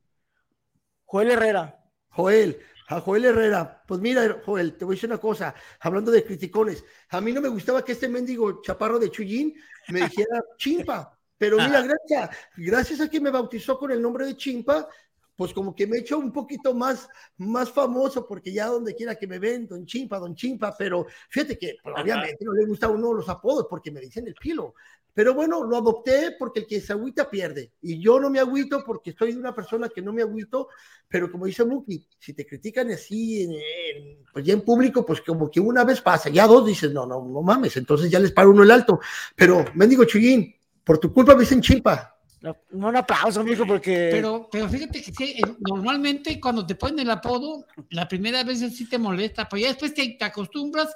Joel 1.05 1.31
Herrera. 1.33 1.85
Joel. 2.09 2.59
A 2.89 3.01
Joel 3.01 3.25
Herrera. 3.25 3.83
Pues 3.87 4.01
mira, 4.01 4.43
Joel, 4.45 4.77
te 4.77 4.85
voy 4.85 4.95
a 4.95 4.97
decir 4.97 5.11
una 5.11 5.19
cosa. 5.19 5.55
Hablando 5.81 6.11
de 6.11 6.25
criticones, 6.25 6.85
a 7.11 7.21
mí 7.21 7.33
no 7.33 7.41
me 7.41 7.49
gustaba 7.49 7.85
que 7.85 7.93
este 7.93 8.09
mendigo 8.09 8.63
chaparro 8.63 8.99
de 8.99 9.11
Chuyín 9.11 9.55
me 9.89 10.03
dijera 10.03 10.43
chimpa. 10.57 11.19
Pero 11.39 11.59
mira, 11.59 11.83
gracias, 11.83 12.31
gracias 12.57 13.01
a 13.01 13.11
que 13.11 13.21
me 13.21 13.31
bautizó 13.31 13.79
con 13.79 13.91
el 13.91 14.01
nombre 14.01 14.25
de 14.25 14.37
chimpa, 14.37 14.89
pues 15.37 15.53
como 15.53 15.75
que 15.75 15.87
me 15.87 15.99
he 15.99 16.01
hecho 16.01 16.19
un 16.19 16.33
poquito 16.33 16.75
más, 16.75 17.09
más 17.37 17.71
famoso, 17.71 18.27
porque 18.27 18.53
ya 18.53 18.69
donde 18.69 18.95
quiera 18.95 19.15
que 19.15 19.27
me 19.27 19.39
ven, 19.39 19.69
don 19.69 19.85
Chimpa, 19.85 20.19
don 20.19 20.35
Chimpa, 20.35 20.75
pero 20.77 21.07
fíjate 21.29 21.59
que 21.59 21.77
pues, 21.83 21.95
obviamente 21.99 22.39
no 22.43 22.53
le 22.55 22.65
gusta 22.65 22.87
a 22.87 22.91
uno 22.91 23.13
los 23.13 23.29
apodos 23.29 23.67
porque 23.69 23.91
me 23.91 24.01
dicen 24.01 24.27
el 24.27 24.35
pilo. 24.35 24.75
Pero 25.17 25.33
bueno, 25.33 25.65
lo 25.65 25.79
adopté 25.79 26.37
porque 26.39 26.61
el 26.61 26.67
que 26.67 26.79
se 26.79 26.93
agüita 26.93 27.31
pierde. 27.31 27.73
Y 27.81 27.99
yo 27.99 28.21
no 28.21 28.29
me 28.29 28.39
agüito 28.39 28.85
porque 28.85 29.15
soy 29.19 29.33
una 29.33 29.55
persona 29.55 29.89
que 29.89 30.03
no 30.03 30.13
me 30.13 30.21
agüito, 30.21 30.69
pero 31.09 31.33
como 31.33 31.47
dice 31.47 31.65
Muki, 31.65 32.07
si 32.19 32.35
te 32.35 32.45
critican 32.47 32.91
así, 32.91 33.45
en, 33.45 33.53
en- 33.53 34.19
pues 34.31 34.45
ya 34.45 34.53
en 34.53 34.61
público, 34.61 35.07
pues 35.07 35.23
como 35.23 35.51
que 35.51 35.59
una 35.59 35.85
vez 35.85 36.03
pasa, 36.03 36.29
ya 36.29 36.47
dos 36.47 36.67
dices, 36.67 36.93
no, 36.93 37.07
no, 37.07 37.25
no 37.25 37.41
mames, 37.41 37.79
entonces 37.79 38.11
ya 38.11 38.19
les 38.19 38.31
paro 38.33 38.51
uno 38.51 38.63
el 38.63 38.71
alto. 38.71 39.01
Pero, 39.35 39.65
mendigo 39.75 40.05
Chuyín, 40.05 40.55
por 40.85 40.99
tu 40.99 41.11
culpa 41.11 41.35
me 41.35 41.41
dicen 41.41 41.63
Chimpa. 41.63 42.13
No, 42.43 42.55
un 42.73 42.95
aplauso, 42.95 43.41
amigo, 43.41 43.67
porque. 43.67 44.11
Pero, 44.13 44.49
pero 44.53 44.69
fíjate 44.69 45.03
que 45.03 45.13
sí, 45.15 45.35
eh, 45.39 45.43
normalmente 45.61 46.39
cuando 46.39 46.67
te 46.67 46.75
ponen 46.75 46.99
el 46.99 47.11
apodo, 47.11 47.65
la 47.89 48.07
primera 48.07 48.45
vez 48.45 48.59
sí 48.77 48.87
te 48.87 48.99
molesta, 48.99 49.49
pero 49.49 49.63
ya 49.63 49.69
después 49.69 49.95
te, 49.95 50.07
te 50.19 50.25
acostumbras 50.27 50.95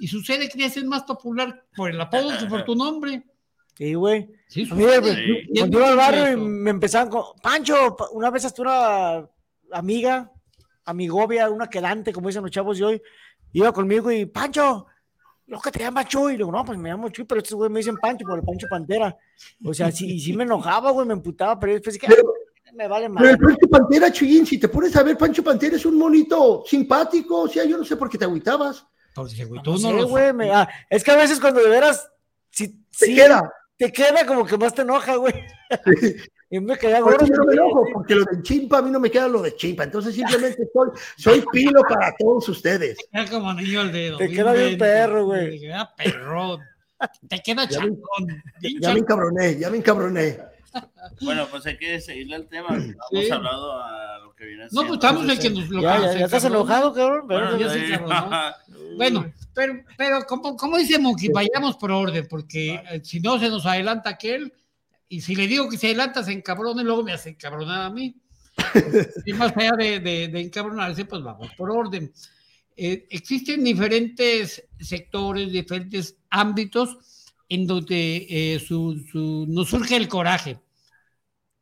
y 0.00 0.08
sucede 0.08 0.48
que 0.48 0.58
ya 0.58 0.66
es 0.66 0.84
más 0.84 1.04
popular 1.04 1.64
por 1.76 1.88
el 1.90 2.00
apodo 2.00 2.36
que 2.36 2.46
por 2.46 2.64
tu 2.64 2.74
nombre. 2.74 3.29
Sí, 3.80 3.94
güey. 3.94 4.30
Sí, 4.46 4.68
A 4.70 4.74
mí, 4.74 4.84
pues, 5.00 5.16
cuando 5.58 5.78
iba 5.78 5.88
al 5.88 5.96
barrio 5.96 6.32
y 6.32 6.36
me 6.36 6.68
empezaban 6.68 7.08
con. 7.08 7.22
Pancho, 7.42 7.96
pa- 7.96 8.10
una 8.12 8.28
vez 8.28 8.44
hasta 8.44 8.60
una 8.60 9.26
amiga, 9.72 10.30
amigovia, 10.84 11.48
una 11.48 11.66
quedante, 11.70 12.12
como 12.12 12.28
dicen 12.28 12.42
los 12.42 12.50
chavos 12.50 12.76
de 12.78 12.84
hoy, 12.84 13.02
iba 13.54 13.72
conmigo 13.72 14.10
y 14.12 14.26
Pancho, 14.26 14.84
lo 15.46 15.58
que 15.62 15.70
te 15.70 15.78
llamas 15.78 16.08
Chuy. 16.08 16.34
Y 16.34 16.36
digo, 16.36 16.52
no, 16.52 16.62
pues 16.62 16.78
me 16.78 16.90
llamo 16.90 17.08
Chuy, 17.08 17.24
pero 17.24 17.40
estos 17.40 17.54
güey 17.56 17.70
me 17.70 17.78
dicen 17.80 17.96
Pancho 17.96 18.26
por 18.26 18.38
el 18.38 18.44
Pancho 18.44 18.66
Pantera. 18.68 19.16
O 19.64 19.72
sea, 19.72 19.90
sí, 19.90 20.14
y 20.16 20.20
sí 20.20 20.34
me 20.34 20.44
enojaba, 20.44 20.90
güey, 20.90 21.06
me 21.06 21.14
emputaba, 21.14 21.58
pero 21.58 21.72
después 21.72 21.98
Pero- 22.06 22.34
"Ah, 22.66 22.70
me 22.74 22.86
vale 22.86 23.06
Pero 23.08 23.14
más. 23.14 23.24
el 23.24 23.38
Pancho 23.38 23.68
Pantera, 23.70 24.12
Chuyín, 24.12 24.44
si 24.44 24.58
te 24.58 24.68
pones 24.68 24.94
a 24.94 25.02
ver, 25.02 25.16
Pancho 25.16 25.42
Pantera 25.42 25.76
es 25.76 25.86
un 25.86 25.96
monito 25.96 26.64
simpático, 26.66 27.42
o 27.42 27.48
sea, 27.48 27.64
yo 27.64 27.78
no 27.78 27.84
sé 27.86 27.96
por 27.96 28.10
qué 28.10 28.18
te 28.18 28.26
agüitabas. 28.26 28.86
Porque, 29.14 29.42
güey, 29.46 29.56
No 29.56 29.62
tú 29.62 29.70
no 29.72 29.78
sé, 29.78 29.92
lo- 29.94 30.06
güey, 30.08 30.34
me- 30.34 30.50
ah, 30.50 30.68
es 30.90 31.02
que 31.02 31.10
a 31.12 31.16
veces 31.16 31.40
cuando 31.40 31.60
de 31.62 31.68
veras 31.70 32.10
si, 32.50 32.68
Te 32.68 33.06
sí, 33.06 33.14
queda. 33.14 33.50
Te 33.80 33.90
queda 33.90 34.26
como 34.26 34.44
que 34.44 34.58
más 34.58 34.74
te 34.74 34.82
enoja, 34.82 35.16
güey. 35.16 35.32
y 36.50 36.60
me 36.60 36.76
gordo. 36.76 37.16
eso 37.16 37.26
yo 37.26 37.34
no 37.38 37.44
me 37.46 37.54
enojo, 37.54 37.82
porque 37.94 38.14
lo 38.14 38.24
del 38.26 38.42
chimpa 38.42 38.76
a 38.76 38.82
mí 38.82 38.90
no 38.90 39.00
me 39.00 39.10
queda 39.10 39.26
lo 39.26 39.40
de 39.40 39.56
chimpa. 39.56 39.84
Entonces 39.84 40.14
simplemente 40.14 40.68
soy, 40.70 40.90
soy 41.16 41.44
pilo 41.50 41.80
para 41.88 42.14
todos 42.18 42.46
ustedes. 42.50 42.98
Queda 43.10 43.26
como 43.30 43.48
anillo 43.48 43.80
al 43.80 43.90
dedo. 43.90 44.18
Te 44.18 44.28
queda 44.28 44.52
bien 44.52 44.76
perro, 44.76 45.24
güey. 45.24 45.52
Te 45.52 45.60
queda 45.60 45.94
perrón. 45.96 46.60
Te 47.26 47.40
queda 47.40 47.64
Ya 47.64 47.70
chacón. 47.70 48.26
bien 48.60 48.80
Ya 48.82 48.92
me 48.92 48.98
encabroné, 48.98 49.58
ya 49.58 49.70
me 49.70 49.78
encabroné. 49.78 50.38
Bueno, 51.22 51.48
pues 51.50 51.64
hay 51.64 51.78
que 51.78 51.98
seguirle 52.02 52.36
el 52.36 52.48
tema. 52.48 52.68
Hemos 52.76 52.94
Sí. 53.24 53.30
hablado 53.30 53.82
a 53.82 54.18
lo 54.18 54.34
que 54.34 54.44
viene 54.44 54.66
No, 54.72 54.82
pues 54.82 54.92
estamos 54.92 55.26
el 55.26 55.38
que 55.38 55.48
nos 55.48 55.70
lo 55.70 55.80
Ya, 55.80 56.00
ya, 56.00 56.18
ya 56.18 56.24
estás 56.26 56.44
enojado, 56.44 56.92
cabrón. 56.92 57.26
Bueno, 57.26 57.46
Pero- 57.52 57.58
ya 57.58 57.70
se 57.70 57.86
sí. 57.86 57.92
encabronó. 57.94 58.30
Bueno, 59.04 59.32
pero, 59.54 59.84
pero 59.96 60.24
como, 60.26 60.56
como 60.56 60.76
dice 60.76 60.98
Monkey, 60.98 61.28
vayamos 61.30 61.76
por 61.76 61.90
orden, 61.90 62.26
porque 62.28 62.74
eh, 62.90 63.00
si 63.02 63.20
no 63.20 63.38
se 63.38 63.48
nos 63.48 63.66
adelanta 63.66 64.10
aquel, 64.10 64.52
y 65.08 65.20
si 65.20 65.34
le 65.34 65.46
digo 65.46 65.68
que 65.68 65.78
se 65.78 65.88
adelanta, 65.88 66.22
se 66.22 66.32
encabrona 66.32 66.82
y 66.82 66.84
luego 66.84 67.02
me 67.02 67.12
hace 67.12 67.30
encabronar 67.30 67.82
a 67.82 67.90
mí. 67.90 68.14
y 69.26 69.32
más 69.32 69.56
allá 69.56 69.72
de, 69.76 70.00
de, 70.00 70.28
de 70.28 70.40
encabronarse, 70.40 71.04
pues 71.04 71.22
vamos 71.22 71.50
por 71.56 71.70
orden. 71.70 72.12
Eh, 72.76 73.06
existen 73.10 73.64
diferentes 73.64 74.64
sectores, 74.78 75.50
diferentes 75.52 76.16
ámbitos 76.30 76.96
en 77.48 77.66
donde 77.66 78.26
eh, 78.30 78.60
su- 78.60 79.04
su- 79.10 79.46
nos 79.48 79.68
surge 79.68 79.96
el 79.96 80.08
coraje. 80.08 80.58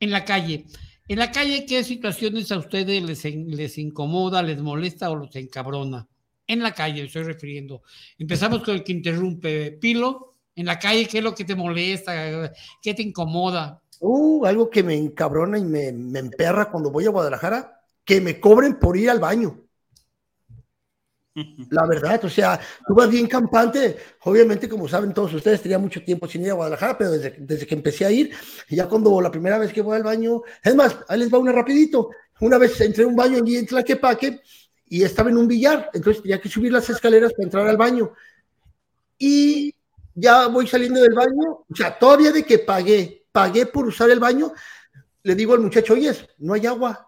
En 0.00 0.10
la 0.10 0.24
calle. 0.24 0.64
En 1.08 1.18
la 1.18 1.30
calle, 1.32 1.64
¿qué 1.66 1.82
situaciones 1.82 2.52
a 2.52 2.58
ustedes 2.58 3.02
les, 3.02 3.24
en- 3.24 3.50
les 3.56 3.78
incomoda, 3.78 4.42
les 4.42 4.60
molesta 4.60 5.10
o 5.10 5.16
los 5.16 5.34
encabrona? 5.36 6.06
En 6.48 6.60
la 6.62 6.72
calle, 6.72 7.02
me 7.02 7.06
estoy 7.06 7.24
refiriendo. 7.24 7.82
Empezamos 8.18 8.62
con 8.62 8.74
el 8.74 8.82
que 8.82 8.92
interrumpe. 8.92 9.72
Pilo, 9.72 10.34
en 10.56 10.66
la 10.66 10.78
calle, 10.78 11.06
¿qué 11.06 11.18
es 11.18 11.24
lo 11.24 11.34
que 11.34 11.44
te 11.44 11.54
molesta? 11.54 12.50
¿Qué 12.82 12.94
te 12.94 13.02
incomoda? 13.02 13.80
Uh, 14.00 14.46
algo 14.46 14.70
que 14.70 14.82
me 14.82 14.94
encabrona 14.94 15.58
y 15.58 15.64
me, 15.64 15.92
me 15.92 16.18
emperra 16.18 16.70
cuando 16.70 16.90
voy 16.90 17.04
a 17.04 17.10
Guadalajara, 17.10 17.80
que 18.02 18.20
me 18.22 18.40
cobren 18.40 18.78
por 18.78 18.96
ir 18.96 19.10
al 19.10 19.20
baño. 19.20 19.60
La 21.70 21.86
verdad, 21.86 22.24
o 22.24 22.30
sea, 22.30 22.58
tú 22.86 22.94
vas 22.94 23.10
bien 23.10 23.26
campante, 23.26 23.96
obviamente 24.22 24.68
como 24.68 24.88
saben 24.88 25.12
todos 25.12 25.34
ustedes, 25.34 25.60
tenía 25.62 25.78
mucho 25.78 26.02
tiempo 26.02 26.26
sin 26.26 26.42
ir 26.42 26.50
a 26.50 26.54
Guadalajara, 26.54 26.96
pero 26.96 27.10
desde, 27.10 27.36
desde 27.38 27.66
que 27.66 27.74
empecé 27.74 28.06
a 28.06 28.10
ir, 28.10 28.32
y 28.68 28.76
ya 28.76 28.88
cuando 28.88 29.20
la 29.20 29.30
primera 29.30 29.58
vez 29.58 29.72
que 29.72 29.82
voy 29.82 29.96
al 29.96 30.02
baño, 30.02 30.42
es 30.62 30.74
más, 30.74 30.96
ahí 31.08 31.18
les 31.18 31.32
va 31.32 31.38
una 31.38 31.52
rapidito, 31.52 32.10
una 32.40 32.56
vez 32.56 32.80
entré 32.80 33.04
a 33.04 33.06
un 33.06 33.16
baño 33.16 33.38
allí 33.38 33.56
en 33.56 33.66
Tlaquepaque 33.66 34.40
y 34.88 35.02
estaba 35.02 35.30
en 35.30 35.38
un 35.38 35.48
billar, 35.48 35.90
entonces 35.92 36.22
tenía 36.22 36.40
que 36.40 36.48
subir 36.48 36.72
las 36.72 36.88
escaleras 36.90 37.32
para 37.32 37.44
entrar 37.44 37.66
al 37.66 37.76
baño, 37.76 38.12
y 39.18 39.74
ya 40.14 40.46
voy 40.48 40.66
saliendo 40.66 41.00
del 41.00 41.14
baño, 41.14 41.64
o 41.68 41.76
sea, 41.76 41.98
todavía 41.98 42.32
de 42.32 42.44
que 42.44 42.58
pagué, 42.58 43.26
pagué 43.32 43.66
por 43.66 43.86
usar 43.86 44.10
el 44.10 44.20
baño, 44.20 44.52
le 45.22 45.34
digo 45.34 45.54
al 45.54 45.60
muchacho, 45.60 45.94
oye, 45.94 46.12
no 46.38 46.54
hay 46.54 46.66
agua. 46.66 47.04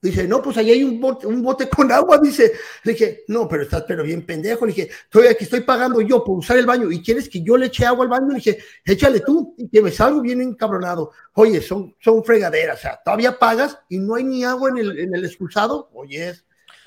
Dice, 0.00 0.28
no, 0.28 0.40
pues 0.40 0.56
ahí 0.56 0.70
hay 0.70 0.84
un 0.84 1.00
bote, 1.00 1.26
un 1.26 1.42
bote 1.42 1.68
con 1.68 1.90
agua, 1.90 2.18
dice. 2.18 2.52
Le 2.84 2.92
dije, 2.92 3.24
no, 3.28 3.48
pero 3.48 3.64
estás 3.64 3.82
pero 3.86 4.04
bien 4.04 4.24
pendejo. 4.24 4.64
Le 4.64 4.72
dije, 4.72 4.90
estoy 5.04 5.26
aquí, 5.26 5.42
estoy 5.42 5.62
pagando 5.62 6.00
yo 6.00 6.22
por 6.22 6.38
usar 6.38 6.56
el 6.56 6.66
baño 6.66 6.88
y 6.90 7.02
quieres 7.02 7.28
que 7.28 7.42
yo 7.42 7.56
le 7.56 7.66
eche 7.66 7.84
agua 7.84 8.04
al 8.04 8.10
baño. 8.10 8.28
Le 8.28 8.34
dije, 8.36 8.58
échale 8.84 9.20
tú 9.20 9.56
y 9.58 9.68
que 9.68 9.82
me 9.82 9.90
salgo 9.90 10.20
bien 10.20 10.40
encabronado. 10.40 11.10
Oye, 11.32 11.60
son, 11.60 11.96
son 11.98 12.22
fregaderas, 12.22 12.78
o 12.78 12.82
sea, 12.82 13.00
todavía 13.04 13.36
pagas 13.38 13.76
y 13.88 13.98
no 13.98 14.14
hay 14.14 14.22
ni 14.22 14.44
agua 14.44 14.70
en 14.70 14.78
el, 14.78 14.98
en 15.00 15.14
el 15.16 15.24
expulsado. 15.24 15.90
Oye, 15.94 16.32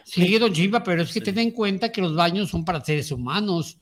Sí, 0.06 0.38
don 0.38 0.54
Chimba, 0.54 0.84
pero 0.84 1.02
es 1.04 1.14
que 1.14 1.22
ten 1.22 1.38
en 1.40 1.52
cuenta 1.52 1.92
que 1.92 2.02
los 2.02 2.16
baños 2.16 2.50
son 2.50 2.64
para 2.66 2.84
seres 2.84 3.12
humanos. 3.12 3.78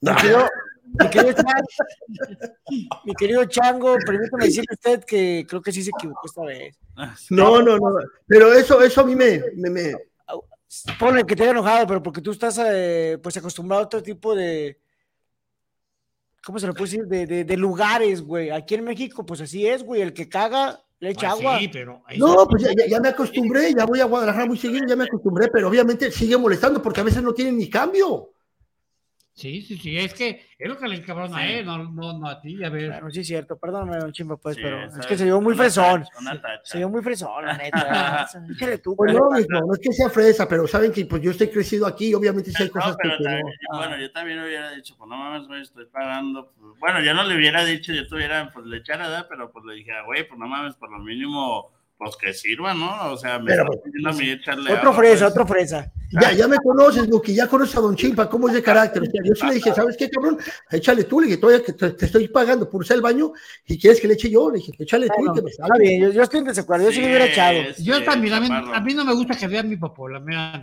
Mi 0.00 0.14
querido, 0.16 0.48
mi 0.94 1.08
querido 1.10 1.32
Chango, 1.32 1.66
mi 3.04 3.14
querido 3.14 3.44
Chango, 3.46 3.96
permítame 4.04 4.44
decirle 4.46 4.66
a 4.70 4.74
usted 4.74 5.04
que 5.04 5.46
creo 5.48 5.62
que 5.62 5.72
sí 5.72 5.82
se 5.82 5.90
equivocó 5.90 6.26
esta 6.26 6.42
vez. 6.44 6.76
No, 7.30 7.62
no, 7.62 7.76
no. 7.78 7.94
Pero 8.26 8.52
eso, 8.52 8.80
eso 8.82 9.00
a 9.00 9.04
mí 9.04 9.14
me, 9.16 9.42
me, 9.56 9.70
me- 9.70 9.94
Ponle 10.98 11.24
que 11.24 11.36
te 11.36 11.42
haya 11.42 11.52
enojado, 11.52 11.86
pero 11.86 12.02
porque 12.02 12.22
tú 12.22 12.30
estás 12.30 12.58
eh, 12.64 13.18
pues 13.22 13.36
acostumbrado 13.36 13.82
a 13.82 13.86
otro 13.86 14.02
tipo 14.02 14.34
de. 14.34 14.78
¿Cómo 16.44 16.58
se 16.58 16.66
lo 16.66 16.72
puede 16.74 16.90
decir? 16.90 17.06
De, 17.06 17.26
de- 17.26 17.44
de 17.44 17.56
lugares, 17.58 18.22
güey. 18.22 18.50
Aquí 18.50 18.74
en 18.74 18.84
México, 18.84 19.24
pues 19.26 19.40
así 19.42 19.66
es, 19.66 19.82
güey. 19.84 20.00
El 20.00 20.12
que 20.14 20.28
caga 20.30 20.82
le 21.02 21.10
echa 21.10 21.30
Pues 21.30 21.40
agua. 21.40 21.58
sí, 21.58 21.66
pero 21.68 22.00
No, 22.16 22.46
pues 22.48 22.62
ya, 22.62 22.70
ya- 22.76 22.86
ya 22.86 23.00
me 23.00 23.08
acostumbré, 23.08 23.74
ya 23.74 23.84
voy 23.84 23.98
a 23.98 24.04
Guadalajara 24.04 24.46
muy 24.46 24.56
seguido, 24.56 24.86
ya 24.86 24.94
me 24.94 25.02
acostumbré, 25.04 25.48
pero 25.48 25.68
obviamente 25.68 26.12
sigue 26.12 26.36
molestando 26.36 26.80
porque 26.80 27.00
a 27.00 27.04
veces 27.04 27.24
no 27.24 27.34
tienen 27.34 27.58
ni 27.58 27.68
cambio. 27.68 28.30
Sí, 29.34 29.62
sí, 29.62 29.78
sí, 29.78 29.96
es 29.96 30.12
que 30.12 30.44
es 30.58 30.68
lo 30.68 30.76
que 30.76 30.86
le 30.86 31.02
cabrón 31.02 31.34
a 31.34 31.38
Sí. 31.38 31.52
él, 31.54 31.64
no, 31.66 31.78
no, 31.78 32.18
no 32.18 32.28
a 32.28 32.38
ti, 32.40 32.62
a 32.62 32.68
ver. 32.68 32.90
Bueno, 32.90 33.10
sí 33.10 33.20
es 33.20 33.26
cierto, 33.26 33.58
perdóname, 33.58 33.96
don 33.96 34.12
Chimba, 34.12 34.36
pues, 34.36 34.56
Sí, 34.56 34.62
pero 34.62 34.84
es 34.84 35.06
que 35.06 35.16
se 35.16 35.24
vio 35.24 35.40
muy 35.40 35.54
fresón. 35.54 36.04
Se 36.64 36.76
vio 36.78 36.90
muy 36.90 37.02
fresón, 37.02 37.46
la 37.46 37.56
neta. 37.56 38.28
Échale 38.50 38.78
tú, 38.78 38.94
Pues 38.94 39.16
pues. 39.16 39.46
no, 39.48 39.60
no 39.66 39.72
es 39.72 39.78
que 39.80 39.90
sea 39.92 40.10
fresa, 40.10 40.46
pero 40.46 40.66
saben 40.68 40.92
que 40.92 41.06
pues 41.06 41.22
yo 41.22 41.30
estoy 41.30 41.48
crecido 41.48 41.86
aquí, 41.86 42.12
obviamente 42.12 42.50
sí 42.50 42.62
hay 42.62 42.68
No, 42.68 42.72
cosas 42.74 42.96
que, 42.96 43.08
pero 43.08 43.16
que 43.18 43.24
también- 43.24 43.46
no. 43.70 43.78
bueno, 43.78 43.96
yo 43.98 44.12
también 44.12 44.38
hubiera 44.42 44.70
dicho, 44.72 44.94
pues 44.98 45.08
no 45.08 45.16
mames, 45.16 45.48
güey, 45.48 45.62
estoy 45.62 45.86
pagando. 45.86 46.52
pues, 46.52 46.78
bueno, 46.78 47.00
yo 47.00 47.14
no 47.14 47.24
le 47.24 47.34
hubiera 47.36 47.64
dicho, 47.64 47.92
yo 47.94 48.06
tuviera, 48.06 48.50
pues 48.52 48.66
le 48.66 48.76
echara, 48.78 49.08
¿verdad? 49.08 49.26
Pero 49.30 49.50
pues 49.50 49.64
le 49.64 49.74
dije, 49.76 49.92
güey, 50.04 50.28
pues 50.28 50.38
no 50.38 50.46
mames, 50.46 50.74
por 50.74 50.90
lo 50.92 50.98
mínimo, 50.98 51.72
pues 52.04 52.16
que 52.16 52.34
sirva, 52.34 52.74
¿no? 52.74 53.12
O 53.12 53.16
sea, 53.16 53.38
me 53.38 53.46
Pero, 53.46 53.64
está 53.72 53.82
pidiendo 53.84 54.10
a 54.10 54.12
mí 54.12 54.30
echarle 54.30 54.72
Otro 54.72 54.90
agua, 54.90 54.94
fresa, 55.02 55.24
pues. 55.26 55.30
otro 55.32 55.46
fresa. 55.46 55.92
Ya, 56.20 56.32
ya 56.32 56.48
me 56.48 56.56
conoces, 56.58 57.08
Luqui, 57.08 57.34
ya 57.34 57.46
conoces 57.46 57.76
a 57.76 57.80
Don 57.80 57.96
Chimpa, 57.96 58.28
cómo 58.28 58.48
es 58.48 58.54
de 58.54 58.62
carácter. 58.62 59.02
O 59.02 59.06
sea, 59.06 59.20
yo 59.24 59.34
sí 59.34 59.46
le 59.46 59.54
dije, 59.54 59.72
¿sabes 59.72 59.96
qué, 59.96 60.10
cabrón? 60.10 60.36
Échale 60.70 61.04
tú, 61.04 61.20
le 61.20 61.26
dije, 61.28 61.38
todavía 61.38 61.64
que 61.64 61.72
te, 61.72 61.90
te 61.92 62.04
estoy 62.06 62.28
pagando 62.28 62.68
por 62.68 62.80
usar 62.82 62.96
el 62.96 63.02
baño 63.02 63.32
y 63.66 63.78
quieres 63.78 64.00
que 64.00 64.08
le 64.08 64.14
eche 64.14 64.28
yo, 64.28 64.50
le 64.50 64.58
dije, 64.58 64.72
échale 64.78 65.06
tú 65.08 65.24
y 65.30 65.34
que 65.34 65.42
me 65.42 65.50
Está 65.50 65.66
bien, 65.78 66.02
yo, 66.02 66.10
yo 66.10 66.22
estoy 66.22 66.40
en 66.40 66.44
desacuerdo, 66.46 66.84
yo 66.86 66.92
sí, 66.92 67.00
le 67.00 67.06
hubiera 67.06 67.26
echado. 67.26 67.58
Yo 67.78 68.02
también, 68.04 68.34
a 68.34 68.40
mí, 68.40 68.48
a 68.50 68.80
mí 68.80 68.94
no 68.94 69.04
me 69.04 69.14
gusta 69.14 69.34
que 69.36 69.46
vean 69.46 69.68
mi 69.68 69.76
popola, 69.76 70.20
mira, 70.20 70.54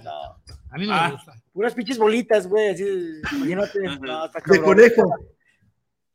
a 0.71 0.77
mí 0.77 0.85
no 0.85 0.93
Ah. 0.93 1.07
me 1.07 1.15
gusta. 1.15 1.33
Puras 1.51 1.73
pinches 1.73 1.97
bolitas, 1.97 2.45
güey, 2.47 2.69
así, 2.69 2.85
imagínate. 3.37 3.79
no, 4.01 4.29
De 4.45 4.61
conejo. 4.61 5.15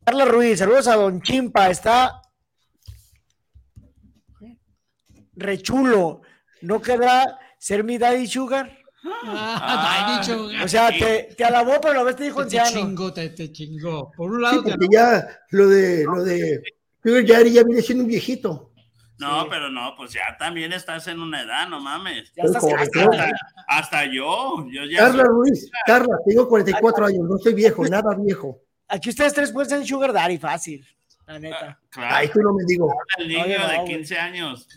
Carla 0.05 0.27
Ruiz, 0.27 0.59
saludos 0.59 0.87
a 0.87 0.97
Don 0.97 1.21
Chimpa, 1.23 1.71
está 1.71 2.21
rechulo. 5.37 6.23
¿No 6.63 6.81
querrá 6.81 7.39
ser 7.59 7.85
mi 7.85 7.99
daddy 7.99 8.27
sugar? 8.27 8.71
Ah, 9.27 10.17
Daddy 10.17 10.25
Sugar. 10.33 10.65
O 10.65 10.69
sea, 10.69 10.89
te, 10.89 11.35
te 11.37 11.45
alabó, 11.45 11.75
pero 11.81 11.93
a 11.93 11.97
la 11.99 12.03
vez 12.05 12.17
te 12.17 12.25
dijo 12.25 12.47
te 12.47 12.59
anciano. 12.59 12.87
chingó, 12.87 13.13
te, 13.13 13.29
te 13.31 13.53
chingó. 13.53 14.11
Por 14.17 14.31
un 14.31 14.37
Sí, 14.39 14.43
lado, 14.43 14.63
te 14.65 14.71
porque 14.71 14.87
ya 14.91 15.29
lo 15.51 15.69
de, 15.69 16.05
lo 16.05 16.25
de, 16.25 16.63
Sugar 17.03 17.27
Daddy 17.27 17.53
ya 17.53 17.65
viene 17.65 17.83
siendo 17.83 18.05
un 18.05 18.09
viejito. 18.09 18.71
No, 19.19 19.47
pero 19.51 19.69
no, 19.71 19.95
pues 19.97 20.13
ya 20.15 20.35
también 20.39 20.73
estás 20.73 21.07
en 21.09 21.21
una 21.21 21.43
edad, 21.43 21.69
no 21.69 21.81
mames. 21.81 22.33
Ya 22.35 22.45
estás 22.45 22.65
hasta, 22.65 23.05
joven, 23.05 23.21
hasta, 23.21 23.33
hasta 23.69 24.05
yo, 24.07 24.67
yo 24.73 24.85
ya 24.91 24.99
Carla 25.01 25.25
soy- 25.25 25.33
Ruiz, 25.35 25.71
Carla, 25.87 26.17
tengo 26.27 26.49
44 26.49 27.07
años, 27.07 27.29
no 27.29 27.37
soy 27.39 27.53
viejo, 27.55 27.85
nada 27.87 28.17
viejo. 28.19 28.59
Aquí 28.89 29.11
ustedes 29.11 29.33
tres 29.35 29.53
pueden 29.53 29.69
ser 29.71 29.87
sugar 29.87 30.13
daddy 30.15 30.39
fácil, 30.39 30.85
la 31.27 31.39
neta. 31.39 31.81
Claro. 31.91 32.15
Ay, 32.17 32.29
tú 32.29 32.41
no 32.41 32.53
me 32.53 32.65
digo. 32.67 32.93
El 33.19 33.29
niño 33.29 33.45
Oye, 33.45 33.59
no, 33.59 33.69
de 33.69 33.77
güey. 33.77 33.89
15 33.89 34.19
años. 34.19 34.69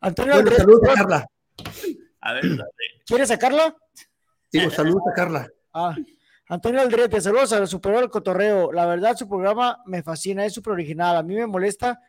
Antonio 0.00 0.34
Bueno, 0.34 0.38
Andrés, 0.38 0.58
saludos 0.58 0.88
a 0.88 0.94
Carla. 0.94 1.26
A 2.20 2.32
ver, 2.32 2.42
dale. 2.42 2.64
¿quieres 3.06 3.28
sacarla? 3.28 3.76
Digo, 4.50 4.70
saludos 4.70 5.02
a 5.10 5.14
Carla. 5.14 5.48
Ah, 5.72 5.94
Antonio 6.48 6.80
Aldrete, 6.80 7.20
saludos 7.20 7.52
a 7.52 7.66
Superior 7.66 8.02
del 8.02 8.10
Cotorreo. 8.10 8.72
La 8.72 8.86
verdad, 8.86 9.16
su 9.16 9.28
programa 9.28 9.82
me 9.86 10.02
fascina, 10.02 10.44
es 10.44 10.54
súper 10.54 10.74
original. 10.74 11.16
A 11.16 11.22
mí 11.22 11.34
me 11.34 11.46
molesta 11.46 12.00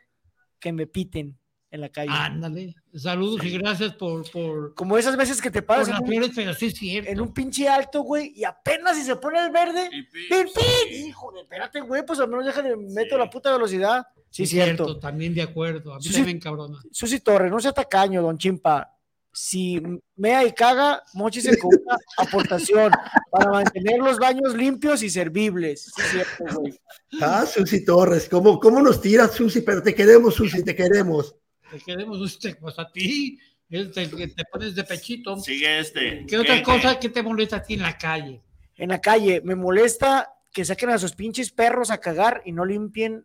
que 0.60 0.72
me 0.72 0.86
piten 0.86 1.38
en 1.70 1.80
la 1.80 1.88
calle. 1.90 2.10
Ándale. 2.12 2.74
Saludos 2.94 3.44
y 3.44 3.58
gracias 3.58 3.92
por, 3.94 4.30
por, 4.30 4.74
Como 4.74 4.96
esas 4.96 5.16
veces 5.16 5.40
que 5.40 5.50
te 5.50 5.62
paras 5.62 5.88
las 5.88 5.98
en 5.98 6.04
un, 6.04 6.10
flores, 6.10 6.30
pero 6.34 6.54
sí 6.54 6.66
es 6.66 6.74
cierto. 6.74 7.10
en 7.10 7.20
un 7.20 7.32
pinche 7.34 7.68
alto, 7.68 8.02
güey, 8.02 8.32
y 8.34 8.44
apenas 8.44 8.96
si 8.96 9.04
se 9.04 9.16
pone 9.16 9.44
el 9.44 9.50
verde, 9.52 9.88
¡pin, 9.90 10.46
pin! 10.46 11.06
Hijo 11.06 11.30
de, 11.32 11.40
espérate, 11.42 11.80
güey, 11.80 12.04
pues 12.06 12.18
al 12.20 12.28
menos 12.28 12.46
déjale, 12.46 12.76
meto 12.76 13.18
la 13.18 13.28
puta 13.28 13.52
velocidad. 13.52 14.06
Sí, 14.30 14.42
Es 14.44 14.50
cierto. 14.50 14.98
También 14.98 15.34
de 15.34 15.42
acuerdo. 15.42 15.94
A 15.94 15.96
mí 15.96 16.02
Sí, 16.02 16.10
sí. 16.10 16.16
también, 16.16 16.40
cabrona. 16.40 16.78
Susi 16.90 17.20
Torres, 17.20 17.50
no 17.50 17.60
sea 17.60 17.72
tacaño, 17.72 18.22
don 18.22 18.36
Chimpa. 18.38 18.94
Si 19.32 19.80
mea 20.16 20.44
y 20.44 20.52
caga, 20.52 21.02
mochise 21.14 21.56
con 21.58 21.70
una 21.70 21.96
aportación 22.16 22.90
para 23.30 23.50
mantener 23.50 24.00
los 24.00 24.18
baños 24.18 24.54
limpios 24.54 25.02
y 25.02 25.10
servibles. 25.10 25.92
Sí, 25.94 26.02
cierto, 26.10 26.58
güey. 26.58 26.78
Ah, 27.20 27.46
Susi 27.46 27.84
Torres, 27.84 28.28
¿cómo, 28.28 28.58
cómo 28.58 28.82
nos 28.82 29.00
tiras, 29.00 29.32
Susi? 29.32 29.60
Pero 29.60 29.82
te 29.82 29.94
queremos, 29.94 30.34
Susi, 30.34 30.64
te 30.64 30.74
queremos. 30.74 31.36
Te 31.70 31.78
queremos 31.80 32.18
usted, 32.20 32.58
pues 32.58 32.78
a 32.78 32.90
ti, 32.90 33.38
es 33.68 33.96
el 33.96 34.10
que 34.16 34.28
te 34.28 34.44
pones 34.44 34.74
de 34.74 34.84
pechito. 34.84 35.36
Sigue 35.36 35.78
este. 35.80 36.24
¿Qué 36.26 36.38
otra 36.38 36.56
¿Qué, 36.56 36.62
cosa 36.62 36.98
que 36.98 37.08
te 37.08 37.22
molesta 37.22 37.56
a 37.56 37.62
ti 37.62 37.74
en 37.74 37.82
la 37.82 37.96
calle? 37.98 38.42
En 38.76 38.88
la 38.90 39.00
calle, 39.00 39.40
me 39.44 39.54
molesta 39.54 40.32
que 40.52 40.64
saquen 40.64 40.90
a 40.90 40.98
sus 40.98 41.12
pinches 41.14 41.50
perros 41.50 41.90
a 41.90 41.98
cagar 41.98 42.42
y 42.44 42.52
no 42.52 42.64
limpien 42.64 43.24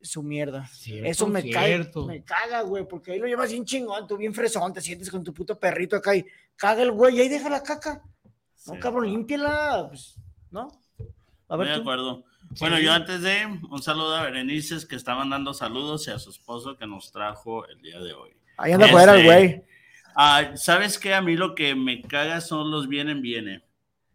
su 0.00 0.22
mierda. 0.22 0.66
Cierto, 0.68 1.08
Eso 1.08 1.26
me 1.28 1.42
cierto. 1.42 2.06
cae, 2.06 2.18
me 2.18 2.24
caga, 2.24 2.62
güey, 2.62 2.86
porque 2.86 3.12
ahí 3.12 3.18
lo 3.18 3.26
llevas 3.26 3.50
bien 3.50 3.64
chingón, 3.64 4.06
tú 4.06 4.16
bien 4.16 4.34
fresón, 4.34 4.72
te 4.72 4.80
sientes 4.80 5.10
con 5.10 5.22
tu 5.24 5.32
puto 5.32 5.58
perrito 5.58 5.96
acá 5.96 6.14
y 6.16 6.24
caga 6.56 6.82
el 6.82 6.90
güey 6.92 7.16
y 7.16 7.20
ahí 7.20 7.28
deja 7.28 7.48
la 7.48 7.62
caca. 7.62 8.02
No, 8.66 8.78
cabrón, 8.78 9.06
límpiala, 9.08 9.86
pues, 9.88 10.16
¿no? 10.50 10.68
A 11.48 11.54
Estoy 11.54 11.58
ver 11.58 11.68
de 11.68 11.74
tú. 11.74 11.80
acuerdo. 11.80 12.24
Bueno, 12.58 12.78
yo 12.78 12.92
antes 12.92 13.22
de 13.22 13.46
un 13.70 13.82
saludo 13.82 14.16
a 14.16 14.22
Berenices 14.24 14.84
que 14.86 14.96
está 14.96 15.14
mandando 15.14 15.54
saludos 15.54 16.06
y 16.08 16.10
a 16.10 16.18
su 16.18 16.30
esposo 16.30 16.76
que 16.76 16.86
nos 16.86 17.10
trajo 17.12 17.66
el 17.68 17.80
día 17.82 17.98
de 18.00 18.12
hoy. 18.12 18.30
Ahí 18.56 18.72
anda 18.72 18.88
fuera 18.88 19.14
el 19.14 19.20
Este, 19.20 19.32
güey. 19.34 19.62
ah, 20.16 20.50
¿Sabes 20.54 20.98
qué? 20.98 21.14
A 21.14 21.22
mí 21.22 21.36
lo 21.36 21.54
que 21.54 21.74
me 21.74 22.02
caga 22.02 22.40
son 22.40 22.70
los 22.70 22.88
vienen, 22.88 23.22
vienen. 23.22 23.62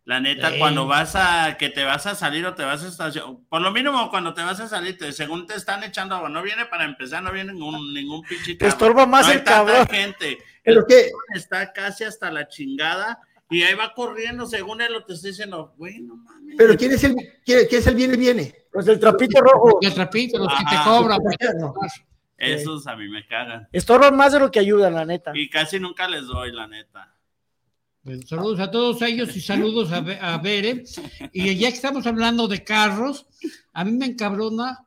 La 0.05 0.21
neta, 0.21 0.51
Sí. 0.51 0.59
cuando 0.59 0.87
vas 0.87 1.15
a, 1.17 1.57
que 1.57 1.67
te 1.69 1.83
vas 1.83 2.05
a 2.07 2.15
salir 2.15 2.45
o 2.45 2.53
te 2.55 2.63
vas 2.63 2.81
a 2.83 2.87
estacionar, 2.87 3.35
por 3.49 3.61
lo 3.61 3.71
mínimo 3.71 4.09
cuando 4.09 4.33
te 4.33 4.41
vas 4.41 4.57
a 4.61 4.67
salir, 4.69 4.97
te- 4.97 5.11
según 5.11 5.45
te 5.47 5.55
están 5.55 5.83
echando 5.83 6.15
agua, 6.15 6.29
no 6.29 6.41
viene 6.41 6.65
para 6.65 6.85
empezar, 6.85 7.21
no 7.23 7.31
viene 7.33 7.51
ningún, 7.51 7.93
ningún 7.93 8.21
pinche 8.23 8.55
Te 8.55 8.67
estorba 8.67 9.05
más 9.05 9.25
No 9.25 9.31
hay 9.31 9.37
el 9.39 9.43
tanta 9.43 9.57
cabrón. 9.73 9.87
gente. 9.87 10.37
¿Pero 10.63 10.79
El 10.81 10.85
qué? 10.87 11.11
está 11.33 11.73
casi 11.73 12.05
hasta 12.05 12.31
la 12.31 12.47
chingada 12.47 13.19
y 13.49 13.63
ahí 13.63 13.73
va 13.75 13.93
corriendo, 13.93 14.45
según 14.45 14.81
él 14.81 14.91
lo 14.93 15.05
te 15.05 15.13
estoy 15.13 15.31
diciendo, 15.31 15.73
güey, 15.77 15.99
no 16.01 16.15
mames. 16.17 16.55
Pero 16.57 16.75
¿quién 16.77 16.91
es 16.91 17.03
el, 17.03 17.15
quién, 17.45 17.65
quién 17.69 17.81
es 17.81 17.87
el 17.87 17.95
viene, 17.95 18.17
viene? 18.17 18.55
Los 18.73 18.85
del 18.85 18.99
trapito 18.99 19.39
rojo. 19.41 19.79
El 19.81 19.93
trapito, 19.93 20.37
los 20.37 20.47
que 20.53 20.63
te 20.69 20.75
Ajá. 20.75 20.89
cobran. 20.89 21.19
No. 21.59 21.73
Esos 22.37 22.85
a 22.87 22.95
mí 22.95 23.07
me 23.09 23.25
cagan. 23.25 23.67
Estorban 23.71 24.15
más 24.15 24.33
de 24.33 24.39
lo 24.39 24.51
que 24.51 24.59
ayudan, 24.59 24.93
la 24.93 25.05
neta. 25.05 25.31
Y 25.33 25.49
casi 25.49 25.79
nunca 25.79 26.07
les 26.07 26.27
doy, 26.27 26.51
la 26.51 26.67
neta. 26.67 27.13
Pues, 28.03 28.27
saludos 28.29 28.59
a 28.59 28.69
todos 28.69 29.01
ellos 29.01 29.35
y 29.35 29.41
saludos 29.41 29.91
a, 29.91 30.01
Be- 30.01 30.19
a 30.21 30.37
Bere. 30.37 30.83
Y 31.33 31.55
ya 31.57 31.69
que 31.69 31.75
estamos 31.75 32.05
hablando 32.05 32.47
de 32.47 32.63
carros, 32.63 33.25
a 33.73 33.83
mí 33.83 33.91
me 33.93 34.05
encabrona. 34.05 34.85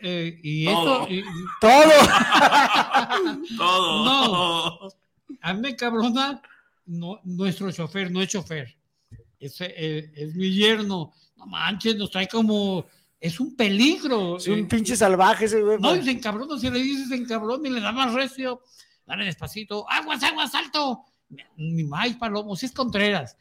eh, 0.00 0.38
y 0.42 0.64
Todo. 0.66 1.02
esto. 1.02 1.12
y- 1.12 1.24
Todo. 1.60 1.92
Todo. 3.58 4.04
No. 4.04 4.88
a 5.40 5.54
mí 5.54 5.60
me 5.60 5.68
encabrona 5.70 6.40
no, 6.86 7.20
nuestro 7.24 7.70
chofer, 7.72 8.10
no 8.10 8.20
es 8.22 8.28
chofer. 8.28 8.76
Es, 9.38 9.60
eh, 9.60 10.10
es 10.14 10.34
mi 10.34 10.52
yerno. 10.52 11.12
No 11.36 11.46
manches, 11.46 11.96
nos 11.96 12.10
trae 12.10 12.28
como. 12.28 12.86
Es 13.20 13.38
un 13.40 13.54
peligro. 13.56 14.36
Es 14.36 14.48
un 14.48 14.60
eh, 14.60 14.64
pinche 14.64 14.96
salvaje 14.96 15.44
ese 15.44 15.62
güey. 15.62 15.78
No, 15.78 15.94
y 15.96 16.02
se 16.02 16.10
encabrona, 16.10 16.58
si 16.58 16.70
le 16.70 16.80
dices 16.80 17.10
encabrón 17.12 17.64
y 17.66 17.70
le 17.70 17.80
da 17.80 17.92
más 17.92 18.12
recio, 18.14 18.62
dale 19.06 19.24
despacito, 19.24 19.88
aguas, 19.90 20.22
aguas, 20.22 20.50
salto. 20.52 21.04
Ni 21.56 21.84
más 21.84 22.14
palomo, 22.16 22.54
si 22.56 22.66
es 22.66 22.72
Contreras. 22.72 23.36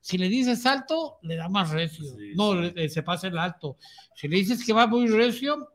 Si 0.00 0.18
le 0.18 0.28
dices 0.28 0.62
salto, 0.62 1.18
le 1.22 1.36
da 1.36 1.48
más 1.48 1.70
recio. 1.70 2.04
no, 2.36 2.54
le- 2.54 2.72
le- 2.72 2.88
se 2.88 3.02
pasa 3.02 3.26
el 3.28 3.38
alto. 3.38 3.76
Si 4.14 4.28
le 4.28 4.36
dices 4.36 4.64
que 4.64 4.72
va 4.72 4.86
muy 4.86 5.06
recio, 5.08 5.68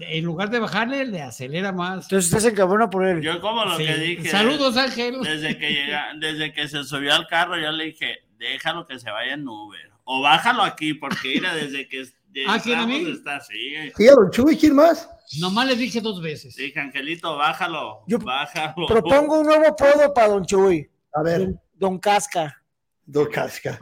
en 0.00 0.24
lugar 0.24 0.48
de 0.50 0.58
bajarle, 0.58 1.04
le 1.04 1.22
acelera 1.22 1.72
más. 1.72 2.04
Entonces 2.04 2.26
usted 2.32 2.38
se 2.38 2.48
encabrona 2.54 2.88
por 2.88 3.06
él. 3.06 3.20
Yo 3.20 3.40
como 3.40 3.64
lo 3.64 3.76
Sí. 3.76 3.84
que 3.86 3.94
dije. 3.96 4.28
Saludos, 4.30 4.76
Ángel. 4.76 5.20
Desde 5.22 5.58
que 5.58 5.70
llega, 5.72 6.12
desde 6.18 6.52
que 6.52 6.68
se 6.68 6.84
subió 6.84 7.14
al 7.14 7.26
carro, 7.26 7.58
yo 7.58 7.70
le 7.72 7.84
dije, 7.86 8.18
déjalo 8.38 8.86
que 8.86 8.98
se 8.98 9.10
vaya 9.10 9.34
en 9.34 9.46
Uber. 9.46 9.90
O 10.04 10.20
bájalo 10.22 10.62
aquí, 10.62 10.94
porque 10.94 11.28
mira, 11.34 11.54
desde 11.54 11.86
que 11.88 12.04
¿Ah, 12.48 12.58
quién, 12.62 12.78
a 12.78 12.86
mí? 12.86 13.04
está 13.10 13.36
así. 13.36 13.92
Sí, 13.96 14.08
a 14.08 14.12
Don 14.12 14.30
Chuy, 14.30 14.56
¿quién 14.56 14.74
más? 14.74 15.08
Nomás 15.38 15.66
le 15.66 15.76
dije 15.76 16.00
dos 16.00 16.20
veces. 16.22 16.56
Dije, 16.56 16.80
Angelito, 16.80 17.36
bájalo. 17.36 18.02
Yo 18.06 18.18
bájalo. 18.18 18.86
Propongo 18.86 19.40
un 19.40 19.46
nuevo 19.46 19.66
apodo 19.68 20.12
para 20.14 20.28
Don 20.28 20.44
Chuy. 20.44 20.88
A 21.14 21.22
ver, 21.22 21.40
Don, 21.40 21.60
Don 21.74 21.98
Casca. 21.98 22.58
Don 23.04 23.26
Casca. 23.30 23.78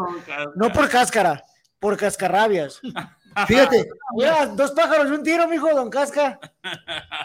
No 0.57 0.73
por 0.73 0.89
cáscara, 0.89 1.43
por 1.79 1.97
cascarrabias. 1.97 2.81
Fíjate, 3.47 3.89
Mira, 4.17 4.47
dos 4.47 4.73
pájaros 4.73 5.09
y 5.09 5.13
un 5.15 5.23
tiro, 5.23 5.47
mijo, 5.49 5.73
Don 5.75 5.89
Casca. 5.91 6.39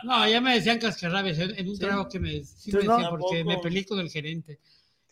No, 0.03 0.27
ya 0.27 0.39
me 0.41 0.55
decían 0.55 0.79
cascarrabias 0.79 1.39
en, 1.39 1.57
en 1.57 1.67
un 1.69 1.77
trabago 1.79 2.07
que 2.09 2.19
me, 2.19 2.43
sí 2.43 2.71
me 2.71 2.83
no. 2.83 3.09
porque 3.09 3.43
me 3.43 3.57
peleé 3.57 3.85
con 3.85 3.99
el 3.99 4.09
gerente. 4.09 4.59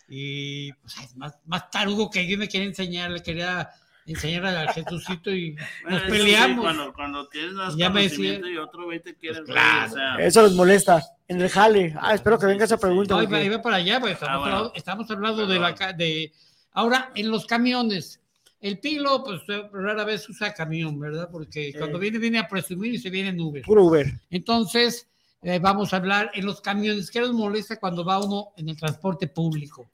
Y 0.07 0.71
pues, 0.73 1.15
más, 1.15 1.37
más 1.45 1.69
tarugo 1.71 2.09
que 2.09 2.27
yo 2.27 2.37
me 2.37 2.47
quería 2.47 2.67
enseñar, 2.67 3.09
le 3.11 3.23
quería 3.23 3.69
enseñar 4.05 4.45
al 4.45 4.69
Jesucito 4.69 5.31
y 5.31 5.55
Bueno, 5.81 5.97
nos 5.97 6.01
sí, 6.03 6.09
peleamos. 6.11 6.63
cuando, 6.65 6.93
cuando 6.93 7.27
tienes 7.29 7.53
Ya 7.77 7.89
me 7.89 8.03
decía- 8.03 8.39
y 8.47 8.57
otro 8.57 8.83
güey 8.85 8.99
te 8.99 9.15
quiere 9.15 9.41
claro. 9.43 9.91
o 9.91 9.95
sea, 9.95 10.15
Eso 10.19 10.43
les 10.43 10.51
molesta. 10.53 11.01
En 11.27 11.41
el 11.41 11.49
jale. 11.49 11.95
Ah, 11.99 12.13
espero 12.13 12.37
que 12.37 12.45
venga 12.45 12.65
esa 12.65 12.77
pregunta. 12.77 13.15
No, 13.15 13.23
iba, 13.23 13.41
iba 13.41 13.61
para 13.61 13.77
allá, 13.77 13.99
pues 14.01 14.13
estamos, 14.13 14.35
Ah, 14.35 14.39
bueno. 14.39 14.55
hablando, 14.57 14.73
estamos 14.75 15.09
hablando 15.09 15.47
de 15.47 15.57
la 15.59 15.73
ca- 15.73 15.93
de 15.93 16.33
ahora 16.73 17.11
en 17.15 17.31
los 17.31 17.45
camiones. 17.45 18.19
El 18.63 18.79
pilo, 18.79 19.21
pues 19.25 19.41
eh, 19.49 19.69
rara 19.73 20.05
vez 20.05 20.27
usa 20.29 20.53
camión, 20.53 20.97
¿verdad? 20.97 21.27
Porque 21.29 21.73
cuando 21.77 21.99
viene, 21.99 22.17
viene 22.17 22.39
a 22.39 22.47
presumir 22.47 22.93
y 22.93 22.97
se 22.97 23.09
viene 23.09 23.27
en 23.27 23.41
Uber. 23.41 23.61
Puro 23.61 23.83
Uber. 23.83 24.09
Entonces, 24.29 25.05
eh, 25.41 25.59
vamos 25.59 25.93
a 25.93 25.97
hablar 25.97 26.31
en 26.33 26.45
los 26.45 26.61
camiones. 26.61 27.11
¿Qué 27.11 27.19
nos 27.19 27.33
molesta 27.33 27.77
cuando 27.77 28.05
va 28.05 28.23
uno 28.23 28.53
en 28.55 28.69
el 28.69 28.77
transporte 28.77 29.27
público? 29.27 29.89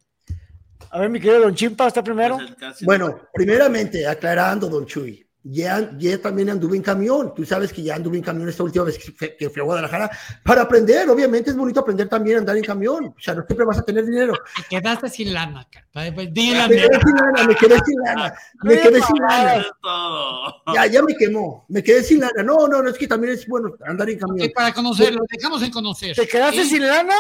A 0.92 1.00
ver, 1.00 1.10
mi 1.10 1.20
querido 1.20 1.40
Don 1.42 1.56
Chimpa, 1.56 1.88
¿está 1.88 2.04
primero? 2.04 2.38
Pues 2.38 2.82
Bueno, 2.82 3.20
primeramente, 3.34 4.06
aclarando, 4.06 4.70
don 4.70 4.86
Chuy, 4.86 5.28
ya, 5.52 5.92
ya 5.98 6.22
también 6.22 6.50
anduve 6.50 6.78
en 6.78 6.84
camión. 6.84 7.34
Tú 7.34 7.46
sabes 7.46 7.74
que 7.74 7.82
ya 7.82 7.96
anduve 7.96 8.18
en 8.18 8.24
camión 8.24 8.48
esta 8.50 8.64
última 8.64 8.86
vez 8.86 8.98
que, 8.98 9.12
fui- 9.50 9.62
a 9.62 9.64
Guadalajara 9.66 10.10
para 10.44 10.62
aprender. 10.64 11.10
Obviamente 11.10 11.50
es 11.50 11.56
bonito 11.56 11.80
aprender 11.80 12.08
también 12.08 12.38
a 12.38 12.40
andar 12.40 12.58
en 12.58 12.64
camión. 12.64 13.06
O 13.08 13.20
sea, 13.20 13.34
no 13.36 13.44
siempre 13.46 13.66
vas 13.66 13.80
a 13.80 13.84
tener 13.84 14.06
dinero. 14.06 14.34
Te 14.56 14.64
quedaste 14.78 15.10
sin 15.10 15.34
lana, 15.34 15.68
cara. 15.70 16.14
Pues, 16.14 16.34
di 16.34 16.52
la 16.52 16.68
Me 16.68 16.76
quedé 16.76 17.00
sin 17.04 17.16
lana, 17.16 17.44
me 17.48 17.56
quedé 17.56 17.76
sin 17.86 18.02
lana. 18.06 18.34
Me 18.64 18.80
quedé 18.80 19.02
sin 19.02 19.16
lana. 19.18 19.66
Ya, 20.74 20.86
ya 20.86 21.02
me 21.04 21.16
quemó. 21.16 21.66
Me 21.68 21.84
quedé 21.84 22.04
sin 22.04 22.20
lana. 22.22 22.44
No, 22.44 22.68
no, 22.68 22.82
no, 22.82 22.90
es 22.90 22.98
que 22.98 23.08
también 23.08 23.34
es 23.34 23.48
bueno 23.48 23.74
andar 23.86 24.10
en 24.10 24.20
camión. 24.20 24.50
Para 24.54 24.74
conocerlo, 24.74 25.22
dejamos 25.30 25.62
en 25.64 25.72
conocer. 25.72 26.16
¿Te 26.16 26.28
quedaste 26.28 26.66
sin 26.66 26.88
lana? 26.88 27.16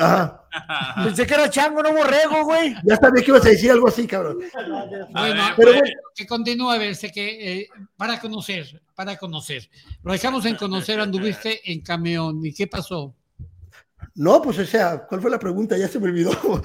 Ajá. 0.00 0.36
Pensé 1.04 1.26
que 1.26 1.34
era 1.34 1.48
chango, 1.48 1.82
no 1.82 1.92
borrego, 1.92 2.44
güey. 2.44 2.74
Ya 2.84 2.96
sabía 2.96 3.22
que 3.22 3.30
ibas 3.30 3.46
a 3.46 3.50
decir 3.50 3.70
algo 3.70 3.88
así, 3.88 4.06
cabrón. 4.06 4.38
Bueno, 5.10 5.42
Pero 5.56 5.70
eh, 5.72 5.78
bueno. 5.80 5.94
que 6.14 6.26
continúe 6.26 6.70
a 6.70 6.78
verse 6.78 7.10
que 7.10 7.60
eh, 7.60 7.68
para 7.96 8.18
conocer, 8.20 8.80
para 8.94 9.16
conocer. 9.16 9.68
Lo 10.02 10.12
dejamos 10.12 10.44
en 10.46 10.56
conocer, 10.56 11.00
anduviste 11.00 11.60
en 11.70 11.80
camión. 11.80 12.44
¿Y 12.44 12.52
qué 12.52 12.66
pasó? 12.66 13.14
No, 14.20 14.42
pues 14.42 14.58
o 14.58 14.66
sea, 14.66 15.06
¿cuál 15.08 15.22
fue 15.22 15.30
la 15.30 15.38
pregunta? 15.38 15.78
Ya 15.78 15.88
se 15.88 15.98
me 15.98 16.08
olvidó. 16.08 16.30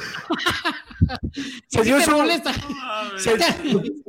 Se 1.67 1.81
dio 1.83 1.97
¿Qué 1.97 2.03
te 2.05 2.09
su, 2.09 2.17
molesta? 2.17 2.51
se 3.17 3.37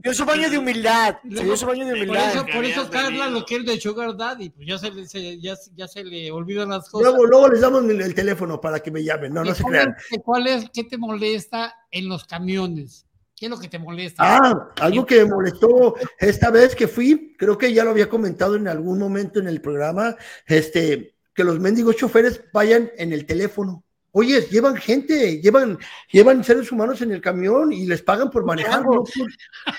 dio 0.03 0.15
su 0.15 0.25
baño 0.25 0.49
de 0.49 0.59
humildad. 0.59 1.17
Se 1.33 1.45
dio 1.45 1.57
su 1.57 1.67
baño 1.67 1.85
de 1.85 1.91
Por 1.93 1.99
humildad. 2.01 2.31
eso, 2.31 2.47
por 2.47 2.65
eso 2.65 2.91
Carla 2.91 3.29
lo 3.29 3.45
quiere 3.45 3.65
de 3.65 3.81
Sugar 3.81 4.17
Daddy, 4.17 4.51
pues 4.51 4.67
ya 4.69 4.79
se 4.79 4.91
le, 4.91 5.07
se- 5.07 5.41
ya, 5.41 5.55
ya 5.75 5.87
se 5.89 6.05
le 6.05 6.31
olvidan 6.31 6.71
las 6.71 6.89
cosas. 6.89 7.09
Luego, 7.09 7.27
luego 7.27 7.49
les 7.49 7.61
damos 7.61 7.85
el 7.85 8.15
teléfono 8.15 8.61
para 8.61 8.81
que 8.81 8.91
me 8.91 9.03
llamen. 9.05 9.33
No, 9.35 9.45
no 9.45 9.55
se 9.55 9.63
¿Cuál 9.63 9.75
crean. 9.75 9.97
¿Cuál 10.25 10.47
es, 10.47 10.65
qué 10.73 10.85
te 10.85 10.97
molesta 10.97 11.75
en 11.91 12.09
los 12.09 12.25
camiones? 12.25 13.07
¿Qué 13.37 13.47
es 13.47 13.51
lo 13.51 13.59
que 13.59 13.69
te 13.69 13.79
molesta? 13.79 14.23
Ah, 14.25 14.69
algo 14.81 15.05
que 15.05 15.25
me 15.25 15.31
molestó 15.31 15.95
esta 16.19 16.51
vez 16.51 16.75
que 16.75 16.89
fui, 16.89 17.35
creo 17.37 17.59
que 17.59 17.73
ya 17.73 17.85
lo 17.85 17.91
había 17.91 18.09
comentado 18.09 18.57
en 18.57 18.67
algún 18.69 18.99
momento 18.99 19.41
en 19.41 19.49
el 19.49 19.61
programa, 19.61 20.17
este, 20.47 21.16
que 21.37 21.45
los 21.45 21.61
mendigos 21.61 21.97
choferes 21.97 22.43
vayan 22.53 22.91
en 22.97 23.13
el 23.13 23.27
teléfono. 23.27 23.85
Oye, 24.13 24.41
llevan 24.51 24.77
gente, 24.77 25.43
llevan, 25.43 25.79
llevan 26.11 26.43
seres 26.43 26.73
humanos 26.73 27.03
en 27.03 27.13
el 27.13 27.21
camión 27.21 27.71
y 27.73 27.85
les 27.85 28.01
pagan 28.03 28.31
por 28.31 28.47
manejar, 28.47 28.81
no 28.83 28.87
por, 29.05 29.09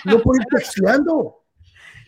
no 0.06 0.22
por 0.22 0.36
ir 0.39 0.46
taxiando. 0.52 1.43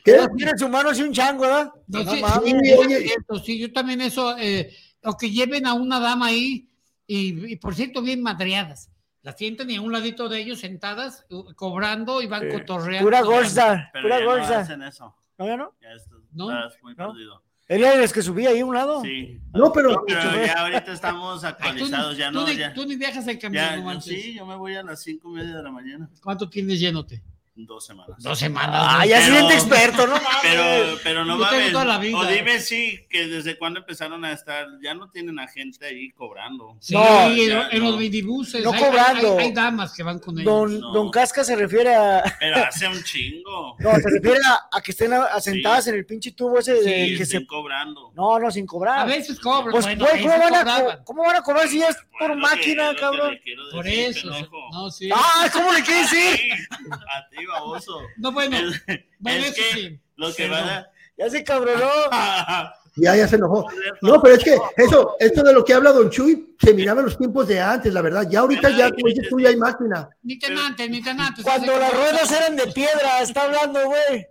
¿Qué? 0.05 0.19
Seres 0.37 0.61
humanos 0.61 0.99
y 0.99 1.01
un 1.01 1.11
chango, 1.11 1.41
¿verdad? 1.41 1.71
No, 1.87 2.03
No 2.03 2.11
sí, 2.11 2.21
sí, 2.45 2.73
oye. 2.73 2.99
cierto, 3.07 3.39
sí, 3.39 3.57
yo 3.57 3.73
también 3.73 4.01
eso, 4.01 4.37
eh, 4.37 4.71
o 5.03 5.17
que 5.17 5.31
lleven 5.31 5.65
a 5.65 5.73
una 5.73 5.99
dama 5.99 6.27
ahí, 6.27 6.69
y, 7.07 7.53
y 7.53 7.55
por 7.55 7.73
cierto, 7.73 8.03
bien 8.03 8.21
madreadas. 8.21 8.91
La 9.23 9.33
sientan 9.33 9.69
y 9.71 9.75
a 9.77 9.81
un 9.81 9.91
ladito 9.91 10.29
de 10.29 10.39
ellos 10.39 10.59
sentadas, 10.59 11.25
cobrando 11.55 12.21
y 12.21 12.27
van 12.27 12.49
cotorreando. 12.49 13.05
Pura 13.07 13.21
gorza, 13.23 13.91
pura 14.01 14.23
gorza. 14.23 14.59
hacen 14.59 14.83
eso. 14.83 15.15
¿No, 15.39 15.47
ya 15.47 15.57
no? 15.57 15.73
Ya 15.81 15.89
¿No? 16.31 16.51
estás 16.51 16.81
muy 16.83 16.93
perdido. 16.93 17.43
¿Era 17.69 17.91
de 17.91 18.01
los 18.01 18.11
que 18.11 18.23
subía 18.23 18.49
ahí 18.49 18.61
a 18.61 18.65
un 18.65 18.73
lado? 18.73 19.01
Sí. 19.03 19.39
No, 19.53 19.71
pero, 19.71 20.03
Pero 20.07 20.19
ya 20.43 20.53
ahorita 20.61 20.91
estamos 20.91 21.43
Ay, 21.43 21.51
tú, 21.51 21.55
actualizados, 21.67 22.17
ya 22.17 22.31
tú 22.31 22.39
no, 22.39 22.47
ni, 22.47 22.57
ya. 22.57 22.73
tú 22.73 22.85
ni 22.85 22.95
viajas 22.95 23.27
en 23.27 23.37
camión, 23.37 23.63
Ya, 23.63 23.71
no 23.75 23.77
yo 23.77 23.85
manches. 23.85 24.21
sí, 24.23 24.33
yo 24.33 24.45
me 24.45 24.55
voy 24.55 24.75
a 24.75 24.81
las 24.81 25.03
cinco 25.03 25.29
y 25.29 25.33
media 25.35 25.57
de 25.57 25.63
la 25.63 25.71
mañana. 25.71 26.09
¿Cuánto 26.23 26.49
tienes 26.49 26.79
llenote? 26.79 27.21
Dos 27.65 27.85
semanas. 27.85 28.15
Dos 28.19 28.39
semanas. 28.39 28.69
Ah, 28.73 29.05
ya 29.05 29.21
se 29.21 29.31
siente 29.31 29.53
experto, 29.53 30.07
no 30.07 30.13
mames. 30.15 30.29
Pero, 30.41 30.97
pero 31.03 31.25
no 31.25 31.37
Yo 31.37 31.43
mames. 31.43 31.71
toda 31.73 31.85
la 31.85 31.97
vida. 31.97 32.17
O 32.17 32.25
dime 32.25 32.59
sí, 32.59 33.05
que 33.09 33.27
desde 33.27 33.57
cuándo 33.57 33.79
empezaron 33.81 34.23
a 34.23 34.31
estar, 34.31 34.65
ya 34.81 34.93
no 34.93 35.09
tienen 35.09 35.37
a 35.39 35.47
gente 35.47 35.85
ahí 35.85 36.09
cobrando. 36.11 36.77
Sí, 36.79 36.93
No, 36.93 37.23
en, 37.29 37.49
ya 37.49 37.67
en 37.69 37.79
no. 37.83 37.91
los 37.91 37.99
minibuses. 37.99 38.63
No 38.63 38.71
hay, 38.71 38.79
cobrando. 38.83 39.37
Hay, 39.39 39.45
hay 39.47 39.51
damas 39.53 39.93
que 39.93 40.03
van 40.03 40.19
con 40.19 40.35
ellos. 40.39 40.45
Don, 40.45 40.79
No. 40.79 40.91
don 40.93 41.11
Casca 41.11 41.43
se 41.43 41.55
refiere 41.55 41.93
a. 41.95 42.23
Pero 42.39 42.55
hace 42.67 42.87
un 42.87 43.03
chingo. 43.03 43.75
No, 43.79 43.91
se 43.95 44.09
refiere 44.09 44.39
a, 44.47 44.77
a 44.77 44.81
que 44.81 44.91
estén 44.91 45.11
asentadas 45.13 45.87
en 45.87 45.95
el 45.95 46.05
pinche 46.05 46.31
tubo 46.31 46.59
ese 46.59 46.73
de 46.75 47.07
Sí, 47.09 47.17
que 47.17 47.25
se. 47.25 47.45
cobrando. 47.45 48.11
No, 48.15 48.39
no, 48.39 48.49
sin 48.51 48.65
cobrar. 48.65 48.99
A 48.99 49.05
veces 49.05 49.39
cobran. 49.39 49.71
Pues, 49.71 49.85
bueno, 49.85 50.05
¿cómo, 50.21 50.49
van 50.49 50.67
a, 50.67 51.03
¿cómo 51.03 51.23
van 51.23 51.35
a 51.35 51.41
cobrar 51.41 51.67
si 51.67 51.81
es 51.83 51.97
por 52.17 52.35
máquina, 52.37 52.91
que- 52.93 52.99
cabrón? 53.01 53.37
Por 53.71 53.85
eso. 53.87 54.29
No, 54.71 54.89
sí. 54.89 55.09
Ah, 55.13 55.49
¿cómo 55.51 55.71
le 55.73 55.81
quieres 55.83 56.09
decir? 56.09 56.37
Sí, 56.37 56.49
A 56.91 57.29
ti, 57.29 57.45
baboso. 57.49 57.99
No, 58.17 58.31
bueno. 58.31 58.57
Es, 58.57 58.83
bueno, 59.19 59.45
es 59.45 59.53
que 59.53 59.61
sí. 59.73 59.99
lo 60.15 60.27
que 60.29 60.43
Pero- 60.43 60.53
van 60.53 60.69
a... 60.69 60.87
Ya 61.17 61.29
se 61.29 61.43
cabronó. 61.43 61.89
Ya, 62.95 63.15
ya 63.15 63.27
se 63.27 63.37
enojó. 63.37 63.65
No, 64.01 64.21
pero 64.21 64.35
es 64.35 64.43
que 64.43 64.57
eso, 64.75 65.15
esto 65.19 65.43
de 65.43 65.53
lo 65.53 65.63
que 65.63 65.73
habla 65.73 65.91
Don 65.91 66.09
Chuy, 66.09 66.55
se 66.59 66.73
miraba 66.73 66.99
en 66.99 67.05
los 67.05 67.17
tiempos 67.17 67.47
de 67.47 67.59
antes, 67.59 67.93
la 67.93 68.01
verdad. 68.01 68.27
Ya 68.29 68.41
ahorita 68.41 68.69
ya, 68.71 68.91
como 68.91 69.07
dices 69.07 69.29
tú, 69.29 69.39
ya 69.39 69.49
hay 69.49 69.55
máquina. 69.55 70.09
Ni 70.23 70.37
tan 70.37 70.57
antes, 70.57 70.89
ni 70.89 71.01
tan 71.01 71.19
antes. 71.19 71.45
Cuando 71.45 71.77
las 71.77 71.93
ruedas 71.93 72.29
eran 72.31 72.57
de 72.57 72.67
piedra, 72.67 73.21
está 73.21 73.43
hablando, 73.43 73.79
güey. 73.85 74.25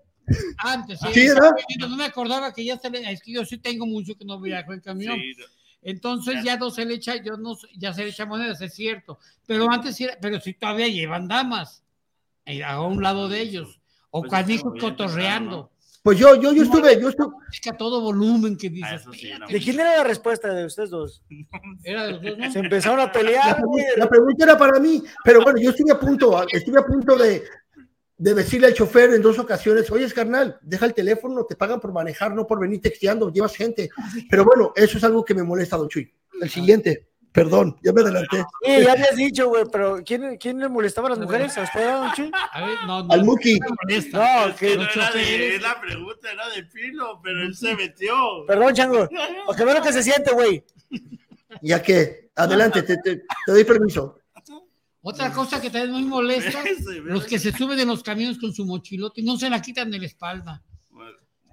Antes, 0.59 0.99
sí. 1.01 1.29
Sí. 1.29 1.29
No 1.79 1.97
me 1.97 2.05
acordaba 2.05 2.53
que 2.53 2.65
ya 2.65 2.77
se 2.79 2.91
le. 2.91 3.11
Es 3.11 3.23
que 3.23 3.33
yo 3.33 3.45
sí 3.47 3.57
tengo 3.59 3.87
mucho 3.87 4.15
que 4.17 4.27
no 4.27 4.39
viajo 4.39 4.75
en 4.75 4.81
camión. 4.81 5.17
Sí, 5.17 5.33
Entonces 5.81 6.43
ya 6.45 6.57
no 6.59 6.71
se 6.71 6.85
le 6.85 6.95
echa, 6.95 7.17
yo 7.17 7.37
no, 7.39 7.57
ya 7.77 7.95
se 7.95 8.03
le 8.03 8.11
echa 8.11 8.27
monedas, 8.27 8.61
es 8.61 8.75
cierto. 8.75 9.19
Pero 9.47 9.71
antes 9.71 9.97
sí 9.97 10.05
era, 10.05 10.19
pero 10.21 10.41
si 10.41 10.53
todavía 10.53 10.89
llevan 10.89 11.29
damas 11.29 11.83
a 12.65 12.81
un 12.83 13.03
lado 13.03 13.29
de 13.29 13.41
ellos. 13.41 13.81
O 14.11 14.21
Pues 14.23 14.31
canijos 14.33 14.73
cotorreando. 14.81 15.71
Pues 16.03 16.19
yo, 16.19 16.35
yo, 16.37 16.53
yo 16.53 16.63
estuve, 16.63 16.99
yo 17.01 17.09
estuve, 17.11 17.35
Es 17.53 17.61
que 17.61 17.71
a 17.71 17.77
todo 17.77 18.01
volumen 18.01 18.57
que 18.57 18.71
dices. 18.71 19.03
Sí, 19.13 19.31
no. 19.39 19.47
¿De 19.47 19.59
quién 19.61 19.79
era 19.79 19.99
la 19.99 20.05
respuesta 20.05 20.53
de 20.55 20.65
ustedes 20.65 20.91
dos? 20.91 21.23
Era 21.85 22.07
de 22.07 22.13
los 22.13 22.23
dos, 22.23 22.39
¿no? 22.39 22.53
Se 22.53 22.59
empezaron 22.61 23.01
a 23.01 23.07
la, 23.07 23.13
pelear, 23.13 23.57
pregunta- 23.57 23.85
la 23.97 24.09
pregunta 24.09 24.45
era 24.45 24.57
para 24.57 24.79
mí, 24.81 25.03
pero 25.25 25.43
bueno, 25.43 25.59
yo 25.61 25.71
estuve 25.71 25.93
a 25.93 25.99
punto, 26.01 26.47
estuve 26.49 26.79
a 26.81 26.87
punto 26.87 27.17
de, 27.17 27.43
de 28.17 28.35
decirle 28.35 28.69
al 28.69 28.75
chofer 28.75 29.13
en 29.13 29.21
dos 29.23 29.39
ocasiones, 29.39 29.91
oye, 29.91 30.11
carnal, 30.13 30.59
deja 30.63 30.87
el 30.87 30.95
teléfono, 30.95 31.45
te 31.45 31.57
pagan 31.57 31.81
por 31.81 31.93
manejar, 31.93 32.33
no 32.35 32.47
por 32.47 32.59
venir 32.61 32.81
texteando, 32.81 33.31
llevas 33.31 33.55
gente. 33.55 33.91
Pero 34.31 34.45
bueno, 34.45 34.73
eso 34.77 34.97
es 34.99 35.05
algo 35.05 35.25
que 35.25 35.35
me 35.35 35.43
molesta, 35.43 35.77
don 35.77 35.89
Chuy. 35.89 36.11
El 36.41 36.49
siguiente, 36.49 37.08
perdón, 37.33 37.77
ya 37.83 37.93
me 37.93 38.01
adelanté. 38.01 38.45
Sí, 38.65 38.73
ya 38.85 38.93
habías 38.93 39.17
dicho, 39.17 39.49
güey, 39.49 39.65
pero 39.71 40.01
¿quién, 40.05 40.37
¿quién 40.39 40.59
le 40.59 40.69
molestaba 40.69 41.09
a 41.09 41.11
las 41.11 41.19
mujeres? 41.21 41.57
¿A 41.59 41.63
usted, 41.63 41.93
don 41.93 42.13
Chuy? 42.13 42.31
A 42.53 42.67
ver, 42.67 42.79
no, 42.87 43.03
no. 43.05 43.13
Al 43.13 43.25
Muki. 43.25 43.59
No, 43.59 43.69
que 44.57 44.67
que 44.69 44.77
no 44.77 44.83
era 44.83 45.11
de, 45.13 45.59
la 45.61 45.81
pregunta 45.81 46.33
era 46.33 46.49
de 46.49 46.65
Pilo, 46.65 47.21
pero 47.23 47.43
él 47.43 47.55
se 47.55 47.75
metió. 47.77 48.15
Perdón, 48.47 48.75
chango. 48.75 49.09
Ve 49.09 49.75
lo 49.75 49.83
que 49.83 49.93
se 49.93 50.03
siente, 50.03 50.33
güey. 50.33 50.65
Ya 51.63 51.83
que, 51.83 52.31
adelante, 52.35 52.83
te, 52.83 52.97
te- 52.99 53.17
te 53.17 53.53
doy 53.53 53.65
permiso. 53.65 54.19
Otra 55.01 55.33
cosa 55.33 55.61
que 55.61 55.71
también 55.71 55.93
muy 55.93 56.03
molesta, 56.05 56.63
los 57.05 57.25
que 57.25 57.39
se 57.39 57.53
suben 57.53 57.79
en 57.79 57.89
los 57.89 58.03
camiones 58.03 58.39
con 58.39 58.53
su 58.53 58.67
mochilote 58.67 59.21
y 59.21 59.25
no 59.25 59.37
se 59.39 59.49
la 59.49 59.63
quitan 59.63 59.91
de 59.91 59.99
la 60.01 60.07
espalda. 60.07 60.63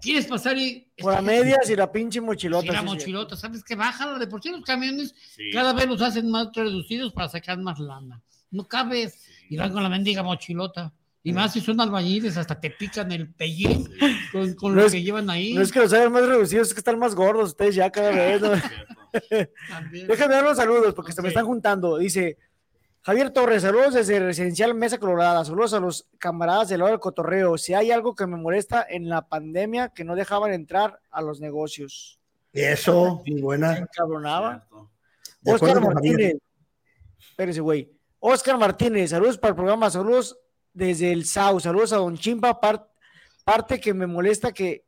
¿Quieres 0.05 0.25
pasar 0.27 0.57
y 0.57 0.87
Por 0.97 1.13
a 1.13 1.21
medias 1.21 1.69
y 1.69 1.75
la 1.75 1.91
pinche 1.91 2.21
mochilota. 2.21 2.61
Sí, 2.61 2.67
la 2.67 2.79
sí, 2.79 2.87
sí. 2.87 2.93
mochilota, 2.93 3.35
¿sabes 3.35 3.63
qué? 3.63 3.75
Bájala, 3.75 4.17
de 4.19 4.27
por 4.27 4.41
sí 4.41 4.49
los 4.49 4.61
camiones 4.61 5.13
Sí. 5.35 5.49
cada 5.51 5.73
vez 5.73 5.87
los 5.87 6.01
hacen 6.01 6.29
más 6.29 6.47
reducidos 6.53 7.11
para 7.11 7.27
sacar 7.27 7.57
más 7.59 7.79
lana. 7.79 8.21
No 8.51 8.67
cabes 8.67 9.21
y 9.49 9.57
van 9.57 9.73
con 9.73 9.83
la 9.83 9.89
mendiga 9.89 10.23
mochilota. 10.23 10.93
Y 11.23 11.33
más 11.33 11.53
si 11.53 11.59
son 11.59 11.81
albañiles, 11.81 12.37
hasta 12.37 12.59
te 12.59 12.69
pican 12.69 13.11
el 13.11 13.33
pellín 13.33 13.89
con, 14.31 14.53
con 14.53 14.75
No 14.75 14.81
lo 14.81 14.85
es- 14.85 14.91
que 14.93 15.01
llevan 15.01 15.27
ahí. 15.31 15.53
No 15.55 15.61
es 15.61 15.71
que 15.71 15.79
los 15.79 15.91
hagan 15.91 16.11
más 16.11 16.25
reducidos, 16.27 16.67
es 16.67 16.73
que 16.75 16.79
están 16.81 16.99
más 16.99 17.15
gordos 17.15 17.49
ustedes 17.49 17.73
ya 17.73 17.89
cada 17.89 18.11
vez. 18.11 18.41
¿no? 18.41 18.51
Déjame 20.07 20.33
dar 20.35 20.43
los 20.43 20.57
saludos 20.57 20.93
porque 20.93 21.11
se 21.13 21.21
me 21.21 21.29
están 21.29 21.45
juntando. 21.45 21.97
Dice 21.97 22.37
Javier 23.05 23.29
Torres, 23.29 23.61
saludos 23.61 23.93
desde 23.93 24.19
Residencial 24.19 24.73
Mesa 24.73 24.97
Colorada. 24.97 25.45
Saludos 25.45 25.73
a 25.75 25.79
los 25.79 26.07
camaradas 26.17 26.69
del 26.69 26.79
lado 26.79 26.89
del 26.89 26.99
cotorreo. 26.99 27.55
Si 27.57 27.73
hay 27.75 27.91
algo 27.91 28.15
que 28.15 28.25
me 28.25 28.35
molesta 28.35 28.83
en 28.89 29.09
la 29.09 29.27
pandemia, 29.27 29.89
que 29.89 30.03
no 30.03 30.15
dejaban 30.15 30.53
entrar 30.53 30.99
a 31.11 31.21
los 31.21 31.39
negocios. 31.39 32.19
Eso, 32.51 33.21
muy 33.23 33.35
Se 33.37 33.41
buena. 33.43 33.77
encabronaba. 33.77 34.67
Oscar. 35.45 35.79
Martínez. 35.81 36.37
Espérese, 37.19 37.61
güey. 37.61 37.91
Oscar 38.19 38.57
Martínez, 38.57 39.11
saludos 39.11 39.37
para 39.37 39.49
el 39.49 39.55
programa, 39.55 39.89
saludos 39.91 40.39
desde 40.73 41.11
el 41.11 41.25
SAU, 41.25 41.59
saludos 41.59 41.93
a 41.93 41.97
Don 41.97 42.17
Chimpa, 42.17 42.59
par- 42.59 42.89
parte 43.43 43.79
que 43.79 43.93
me 43.93 44.07
molesta 44.07 44.51
que 44.51 44.83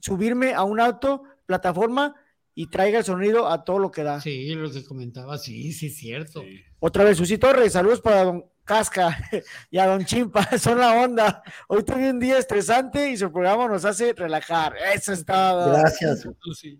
subirme 0.00 0.52
a 0.52 0.64
un 0.64 0.80
auto, 0.80 1.22
plataforma 1.46 2.14
y 2.58 2.68
traiga 2.68 3.00
el 3.00 3.04
sonido 3.04 3.46
a 3.48 3.64
todo 3.64 3.78
lo 3.78 3.90
que 3.90 4.02
da. 4.02 4.18
Sí, 4.18 4.54
lo 4.54 4.72
que 4.72 4.82
comentaba, 4.82 5.36
sí, 5.36 5.74
sí, 5.74 5.88
es 5.88 5.96
cierto. 5.98 6.42
Otra 6.80 7.04
vez, 7.04 7.18
Susi 7.18 7.36
Torres, 7.36 7.74
saludos 7.74 8.00
para 8.00 8.24
don 8.24 8.46
Casca 8.64 9.14
y 9.70 9.76
a 9.76 9.86
don 9.86 10.06
Chimpa, 10.06 10.42
son 10.58 10.78
la 10.78 10.94
onda. 10.94 11.42
Hoy 11.68 11.84
tuve 11.84 12.08
un 12.08 12.18
día 12.18 12.38
estresante 12.38 13.10
y 13.10 13.18
su 13.18 13.30
programa 13.30 13.68
nos 13.68 13.84
hace 13.84 14.14
relajar. 14.14 14.74
Eso 14.94 15.12
está. 15.12 15.66
Gracias. 15.68 16.26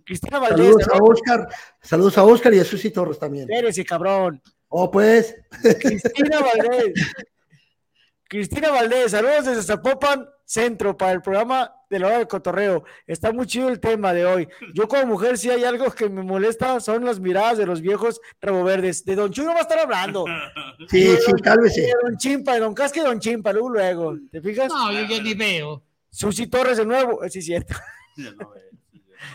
Cristina 0.06 0.38
Valdés, 0.38 0.76
Saludos 0.80 0.88
a. 0.88 1.02
Oscar, 1.02 1.48
saludos 1.82 2.18
a 2.18 2.24
Oscar 2.24 2.54
y 2.54 2.58
a 2.60 2.64
Susi 2.64 2.90
Torres 2.90 3.18
también. 3.18 3.48
Espérese, 3.50 3.84
cabrón. 3.84 4.40
Oh, 4.68 4.90
pues. 4.90 5.36
Cristina 5.60 6.40
Valdés. 6.40 6.94
Cristina 8.28 8.70
Valdés, 8.70 9.10
saludos 9.10 9.44
desde 9.44 9.62
Zapopan 9.62 10.26
Centro 10.48 10.96
para 10.96 11.10
el 11.12 11.22
programa 11.22 11.74
de 11.90 11.98
la 11.98 12.06
hora 12.06 12.18
del 12.18 12.28
cotorreo. 12.28 12.84
Está 13.04 13.32
muy 13.32 13.46
chido 13.46 13.68
el 13.68 13.80
tema 13.80 14.12
de 14.12 14.24
hoy. 14.24 14.48
Yo 14.74 14.86
como 14.86 15.04
mujer 15.06 15.36
si 15.38 15.50
hay 15.50 15.64
algo 15.64 15.90
que 15.90 16.08
me 16.08 16.22
molesta 16.22 16.78
son 16.78 17.04
las 17.04 17.18
miradas 17.18 17.58
de 17.58 17.66
los 17.66 17.80
viejos 17.80 18.20
rabo 18.40 18.62
verdes. 18.62 19.04
De 19.04 19.16
Don 19.16 19.32
Chuy 19.32 19.44
no 19.44 19.50
va 19.52 19.58
a 19.58 19.62
estar 19.62 19.78
hablando. 19.80 20.24
Sí, 20.88 21.00
De 21.02 21.16
sí, 21.16 21.32
don- 21.32 21.40
cálmese. 21.40 21.80
De 21.82 21.92
Don 22.04 22.16
Chimpa, 22.16 22.54
de 22.54 22.60
Don 22.60 22.74
Casca 22.74 23.00
y 23.00 23.02
Don 23.02 23.18
Chimpa, 23.18 23.52
luego, 23.52 23.70
luego. 23.70 24.16
¿Te 24.30 24.40
fijas? 24.40 24.68
No, 24.68 24.92
yo 24.92 25.04
ya 25.04 25.20
ni 25.22 25.34
veo. 25.34 25.82
Susi 26.10 26.46
Torres 26.46 26.78
de 26.78 26.86
nuevo, 26.86 27.24
eh, 27.24 27.28
sí, 27.30 27.42
cierto. 27.42 27.74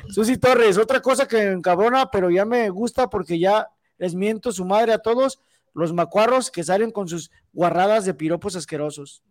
Susi 0.10 0.38
Torres, 0.38 0.78
otra 0.78 1.02
cosa 1.02 1.28
que 1.28 1.36
me 1.38 1.52
encabrona, 1.52 2.10
pero 2.10 2.30
ya 2.30 2.46
me 2.46 2.70
gusta 2.70 3.10
porque 3.10 3.38
ya 3.38 3.68
les 3.98 4.16
miento 4.16 4.52
su 4.52 4.66
madre 4.66 4.94
a 4.94 4.98
todos 5.00 5.42
los 5.74 5.94
macuarros 5.94 6.50
que 6.52 6.64
salen 6.64 6.92
con 6.92 7.08
sus 7.08 7.32
guarradas 7.54 8.06
de 8.06 8.14
piropos 8.14 8.56
asquerosos. 8.56 9.24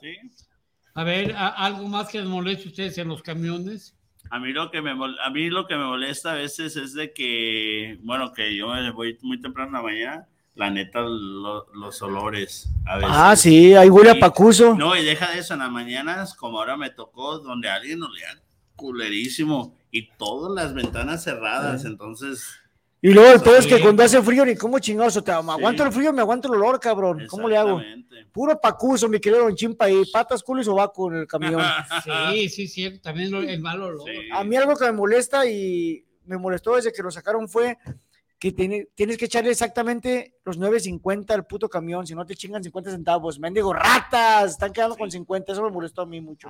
Sí. 0.00 0.16
A 0.98 1.04
ver, 1.04 1.32
a- 1.36 1.48
algo 1.48 1.86
más 1.88 2.08
que 2.08 2.18
les 2.18 2.26
moleste 2.26 2.64
a 2.64 2.68
ustedes 2.70 2.98
en 2.98 3.06
los 3.08 3.22
camiones. 3.22 3.94
A 4.30 4.40
mí 4.40 4.52
lo 4.52 4.70
que 4.72 4.82
me 4.82 4.94
mol- 4.94 5.16
a 5.24 5.30
mí 5.30 5.48
lo 5.48 5.66
que 5.68 5.76
me 5.76 5.84
molesta 5.84 6.32
a 6.32 6.34
veces 6.34 6.74
es 6.76 6.92
de 6.92 7.12
que, 7.12 7.98
bueno, 8.02 8.32
que 8.32 8.56
yo 8.56 8.68
me 8.68 8.90
voy 8.90 9.16
muy 9.22 9.40
temprano 9.40 9.68
en 9.68 9.74
la 9.74 9.82
mañana, 9.82 10.28
la 10.56 10.70
neta, 10.70 11.00
lo- 11.02 11.66
los 11.72 12.02
olores. 12.02 12.68
A 12.84 12.96
veces. 12.96 13.10
Ah, 13.14 13.36
sí, 13.36 13.74
ahí 13.74 13.88
huele 13.88 14.10
a 14.10 14.18
pacuso. 14.18 14.74
No, 14.74 14.96
y 14.96 15.04
deja 15.04 15.30
de 15.30 15.38
eso 15.38 15.54
en 15.54 15.60
las 15.60 15.70
mañanas, 15.70 16.34
como 16.34 16.58
ahora 16.58 16.76
me 16.76 16.90
tocó, 16.90 17.38
donde 17.38 17.68
alguien 17.70 18.02
olía 18.02 18.26
culerísimo 18.74 19.76
y 19.92 20.08
todas 20.16 20.52
las 20.52 20.74
ventanas 20.74 21.22
cerradas, 21.22 21.84
entonces. 21.84 22.44
Y 23.00 23.12
luego 23.12 23.32
el 23.32 23.40
pedo 23.40 23.56
es 23.56 23.66
que 23.66 23.80
cuando 23.80 24.02
hace 24.02 24.20
frío, 24.22 24.44
ni 24.44 24.56
cómo 24.56 24.78
chingados, 24.78 25.16
o 25.16 25.22
te 25.22 25.30
me 25.30 25.52
aguanto 25.52 25.84
el 25.84 25.92
frío, 25.92 26.12
me 26.12 26.20
aguanto 26.20 26.48
el 26.48 26.54
olor, 26.54 26.80
cabrón. 26.80 27.26
¿Cómo 27.28 27.48
le 27.48 27.56
hago? 27.56 27.80
Puro 28.32 28.60
pacuso, 28.60 29.08
mi 29.08 29.20
querido 29.20 29.44
Don 29.44 29.54
Chimpa 29.54 29.84
ahí, 29.84 30.02
patas, 30.12 30.42
culo 30.42 30.60
y 30.60 30.64
sobaco 30.64 31.10
en 31.10 31.18
el 31.18 31.26
camión. 31.26 31.62
Sí, 32.32 32.48
sí, 32.48 32.68
sí, 32.68 32.98
también 32.98 33.34
el 33.34 33.60
mal 33.60 33.80
olor. 33.82 34.08
A 34.32 34.44
mí 34.44 34.56
algo 34.56 34.76
que 34.76 34.84
me 34.86 34.92
molesta 34.92 35.46
y 35.46 36.04
me 36.24 36.36
molestó 36.36 36.76
desde 36.76 36.92
que 36.92 37.02
lo 37.02 37.10
sacaron 37.10 37.48
fue 37.48 37.78
que 38.38 38.52
tiene- 38.52 38.86
tienes 38.94 39.16
que 39.18 39.24
echarle 39.24 39.50
exactamente 39.50 40.36
los 40.44 40.58
9.50 40.58 41.34
al 41.34 41.46
puto 41.46 41.68
camión, 41.68 42.06
si 42.06 42.14
no 42.14 42.24
te 42.24 42.36
chingan 42.36 42.62
50 42.62 42.90
centavos. 42.92 43.38
Mendigo, 43.40 43.72
ratas, 43.72 44.52
están 44.52 44.72
quedando 44.72 44.96
con 44.96 45.10
50, 45.10 45.52
eso 45.52 45.62
me 45.64 45.70
molestó 45.70 46.02
a 46.02 46.06
mí 46.06 46.20
mucho. 46.20 46.48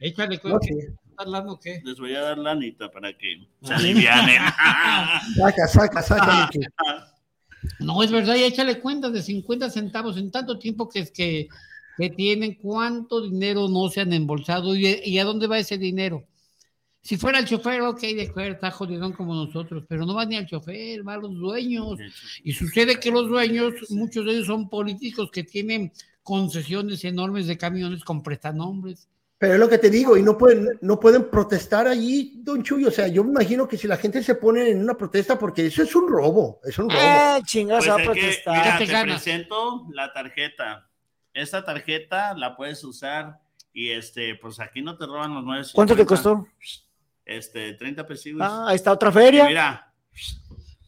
Échale, 0.00 0.40
No, 0.44 0.58
¿qué? 0.58 0.66
sí. 0.68 0.74
¿Estás 0.78 1.26
hablando 1.26 1.52
o 1.52 1.60
qué? 1.60 1.80
Les 1.84 1.98
voy 1.98 2.14
a 2.14 2.20
dar 2.22 2.38
la 2.38 2.50
anita 2.52 2.90
para 2.90 3.12
que 3.16 3.46
se 3.62 3.74
alivianen. 3.74 4.40
Saca, 5.36 5.68
saca, 5.68 6.02
saca. 6.02 6.50
No, 7.80 8.02
es 8.04 8.10
verdad, 8.12 8.36
y 8.36 8.44
échale 8.44 8.80
cuenta 8.80 9.10
de 9.10 9.20
50 9.20 9.68
centavos 9.70 10.16
en 10.16 10.30
tanto 10.30 10.58
tiempo 10.60 10.88
que 10.88 11.00
es 11.00 11.10
que, 11.10 11.48
que 11.96 12.08
tienen, 12.10 12.54
cuánto 12.54 13.20
dinero 13.20 13.68
no 13.68 13.88
se 13.88 14.00
han 14.00 14.12
embolsado 14.12 14.76
y, 14.76 14.86
y 15.04 15.18
a 15.18 15.24
dónde 15.24 15.48
va 15.48 15.58
ese 15.58 15.76
dinero. 15.76 16.24
Si 17.08 17.16
fuera 17.16 17.38
el 17.38 17.46
chofer, 17.46 17.80
ok, 17.80 18.00
de 18.02 18.26
acuerdo, 18.28 18.52
está 18.52 18.70
jodidón 18.70 19.14
como 19.14 19.34
nosotros, 19.34 19.82
pero 19.88 20.04
no 20.04 20.14
va 20.14 20.26
ni 20.26 20.36
al 20.36 20.44
chofer, 20.44 21.08
va 21.08 21.14
a 21.14 21.16
los 21.16 21.34
dueños. 21.34 21.98
Y 22.44 22.52
sucede 22.52 23.00
que 23.00 23.10
los 23.10 23.30
dueños, 23.30 23.72
muchos 23.88 24.26
de 24.26 24.32
ellos 24.32 24.46
son 24.46 24.68
políticos 24.68 25.30
que 25.32 25.42
tienen 25.42 25.90
concesiones 26.22 27.02
enormes 27.06 27.46
de 27.46 27.56
camiones 27.56 28.04
con 28.04 28.22
prestanombres. 28.22 29.08
Pero 29.38 29.54
es 29.54 29.58
lo 29.58 29.70
que 29.70 29.78
te 29.78 29.88
digo, 29.88 30.18
y 30.18 30.22
no 30.22 30.36
pueden, 30.36 30.68
no 30.82 31.00
pueden 31.00 31.30
protestar 31.30 31.88
allí, 31.88 32.42
don 32.44 32.62
Chuy. 32.62 32.84
O 32.84 32.90
sea, 32.90 33.08
yo 33.08 33.24
me 33.24 33.30
imagino 33.30 33.66
que 33.66 33.78
si 33.78 33.88
la 33.88 33.96
gente 33.96 34.22
se 34.22 34.34
pone 34.34 34.68
en 34.68 34.82
una 34.82 34.94
protesta, 34.94 35.38
porque 35.38 35.64
eso 35.64 35.82
es 35.82 35.96
un 35.96 36.10
robo, 36.10 36.60
es 36.62 36.78
un 36.78 36.90
robo. 36.90 37.00
Eh, 37.00 37.40
chingas, 37.46 37.86
Pues 37.86 37.88
va 37.90 37.94
a 37.94 38.02
es 38.02 38.06
que, 38.06 38.12
protestar. 38.12 38.54
mira, 38.54 38.72
¿Qué 38.76 38.84
te 38.84 38.86
te 38.86 38.92
ganas? 38.92 39.22
presento 39.22 39.86
la 39.94 40.12
tarjeta. 40.12 40.90
Esta 41.32 41.64
tarjeta 41.64 42.34
la 42.36 42.54
puedes 42.54 42.84
usar 42.84 43.38
y 43.72 43.92
este, 43.92 44.34
pues 44.34 44.60
aquí 44.60 44.82
no 44.82 44.98
te 44.98 45.06
roban 45.06 45.32
los 45.32 45.42
nueve. 45.42 45.64
¿Cuánto 45.72 45.96
te 45.96 46.04
costó? 46.04 46.46
Este, 47.28 47.74
30 47.74 48.06
pesos. 48.06 48.32
Ah, 48.40 48.64
ahí 48.68 48.76
está 48.76 48.90
otra 48.92 49.12
feria. 49.12 49.46
Mira, 49.46 49.92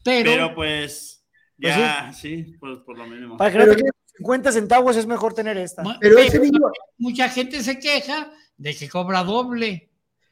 pero, 0.03 0.31
pero 0.31 0.55
pues, 0.55 1.23
ya, 1.57 2.11
sí, 2.11 2.55
pues 2.59 2.79
por 2.85 2.97
lo 2.97 3.05
mínimo. 3.05 3.37
Para 3.37 3.51
que 3.51 3.57
no 3.59 3.65
te 3.65 3.75
queden 3.75 3.91
50 4.17 4.51
centavos 4.51 4.95
es 4.97 5.05
mejor 5.05 5.33
tener 5.33 5.55
esta. 5.57 5.83
Pero 5.99 6.17
ese 6.17 6.39
niño, 6.39 6.59
Mucha 6.97 7.29
gente 7.29 7.61
se 7.63 7.77
queja 7.79 8.31
de 8.57 8.75
que 8.75 8.89
cobra 8.89 9.23
doble 9.23 9.91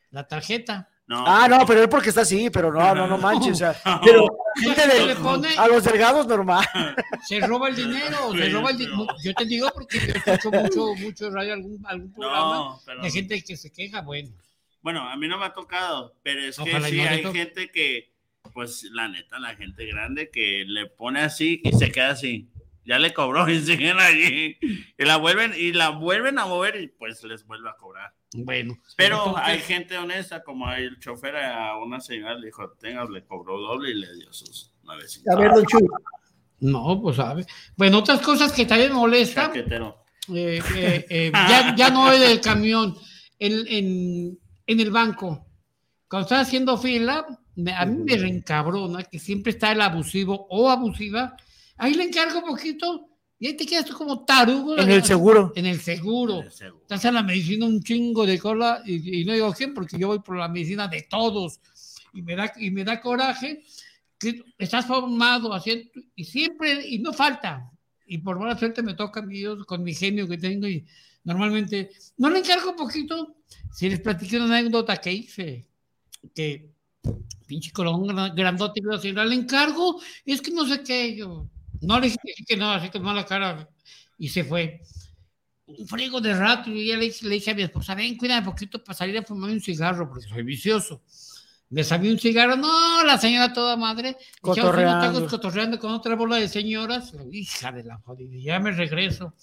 la 0.09 0.27
tarjeta. 0.27 0.89
Ah, 1.11 1.47
no, 1.49 1.65
pero 1.65 1.81
él 1.81 1.89
porque 1.89 2.09
está 2.09 2.21
así, 2.21 2.49
pero 2.51 2.71
no, 2.71 2.93
no, 2.95 3.07
no 3.07 3.17
manches. 3.19 3.53
O 3.53 3.55
sea, 3.55 3.75
Pero- 4.03 4.27
gente 4.59 4.87
de- 4.87 5.05
Le 5.07 5.15
pone- 5.15 5.57
a 5.57 5.67
los 5.67 5.83
delgados 5.83 6.25
normal. 6.27 6.65
Se 7.27 7.39
roba 7.39 7.69
el 7.69 7.75
dinero, 7.75 8.31
se 8.37 8.49
roba 8.49 8.71
el 8.71 8.77
dinero. 8.77 9.07
Yo 9.23 9.33
te 9.35 9.45
digo 9.45 9.69
porque 9.73 9.99
yo 9.99 10.13
escucho 10.13 10.51
mucho, 10.51 10.95
mucho 10.95 11.29
radio, 11.31 11.53
algún, 11.53 11.83
algún 11.85 12.13
programa 12.13 12.55
No, 12.55 12.81
pero- 12.85 13.01
de 13.03 13.11
gente 13.11 13.43
que 13.43 13.55
se 13.57 13.71
queja, 13.71 14.01
bueno. 14.01 14.29
Bueno, 14.81 15.07
a 15.07 15.15
mí 15.17 15.27
no 15.27 15.37
me 15.37 15.45
ha 15.45 15.53
tocado, 15.53 16.15
pero 16.23 16.41
es 16.41 16.57
que 16.57 16.69
Ojalá 16.69 16.87
sí 16.87 16.99
hay 17.01 17.21
toque. 17.21 17.37
gente 17.39 17.69
que, 17.71 18.13
pues 18.53 18.83
la 18.91 19.07
neta, 19.07 19.39
la 19.39 19.55
gente 19.55 19.85
grande 19.85 20.29
que 20.29 20.63
le 20.67 20.85
pone 20.87 21.19
así 21.21 21.61
y 21.63 21.71
se 21.73 21.91
queda 21.91 22.11
así. 22.11 22.49
Ya 22.85 22.97
le 22.97 23.13
cobró 23.13 23.47
y 23.49 23.59
siguen 23.61 23.99
allí. 23.99 24.57
Y 24.61 25.05
la 25.05 25.17
vuelven, 25.17 25.53
y 25.55 25.73
la 25.73 25.89
vuelven 25.89 26.39
a 26.39 26.45
mover 26.45 26.81
y 26.81 26.87
pues 26.87 27.23
les 27.23 27.45
vuelve 27.45 27.69
a 27.69 27.73
cobrar. 27.73 28.13
Bueno. 28.33 28.77
Pero 28.95 29.17
entonces- 29.17 29.43
hay 29.45 29.59
gente 29.59 29.97
honesta, 29.97 30.43
como 30.43 30.71
el 30.71 30.99
chofer 30.99 31.35
a 31.37 31.77
una 31.77 31.99
señora 31.99 32.35
le 32.35 32.47
dijo, 32.47 32.71
tenga, 32.79 33.05
le 33.05 33.25
cobró 33.25 33.59
doble 33.59 33.91
y 33.91 33.95
le 33.95 34.13
dio 34.15 34.31
sus 34.33 34.73
nueve 34.83 35.03
a 35.31 35.35
ver, 35.35 35.51
don 35.51 35.65
Chuy. 35.65 35.87
No, 36.61 36.99
pues 37.01 37.15
sabe. 37.17 37.45
Bueno, 37.77 37.99
otras 37.99 38.21
cosas 38.21 38.51
que 38.51 38.65
también 38.65 38.93
molestan. 38.93 39.51
Eh, 39.55 39.65
eh, 40.29 40.61
eh, 41.09 41.31
ya, 41.33 41.75
ya 41.75 41.89
no 41.89 42.11
es 42.11 42.19
del 42.19 42.41
camión, 42.41 42.95
en, 43.39 43.65
en, 43.67 44.39
en 44.69 44.79
el 44.79 44.91
banco. 44.91 45.45
Cuando 46.07 46.25
estás 46.25 46.47
haciendo 46.47 46.77
fila, 46.77 47.25
a 47.75 47.85
mí 47.85 48.03
me 48.03 48.17
reencabrona 48.17 49.03
que 49.03 49.17
siempre 49.17 49.51
está 49.51 49.71
el 49.71 49.81
abusivo 49.81 50.47
o 50.49 50.69
abusiva. 50.69 51.35
Ahí 51.77 51.95
le 51.95 52.03
encargo 52.03 52.39
un 52.39 52.45
poquito 52.45 53.09
y 53.39 53.47
ahí 53.47 53.57
te 53.57 53.65
quedas 53.65 53.85
tú 53.85 53.95
como 53.95 54.25
tarugo. 54.25 54.77
En 54.77 54.91
el 54.91 55.03
seguro. 55.03 55.51
En 55.55 55.65
el 55.65 55.79
seguro. 55.79 56.43
Estás 56.43 57.03
en 57.05 57.15
la 57.15 57.23
medicina 57.23 57.65
un 57.65 57.81
chingo 57.81 58.25
de 58.27 58.37
cola 58.37 58.83
y, 58.85 59.21
y 59.21 59.25
no 59.25 59.33
digo 59.33 59.51
quién 59.53 59.73
porque 59.73 59.97
yo 59.97 60.07
voy 60.07 60.19
por 60.19 60.37
la 60.37 60.47
medicina 60.47 60.87
de 60.87 61.01
todos 61.09 61.59
y 62.13 62.21
me 62.21 62.35
da, 62.35 62.53
y 62.57 62.69
me 62.69 62.83
da 62.83 63.01
coraje 63.01 63.63
que 64.19 64.43
estás 64.57 64.85
formado 64.85 65.51
haciendo 65.53 65.89
y 66.15 66.25
siempre, 66.25 66.87
y 66.87 66.99
no 66.99 67.13
falta, 67.13 67.71
y 68.05 68.17
por 68.19 68.37
buena 68.37 68.57
suerte 68.57 68.83
me 68.83 68.93
toca 68.93 69.21
a 69.21 69.23
mí 69.23 69.41
con 69.65 69.83
mi 69.83 69.95
genio 69.95 70.27
que 70.27 70.37
tengo 70.37 70.67
y 70.67 70.85
normalmente, 71.23 71.91
no 72.17 72.29
le 72.29 72.39
encargo 72.39 72.71
un 72.71 72.75
poquito, 72.75 73.37
si 73.71 73.89
les 73.89 73.99
platiqué 73.99 74.37
una 74.37 74.57
anécdota 74.57 74.97
que 74.97 75.11
hice, 75.11 75.67
que 76.35 76.69
pinche 77.47 77.71
colón 77.71 78.05
gran- 78.07 78.35
grandote, 78.35 78.79
iba 78.81 78.93
a 78.93 78.97
decir, 78.97 79.15
le 79.15 79.35
encargo, 79.35 79.99
es 80.25 80.41
que 80.41 80.51
no 80.51 80.65
sé 80.67 80.83
qué, 80.83 81.15
yo, 81.15 81.47
no 81.81 81.99
le 81.99 82.07
dije 82.09 82.43
que 82.47 82.57
no, 82.57 82.71
así 82.71 82.89
que 82.89 82.99
mala 82.99 83.25
cara, 83.25 83.67
y 84.17 84.27
se 84.29 84.43
fue. 84.43 84.81
Un 85.65 85.87
frigo 85.87 86.19
de 86.19 86.33
rato, 86.33 86.71
y 86.71 86.87
ya 86.87 86.97
le, 86.97 87.13
le 87.21 87.29
dije 87.35 87.51
a 87.51 87.55
mi 87.55 87.61
esposa, 87.61 87.93
ven, 87.95 88.17
cuídame 88.17 88.39
un 88.47 88.53
poquito 88.53 88.83
para 88.83 88.97
salir 88.97 89.17
a 89.17 89.23
fumar 89.23 89.51
un 89.51 89.61
cigarro, 89.61 90.09
porque 90.09 90.27
soy 90.27 90.41
vicioso. 90.43 91.01
Le 91.71 91.83
sabía 91.83 92.11
un 92.11 92.17
cigarro, 92.17 92.55
no, 92.55 93.03
la 93.03 93.19
señora 93.19 93.53
toda 93.53 93.77
madre, 93.77 94.17
Cotorreando. 94.41 95.13
tacos 95.19 95.29
cotorreando 95.29 95.77
con 95.77 95.91
otra 95.91 96.15
bola 96.15 96.37
de 96.37 96.47
señoras, 96.47 97.13
hija 97.31 97.71
de 97.71 97.83
la 97.83 97.97
jodida, 97.97 98.35
ya 98.39 98.59
me 98.59 98.71
regreso. 98.71 99.35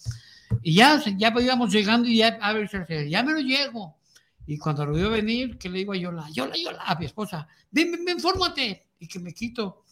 Y 0.63 0.75
ya, 0.75 1.01
ya 1.17 1.33
íbamos 1.41 1.73
llegando 1.73 2.09
y 2.09 2.17
ya, 2.17 2.39
a 2.41 2.53
ver, 2.53 2.69
ya 3.09 3.23
me 3.23 3.33
lo 3.33 3.39
llego. 3.39 3.97
Y 4.47 4.59
cuando 4.59 4.87
lo 4.87 4.93
vio 4.93 5.11
venir, 5.11 5.59
que 5.59 5.69
le 5.69 5.79
digo 5.79 5.93
a 5.93 5.97
Yola, 5.97 6.29
Yola, 6.33 6.55
Yola, 6.57 6.83
a 6.85 6.95
mi 6.97 7.07
esposa, 7.07 7.49
ven, 7.71 7.93
ven, 7.93 8.05
ven, 8.05 8.21
fórmate. 8.21 8.87
Y 8.99 9.09
que 9.09 9.19
me 9.19 9.35
quito. 9.35 9.83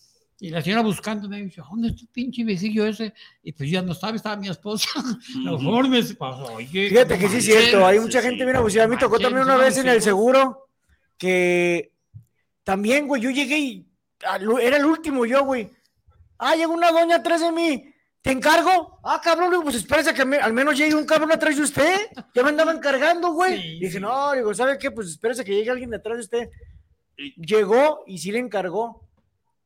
Y 0.40 0.50
la 0.50 0.62
señora 0.62 0.82
buscando 0.82 1.28
me 1.28 1.42
dice, 1.42 1.62
¿dónde 1.68 1.88
está 1.88 2.02
el 2.02 2.08
pinche 2.08 2.44
viejillo 2.44 2.86
ese? 2.86 3.14
Y 3.42 3.52
pues 3.52 3.70
ya 3.70 3.82
no 3.82 3.92
estaba, 3.92 4.16
estaba 4.16 4.36
mi 4.36 4.48
esposa. 4.48 4.88
No, 5.38 5.58
fórmese. 5.58 6.14
Pues, 6.14 6.34
oye, 6.50 6.88
Fíjate 6.88 7.18
que 7.18 7.28
sí 7.28 7.36
es 7.38 7.44
cierto, 7.44 7.86
hay 7.86 8.00
mucha 8.00 8.20
gente 8.20 8.44
bien 8.44 8.56
abusiva. 8.56 8.84
A 8.84 8.88
mí 8.88 8.96
tocó 8.96 9.18
también 9.18 9.44
una 9.44 9.56
vez 9.56 9.76
en 9.78 9.88
el 9.88 10.02
seguro 10.02 10.68
que 11.16 11.92
también, 12.62 13.06
güey, 13.06 13.22
yo 13.22 13.30
llegué 13.30 13.58
y 13.58 13.86
era 14.60 14.76
el 14.76 14.84
último 14.84 15.26
yo, 15.26 15.44
güey. 15.44 15.70
Ah, 16.38 16.56
llegó 16.56 16.74
una 16.74 16.90
doña 16.90 17.16
atrás 17.16 17.40
de 17.40 17.52
mí. 17.52 17.93
¿Te 18.24 18.30
encargo? 18.32 18.98
Ah, 19.04 19.20
cabrón, 19.22 19.52
pues 19.62 19.76
espérese 19.76 20.14
que 20.14 20.24
me- 20.24 20.38
al 20.38 20.54
menos 20.54 20.78
llegue 20.78 20.94
un 20.94 21.04
cabrón 21.04 21.30
atrás 21.30 21.56
de 21.56 21.62
usted. 21.62 21.94
Ya 22.34 22.42
me 22.42 22.48
andaba 22.48 22.72
encargando, 22.72 23.32
güey. 23.34 23.78
Dije, 23.78 24.00
no, 24.00 24.32
digo, 24.32 24.54
¿sabe 24.54 24.78
qué? 24.78 24.90
Pues 24.90 25.08
espérese 25.10 25.44
que 25.44 25.52
llegue 25.54 25.70
alguien 25.70 25.90
detrás 25.90 26.16
de 26.16 26.22
usted. 26.22 26.50
llegó 27.36 28.02
y 28.06 28.16
sí 28.18 28.32
le 28.32 28.38
encargó, 28.38 29.06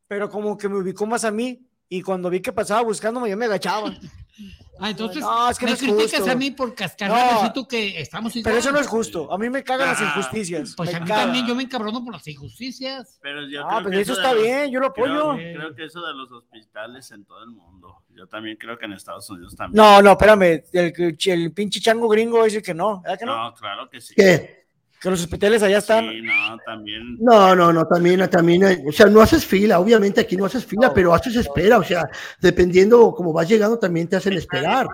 pero 0.08 0.28
como 0.28 0.58
que 0.58 0.68
me 0.68 0.76
ubicó 0.78 1.06
más 1.06 1.24
a 1.24 1.30
mí 1.30 1.66
y 1.88 2.02
cuando 2.02 2.28
vi 2.30 2.40
que 2.42 2.52
pasaba 2.52 2.82
buscándome 2.82 3.30
yo 3.30 3.36
me 3.36 3.44
agachaba. 3.46 3.90
Ah, 4.80 4.90
entonces 4.90 5.20
No, 5.22 5.50
es 5.50 5.58
que 5.58 5.64
me 5.64 5.70
no 5.72 5.74
es 5.76 5.82
criticas 5.82 6.12
justo. 6.20 6.30
a 6.30 6.34
mí 6.34 6.50
por 6.52 6.74
cascarrabias 6.74 7.42
No. 7.42 7.48
y 7.48 7.52
tú 7.52 7.66
que 7.66 8.00
estamos 8.00 8.32
Pero 8.44 8.56
eso 8.56 8.70
no 8.72 8.78
es 8.78 8.86
justo. 8.86 9.32
A 9.32 9.38
mí 9.38 9.50
me 9.50 9.62
cagan 9.64 9.88
las 9.88 10.00
Ah, 10.00 10.04
injusticias. 10.16 10.74
Pues 10.76 10.90
me 10.92 10.96
a 10.96 11.00
mí 11.00 11.06
también, 11.08 11.46
yo 11.46 11.54
me 11.54 11.62
encabrono 11.64 12.04
por 12.04 12.12
las 12.12 12.26
injusticias. 12.28 13.18
Pero 13.22 13.46
yo 13.48 13.64
Ah, 13.64 13.68
creo 13.68 13.82
pues 13.82 13.94
que 13.96 14.00
eso 14.02 14.12
está 14.14 14.32
los- 14.32 14.42
bien, 14.42 14.70
yo 14.70 14.80
lo 14.80 14.86
apoyo. 14.86 15.34
Creo, 15.34 15.56
creo 15.58 15.74
que 15.74 15.84
eso 15.84 16.00
de 16.06 16.14
los 16.14 16.30
hospitales 16.32 17.10
en 17.10 17.24
todo 17.24 17.42
el 17.42 17.50
mundo. 17.50 18.02
Yo 18.10 18.26
también 18.26 18.56
creo 18.56 18.78
que 18.78 18.86
en 18.86 18.92
Estados 18.94 19.28
Unidos 19.30 19.54
también. 19.56 19.76
No, 19.82 20.02
no, 20.02 20.12
espérame. 20.12 20.62
El, 20.72 21.16
el 21.26 21.52
pinche 21.52 21.80
chango 21.80 22.08
gringo 22.08 22.44
dice 22.44 22.62
que 22.62 22.74
no. 22.74 23.00
¿Verdad 23.02 23.18
que 23.18 23.26
no? 23.26 23.36
No, 23.50 23.54
claro 23.54 23.88
que 23.88 24.00
sí. 24.00 24.14
¿Qué? 24.16 24.57
Que 25.00 25.10
los 25.10 25.20
hospitales 25.20 25.62
allá 25.62 25.78
están. 25.78 26.08
Sí, 26.08 26.22
no, 26.22 26.58
también. 26.66 27.16
No, 27.20 27.54
no, 27.54 27.72
no, 27.72 27.86
también, 27.86 28.28
también, 28.28 28.84
o 28.86 28.92
sea, 28.92 29.06
no 29.06 29.20
haces 29.20 29.46
fila, 29.46 29.78
obviamente 29.78 30.20
aquí 30.20 30.36
no 30.36 30.44
haces 30.44 30.64
fila, 30.64 30.92
pero 30.92 31.14
haces 31.14 31.36
espera, 31.36 31.78
o 31.78 31.84
sea, 31.84 32.08
dependiendo 32.40 33.12
cómo 33.12 33.32
vas 33.32 33.48
llegando 33.48 33.78
también 33.78 34.08
te 34.08 34.16
hacen 34.16 34.32
esperar, 34.32 34.88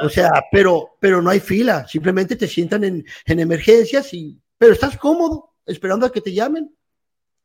o 0.00 0.08
sea, 0.08 0.30
pero, 0.52 0.96
pero 1.00 1.20
no 1.20 1.30
hay 1.30 1.40
fila, 1.40 1.86
simplemente 1.88 2.36
te 2.36 2.46
sientan 2.46 2.84
en, 2.84 3.04
en 3.26 3.40
emergencias 3.40 4.14
y, 4.14 4.38
pero 4.56 4.74
estás 4.74 4.96
cómodo, 4.96 5.54
esperando 5.66 6.06
a 6.06 6.12
que 6.12 6.20
te 6.20 6.32
llamen. 6.32 6.72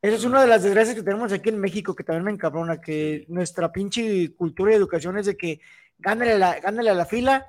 Esa 0.00 0.14
es 0.14 0.24
una 0.24 0.42
de 0.42 0.46
las 0.46 0.62
desgracias 0.62 0.94
que 0.94 1.02
tenemos 1.02 1.32
aquí 1.32 1.48
en 1.48 1.58
México, 1.58 1.96
que 1.96 2.04
también 2.04 2.24
me 2.24 2.30
encabrona, 2.30 2.80
que 2.80 3.24
nuestra 3.28 3.72
pinche 3.72 4.32
cultura 4.34 4.70
y 4.70 4.76
educación 4.76 5.18
es 5.18 5.26
de 5.26 5.36
que 5.36 5.60
gánale, 5.98 6.38
la, 6.38 6.60
gánale 6.60 6.90
a 6.90 6.94
la 6.94 7.04
fila, 7.04 7.46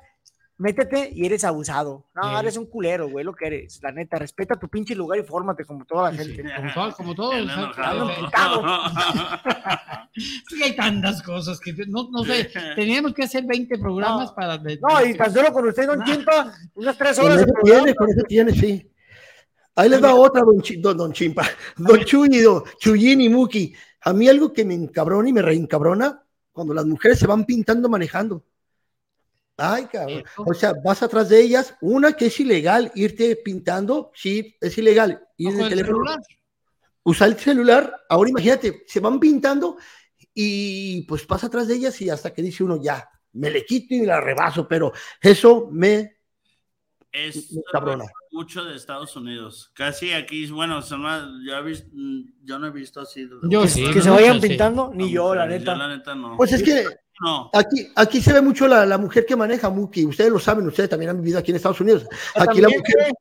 métete 0.59 1.09
y 1.11 1.25
eres 1.25 1.43
abusado. 1.43 2.05
No, 2.13 2.21
Sí. 2.29 2.35
eres 2.41 2.57
un 2.57 2.67
culero, 2.67 3.09
güey, 3.09 3.25
lo 3.25 3.33
que 3.33 3.47
eres. 3.47 3.79
La 3.81 3.91
neta, 3.91 4.17
respeta 4.19 4.55
tu 4.59 4.67
pinche 4.69 4.93
lugar 4.93 5.17
y 5.17 5.23
fórmate 5.23 5.65
como 5.65 5.83
toda 5.85 6.11
la 6.11 6.17
gente. 6.17 6.43
Como 6.55 6.71
todo, 6.73 6.93
como 6.95 7.15
todo. 7.15 7.31
El 7.33 7.45
exacto. 7.49 8.11
enojado. 8.11 8.63
Sí, 10.15 10.61
hay 10.63 10.75
tantas 10.75 11.21
cosas 11.23 11.59
que 11.59 11.73
no, 11.87 12.09
no 12.11 12.23
sé. 12.25 12.49
Teníamos 12.75 13.13
que 13.13 13.23
hacer 13.23 13.45
20 13.45 13.77
programas 13.77 14.31
para. 14.33 14.57
de- 14.57 14.79
No, 14.81 15.05
y 15.05 15.15
tan 15.15 15.31
solo 15.33 15.51
con 15.53 15.67
usted, 15.67 15.87
don 15.87 16.03
Chimpa, 16.03 16.53
unas 16.75 16.97
tres 16.97 17.17
Con 17.17 17.25
horas 17.27 17.37
de 17.37 17.43
eso 17.43 17.53
tiene, 17.63 17.95
con 17.95 18.09
eso 18.09 18.21
tiene, 18.27 18.51
sí. 18.53 18.91
Ahí 19.75 19.87
les 19.87 20.03
va 20.03 20.13
otra, 20.13 20.41
don, 20.41 20.61
Chi- 20.61 20.81
don, 20.81 20.97
don 20.97 21.13
Chimpa, 21.13 21.43
don 21.77 21.99
Chuy, 22.03 22.41
don 22.41 22.63
Chuyín 22.79 23.21
y 23.21 23.29
Muki. 23.29 23.73
A 24.01 24.11
mí 24.13 24.27
algo 24.27 24.51
que 24.51 24.65
me 24.65 24.73
encabrona 24.73 25.29
y 25.29 25.33
me 25.33 25.41
reencabrona 25.41 26.21
cuando 26.51 26.73
las 26.73 26.85
mujeres 26.85 27.17
se 27.19 27.27
van 27.27 27.45
pintando 27.45 27.87
manejando. 27.87 28.43
Ay, 29.59 29.85
cabrón. 29.85 30.23
O 30.37 30.53
sea, 30.53 30.73
vas 30.83 31.01
atrás 31.03 31.29
de 31.29 31.41
ellas. 31.41 31.75
Una 31.81 32.13
que 32.13 32.27
es 32.27 32.39
ilegal 32.39 32.91
irte 32.95 33.35
pintando, 33.35 34.11
sí, 34.15 34.55
es 34.61 34.77
ilegal. 34.77 35.21
Ir 35.37 35.59
el 35.59 35.69
teléfono, 35.69 35.97
celular. 35.97 36.19
usar 37.03 37.27
el 37.29 37.37
celular. 37.37 37.95
Ahora 38.09 38.29
imagínate, 38.29 38.83
se 38.87 38.99
van 38.99 39.19
pintando 39.19 39.77
y 40.33 41.01
pues 41.03 41.25
pasa 41.25 41.47
atrás 41.47 41.67
de 41.67 41.75
ellas 41.75 41.99
y 42.01 42.09
hasta 42.09 42.33
que 42.33 42.41
dice 42.41 42.63
uno, 42.63 42.81
ya, 42.81 43.09
me 43.33 43.49
le 43.49 43.65
quito 43.65 43.93
y 43.95 44.05
la 44.05 44.19
rebaso, 44.21 44.67
pero 44.67 44.91
eso 45.21 45.69
me 45.71 46.17
Es 47.11 47.51
mucho 48.31 48.63
de 48.63 48.75
Estados 48.75 49.15
Unidos. 49.15 49.71
Casi 49.73 50.11
aquí, 50.13 50.45
bueno, 50.51 50.81
son 50.81 51.01
más, 51.01 51.23
yo, 51.45 51.57
he 51.57 51.61
vis- 51.63 51.87
mm, 51.91 52.21
yo 52.43 52.59
no 52.59 52.67
he 52.67 52.71
visto 52.71 53.01
así. 53.01 53.27
Yo 53.43 53.67
sí, 53.67 53.91
Que 53.91 54.01
se 54.01 54.09
no, 54.09 54.15
vayan 54.15 54.39
sí. 54.39 54.47
pintando, 54.47 54.91
ni 54.93 55.11
yo, 55.11 55.33
la 55.33 55.45
Yo 55.45 55.49
neta. 55.57 55.75
la 55.75 55.87
neta 55.87 56.15
no. 56.15 56.37
Pues 56.37 56.53
es 56.53 56.61
que 56.63 56.85
No. 57.21 57.49
aquí, 57.53 57.91
aquí 57.95 58.21
se 58.21 58.31
ve 58.33 58.41
mucho 58.41 58.67
la, 58.67 58.85
la 58.85 58.97
mujer 58.97 59.25
que 59.25 59.35
maneja 59.35 59.69
Muki. 59.69 60.05
Ustedes 60.05 60.31
lo 60.31 60.39
saben, 60.39 60.67
ustedes 60.67 60.89
también 60.89 61.11
han 61.11 61.17
vivido 61.17 61.39
aquí 61.39 61.51
en 61.51 61.57
Estados 61.57 61.81
Unidos. 61.81 62.05
Aquí 62.35 62.61
la 62.61 62.69
mujer, 62.69 63.13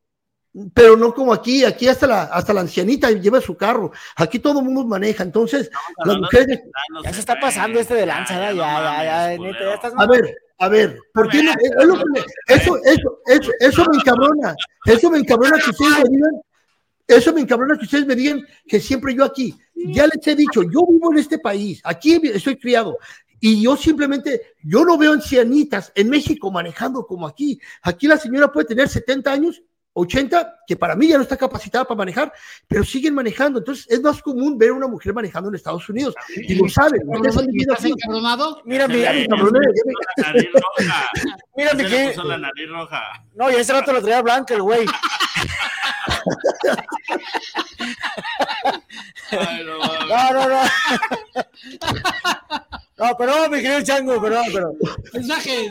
pero 0.73 0.97
no 0.97 1.13
como 1.13 1.33
aquí. 1.33 1.65
Aquí 1.65 1.89
hasta 1.89 2.07
la, 2.07 2.23
hasta 2.25 2.53
la 2.53 2.61
ancianita 2.61 3.11
lleva 3.11 3.41
su 3.41 3.57
carro. 3.57 3.91
Aquí 4.17 4.39
todo 4.39 4.61
el 4.61 4.65
mundo 4.67 4.85
maneja. 4.87 5.23
Entonces, 5.23 5.69
las 5.73 5.99
hablando 5.99 6.23
mujeres. 6.23 6.61
Ya 7.05 7.13
se 7.13 7.21
está 7.21 7.41
pasando 7.41 7.81
este 7.81 7.95
de 7.95 8.07
lanza, 8.07 8.35
ya, 8.35 8.53
ya, 8.53 9.05
ya, 9.05 9.05
ya, 9.37 9.39
neta, 9.43 9.59
ya 9.61 9.75
estás 9.75 9.93
A 9.97 10.07
ver, 10.07 10.37
a 10.59 10.69
ver, 10.69 10.99
¿por 11.13 11.29
qué 11.29 11.43
no? 11.43 11.53
Es 11.53 11.87
lo 11.87 11.95
que 11.97 12.05
me- 12.13 12.55
eso, 12.55 12.77
eso, 12.85 13.19
eso, 13.27 13.53
eso 13.61 13.85
me 13.91 13.97
encabrona. 13.97 14.55
Eso 14.87 15.11
me 15.11 15.19
encabrona 15.19 15.59
que 15.59 15.71
ustedes 15.71 15.99
me 16.05 16.11
digan. 16.17 16.31
Eso 17.07 17.33
me 17.33 17.41
encabrona 17.41 17.77
que 17.79 17.85
ustedes 17.85 18.07
me 18.07 18.15
digan 18.15 18.47
que 18.67 18.81
siempre 18.81 19.15
yo 19.15 19.25
aquí. 19.25 19.55
Ya 19.75 20.07
les 20.07 20.27
he 20.27 20.35
dicho, 20.35 20.63
yo 20.63 20.87
vivo 20.91 21.13
en 21.13 21.19
este 21.19 21.39
país, 21.39 21.81
aquí 21.85 22.21
estoy 22.25 22.59
criado. 22.59 22.99
Y 23.41 23.63
yo 23.63 23.77
simplemente, 23.77 24.55
yo 24.63 24.85
no 24.85 24.99
veo 24.99 25.13
ancianitas 25.13 25.93
en 25.95 26.09
México 26.11 26.51
manejando 26.51 27.07
como 27.07 27.27
aquí. 27.27 27.61
Aquí 27.83 28.07
la 28.07 28.17
señora 28.17 28.51
puede 28.53 28.67
tener 28.67 28.89
70 28.89 29.33
años, 29.33 29.63
80, 29.93 30.61
que 30.67 30.77
para 30.77 30.95
mí 30.95 31.09
ya 31.09 31.17
no 31.17 31.23
está 31.23 31.37
capacitada 31.37 31.85
para 31.85 31.99
manejar, 31.99 32.33
pero 32.69 32.85
siguen 32.85 33.15
manejando. 33.15 33.59
Entonces 33.59 33.87
es 33.89 34.01
más 34.01 34.23
común 34.23 34.57
ver 34.57 34.71
a 34.71 34.75
una 34.75 34.87
mujer 34.87 35.13
manejando 35.13 35.49
en 35.49 35.57
Estados 35.57 35.89
Unidos. 35.89 36.15
Y 36.37 36.55
lo 36.55 36.69
saben. 36.69 37.01
ustedes 37.09 37.37
han 37.37 37.45
¿Y 37.45 37.53
vivido 37.53 37.75
¿Estás 37.75 37.91
encabronado? 37.91 38.63
Mira, 38.65 38.87
mi, 38.87 39.01
Ya 39.01 39.13
me 39.13 39.25
encabroné, 39.25 39.59
ya 39.75 39.83
me- 39.85 40.23
La 40.23 40.33
nariz 40.33 40.49
roja. 40.53 41.09
mira, 41.57 41.71
Se 41.71 41.77
mi 41.77 41.83
le 41.83 41.89
que. 41.89 42.15
la 42.25 42.39
nariz 42.39 42.69
roja. 42.71 43.03
No, 43.35 43.51
y 43.51 43.55
ese 43.55 43.73
rato 43.73 43.93
lo 43.93 44.01
traía 44.01 44.23
blanca 44.23 44.55
el 44.55 44.63
güey. 44.63 44.87
Ay, 49.31 49.65
no. 49.65 49.79
No, 49.79 50.49
no, 50.49 50.63
no. 52.99 53.07
No, 53.07 53.17
pero 53.17 53.33
mi 53.51 53.61
querido 53.63 53.83
chango, 53.83 54.21
pero, 54.21 54.41
pero. 54.53 54.73
Mensaje. 55.15 55.71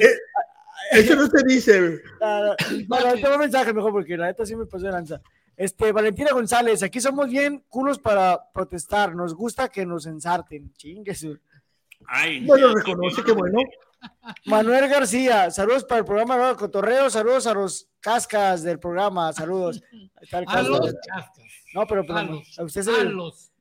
Eso 0.91 1.15
no 1.15 1.27
se 1.27 1.43
dice. 1.45 1.99
No, 2.21 2.45
no, 2.45 2.55
Bueno, 2.87 3.07
ahorita 3.07 3.29
va 3.29 3.35
un 3.35 3.41
mensaje 3.41 3.73
mejor 3.73 3.91
porque 3.91 4.15
la 4.17 4.27
neta 4.27 4.45
sí 4.45 4.55
me 4.55 4.65
pasó 4.65 4.85
de 4.85 4.91
lanza. 4.91 5.21
Este, 5.55 5.91
Valentina 5.91 6.31
González, 6.31 6.83
aquí 6.83 7.01
somos 7.01 7.27
bien 7.29 7.63
culos 7.67 7.99
para 7.99 8.39
protestar. 8.53 9.15
Nos 9.15 9.33
gusta 9.33 9.69
que 9.69 9.85
nos 9.85 10.05
ensarten. 10.05 10.71
Chingue 10.73 11.15
su- 11.15 11.37
Ay, 12.07 12.45
Bueno, 12.45 12.73
reconoce 12.73 13.23
que 13.23 13.31
bueno. 13.31 13.59
Manuel 14.45 14.87
García, 14.87 15.49
saludos 15.49 15.83
para 15.83 15.99
el 15.99 16.05
programa 16.05 16.37
Nuevo 16.37 16.55
Cotorreo, 16.55 17.09
saludos 17.09 17.47
a 17.47 17.53
los 17.55 17.89
cascas 17.99 18.61
del 18.61 18.79
programa, 18.79 19.33
saludos. 19.33 19.81
A 20.31 20.41
los 20.61 20.93
cascas. 20.93 21.47
No, 21.73 21.87
pero 21.87 22.05
pues, 22.05 22.17
A 22.19 22.23
los. 22.23 22.59
a 22.59 22.63
usted 22.63 22.81
es 22.81 22.87
A 22.87 23.01
el, 23.01 23.09
los. 23.09 23.51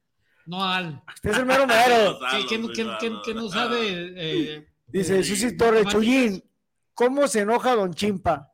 No 0.47 0.63
al. 0.65 1.03
usted 1.15 1.31
es 1.31 1.39
el 1.39 1.47
mero 1.47 1.67
mero. 1.67 2.19
Que, 2.31 2.47
que, 2.47 2.63
que, 2.73 2.89
que- 3.01 3.17
que 3.25 3.35
no 3.35 3.49
sabe. 3.49 3.79
eh, 4.17 4.69
Dice 4.87 5.19
eh, 5.19 5.25
Susi 5.25 5.57
Torre, 5.57 5.83
matemáticas. 5.83 5.93
Chuyín, 6.05 6.45
¿cómo 6.95 7.27
se 7.29 7.41
enoja 7.41 7.75
Don 7.75 7.93
Chimpa? 7.93 8.53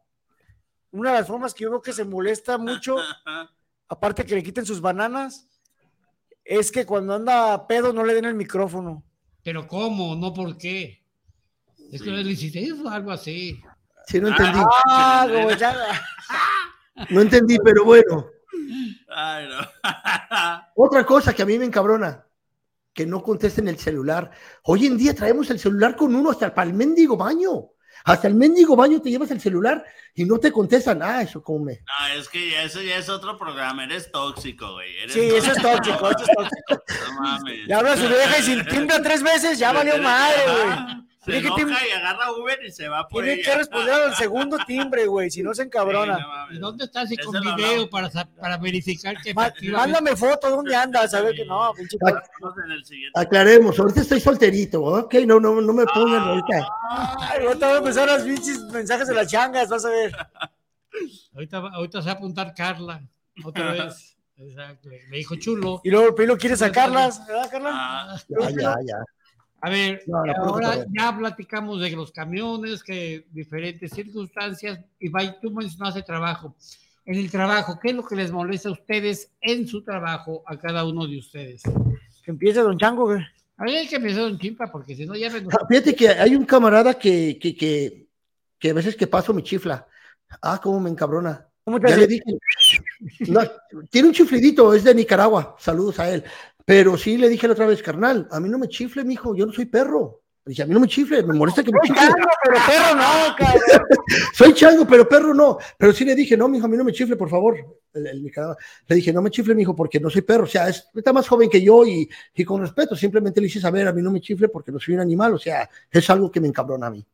Una 0.91 1.13
de 1.13 1.19
las 1.19 1.27
formas 1.27 1.53
que 1.55 1.65
yo 1.65 1.71
veo 1.71 1.83
que 1.83 1.93
se 1.93 2.05
molesta 2.05 2.57
mucho, 2.59 2.97
aparte 3.89 4.25
que 4.25 4.35
le 4.35 4.43
quiten 4.43 4.65
sus 4.67 4.81
bananas, 4.81 5.47
es 6.45 6.73
que 6.73 6.85
cuando 6.87 7.15
anda 7.15 7.67
pedo 7.67 7.93
no 7.93 8.05
le 8.05 8.15
den 8.15 8.25
el 8.25 8.35
micrófono. 8.35 9.05
Pero 9.43 9.67
¿cómo? 9.67 10.17
No 10.17 10.33
por 10.33 10.57
qué. 10.57 11.03
Es 11.91 12.01
que 12.03 12.11
le 12.11 12.23
hiciste 12.23 12.63
eso, 12.63 12.89
algo 12.89 13.11
así. 13.13 13.61
Sí, 14.07 14.19
no 14.21 14.29
entendí. 14.29 14.61
Ah, 14.89 15.27
como 15.31 15.51
ya- 15.53 15.77
No 17.11 17.21
entendí, 17.21 17.59
pero 17.63 17.85
bueno. 17.85 18.27
Ay, 19.15 19.47
no. 19.49 19.59
Otra 20.85 21.07
cosa 21.07 21.33
que 21.33 21.43
a 21.43 21.47
mí 21.47 21.59
me 21.59 21.65
encabrona, 21.65 22.27
que 22.93 23.07
no 23.07 23.23
contesten 23.23 23.69
el 23.69 23.79
celular. 23.79 24.33
Hoy 24.65 24.87
en 24.87 24.97
día 24.97 25.15
traemos 25.15 25.49
el 25.51 25.59
celular 25.61 25.95
con 25.95 26.13
uno 26.15 26.31
hasta 26.31 26.53
para 26.53 26.69
el 26.69 26.75
mendigo 26.75 27.17
baño. 27.17 27.69
Hasta 28.05 28.27
el 28.27 28.35
mendigo 28.35 28.75
baño 28.75 29.01
te 29.01 29.11
llevas 29.11 29.31
el 29.31 29.41
celular 29.41 29.85
y 30.13 30.25
no 30.25 30.39
te 30.39 30.51
contestan. 30.51 31.01
Ah, 31.05 31.23
eso 31.23 31.41
como 31.41 31.67
me. 31.67 31.75
No, 31.87 32.15
es 32.21 32.29
que 32.29 32.51
ya- 32.51 32.65
eso 32.65 32.83
ya 32.83 32.97
es 32.97 33.09
otro 33.09 33.39
programa. 33.39 33.85
Eres 33.85 34.11
tóxico, 34.11 34.73
güey. 34.73 34.93
Eres 34.99 35.13
Sí, 35.13 35.21
eso 35.21 35.53
es 35.53 35.63
tóxico, 35.63 36.11
eso 36.11 36.19
es 36.25 36.31
tóxico. 36.37 36.83
No 37.15 37.21
mames. 37.21 37.67
Le 37.69 37.75
habla 37.75 37.97
su 37.97 38.09
vieja 38.09 38.39
y 38.41 38.43
si 38.43 38.65
timbra 38.65 39.01
tres 39.03 39.23
veces, 39.23 39.57
ya 39.61 39.73
valió 39.73 39.99
madre, 39.99 40.43
güey. 40.47 41.07
Se 41.25 41.31
Tiene 41.31 41.49
que, 41.49 41.55
tim- 41.55 41.69
enoja 41.69 41.87
y 41.87 41.91
agarra 41.93 42.33
Uber 42.33 42.59
y 42.67 42.73
se 42.73 42.89
va 42.89 43.07
por 43.07 43.23
tiene 43.23 43.41
que 43.43 43.55
responder 43.55 43.95
al 43.95 44.15
segundo 44.17 44.59
timbre, 44.67 45.07
güey, 45.07 45.31
si 45.31 45.41
no 45.43 45.55
se 45.55 45.63
encabrona. 45.63 46.17
Sí, 46.17 46.23
no 46.23 46.29
mames. 46.29 46.57
¿Y 46.57 46.59
dónde 46.61 46.85
estás? 46.85 47.13
Y 47.13 47.17
con 47.17 47.41
video 47.41 47.89
para, 47.89 48.11
para 48.11 48.57
verificar 48.59 49.15
que 49.23 49.33
Ma- 49.33 49.53
Mándame 49.71 50.17
foto, 50.17 50.51
¿dónde 50.51 50.75
andas? 50.75 51.15
A 51.15 51.21
ver 51.21 51.37
que 51.37 51.45
no, 51.45 51.73
pinche. 51.75 51.97
Aclaremos, 53.15 53.79
ahorita 53.79 54.01
estoy 54.01 54.21
solterito. 54.21 54.83
Ok, 54.83 55.15
no, 55.27 55.39
no, 55.39 55.61
no 55.61 55.73
me 55.73 55.85
pongan 55.87 56.23
ahorita. 56.23 56.67
Ay, 57.21 57.45
ahorita 57.47 57.67
voy 57.67 57.75
a 57.77 57.79
empezar 57.79 58.09
las 58.09 58.23
pinches 58.23 58.59
mensajes 58.73 59.07
de 59.09 59.15
las 59.15 59.29
changas, 59.31 59.69
vas 59.69 59.85
a 59.85 59.91
ver. 59.91 60.13
Ahorita, 61.35 61.61
va- 61.61 61.71
ahorita 61.73 62.03
se 62.03 62.07
va 62.07 62.13
a 62.13 62.17
apuntar 62.17 62.53
Carla. 62.55 63.03
Otra 63.45 63.73
vez. 63.73 64.17
Exacto. 64.37 64.91
Me 65.09 65.17
dijo 65.19 65.37
chulo. 65.37 65.81
Y 65.85 65.91
luego 65.91 66.09
el 66.09 66.15
pelo 66.15 66.37
quiere 66.37 66.57
sacarlas, 66.57 67.27
¿verdad, 67.27 67.49
Carla? 67.51 67.71
Ah, 67.73 68.17
Ya, 68.29 68.51
ya, 68.51 68.75
ya. 68.87 68.97
A 69.65 69.71
ver, 69.71 70.03
No, 70.09 70.25
no, 70.27 70.33
ahora 70.35 70.85
ya 70.93 71.17
platicamos 71.17 71.81
de 71.81 71.91
los 71.93 72.11
camiones, 72.11 72.83
que 72.83 73.27
diferentes 73.31 73.93
circunstancias, 73.93 74.81
y 74.99 75.09
va- 75.09 75.39
tú 75.41 75.53
mencionaste 75.53 76.03
trabajo. 76.03 76.57
En 77.05 77.15
el 77.15 77.31
trabajo, 77.31 77.79
¿qué 77.81 77.91
es 77.91 77.95
lo 77.95 78.05
que 78.05 78.17
les 78.17 78.31
molesta 78.33 78.69
a 78.69 78.73
ustedes 78.73 79.31
en 79.41 79.67
su 79.69 79.83
trabajo, 79.83 80.43
a 80.47 80.57
cada 80.59 80.85
uno 80.85 81.07
de 81.07 81.19
ustedes? 81.19 81.63
Que 82.25 82.31
empiece 82.33 82.61
Don 82.61 82.77
Chango, 82.79 83.05
güey. 83.05 83.21
A 83.57 83.65
ver, 83.65 83.77
hay 83.77 83.89
que 83.89 83.97
empezar 83.97 84.25
un 84.25 84.39
chimpa, 84.39 84.67
porque 84.71 84.97
si 84.97 85.07
no 85.07 85.15
ya 85.15 85.31
me... 85.31 85.39
Ah, 85.53 85.65
Fíjate 85.69 85.95
que 85.95 86.09
hay 86.09 86.35
un 86.35 86.45
camarada 86.45 86.95
que, 86.95 87.39
que, 87.41 87.55
que, 87.57 88.07
que 88.59 88.71
a 88.71 88.75
veces 88.75 88.97
que 88.97 89.07
paso 89.07 89.33
me 89.33 89.43
chifla. 89.45 89.87
Ah, 90.41 90.61
cómo 90.61 90.81
me 90.81 90.91
encabrona. 90.91 91.47
¿Cómo 91.65 91.79
te 91.79 91.89
Ya 91.89 91.97
le 91.97 92.07
dije. 92.09 92.25
No, 93.29 93.41
tiene 93.91 94.09
un 94.09 94.15
chiflidito, 94.15 94.75
es 94.75 94.83
de 94.83 94.95
Nicaragua. 94.95 95.55
Saludos 95.61 96.01
a 96.01 96.11
él. 96.11 96.25
Pero 96.65 96.97
sí 96.97 97.19
le 97.19 97.29
dije 97.29 97.47
la 97.47 97.55
otra 97.55 97.67
vez, 97.67 97.83
carnal, 97.83 98.29
a 98.31 98.41
mí 98.41 98.49
no 98.49 98.59
me 98.59 98.69
chifle, 98.69 99.05
mijo, 99.05 99.35
yo 99.35 99.47
no 99.47 99.53
soy 99.53 99.67
perro. 99.67 100.23
Dice, 100.45 100.65
a 100.65 100.67
mí 100.67 100.75
no 100.75 100.81
me 100.81 100.89
chifle, 100.89 101.23
me 101.23 101.35
molesta 101.35 101.63
que 101.63 101.71
me 101.71 101.79
chifle. 101.85 102.03
Chango, 102.03 102.17
pero 102.43 102.59
perro 102.67 102.95
no, 102.97 103.37
cabrón. 103.39 103.87
Soy 104.35 104.53
chango, 104.55 104.87
pero 104.87 105.09
perro 105.09 105.33
no. 105.33 105.57
Pero 105.79 105.93
sí 105.93 106.05
le 106.05 106.17
dije, 106.17 106.37
no, 106.37 106.49
mijo, 106.49 106.67
a 106.67 106.69
mí 106.69 106.77
no 106.77 106.83
me 106.83 106.93
chifle, 106.93 107.15
por 107.15 107.31
favor. 107.31 107.57
El, 107.95 108.09
el 108.09 108.23
Nicaragua. 108.25 108.57
Le 108.89 108.97
dije, 108.97 109.13
no 109.13 109.23
me 109.23 109.31
chifle, 109.31 109.55
mijo, 109.55 109.77
porque 109.77 110.01
no 110.01 110.11
soy 110.11 110.23
perro. 110.23 110.45
O 110.45 110.49
sea, 110.49 110.69
es, 110.69 110.89
está 110.95 111.13
más 111.13 111.29
joven 111.29 111.49
que 111.49 111.63
yo 111.63 111.87
y, 111.87 112.09
y 112.35 112.45
con 112.45 112.61
respeto, 112.61 112.97
simplemente 112.97 113.41
le 113.41 113.47
hice 113.47 113.61
saber, 113.61 113.87
a 113.87 113.93
mí 113.93 114.03
no 114.03 114.11
me 114.11 114.21
chifle 114.21 114.49
porque 114.49 114.73
no 114.73 114.81
soy 114.81 114.95
un 114.95 115.01
animal. 115.01 115.35
O 115.35 115.39
sea, 115.39 115.71
es 115.89 116.11
algo 116.11 116.29
que 116.29 116.41
me 116.41 116.49
encabrona 116.49 116.89
a 116.89 116.91
mí. 116.91 117.07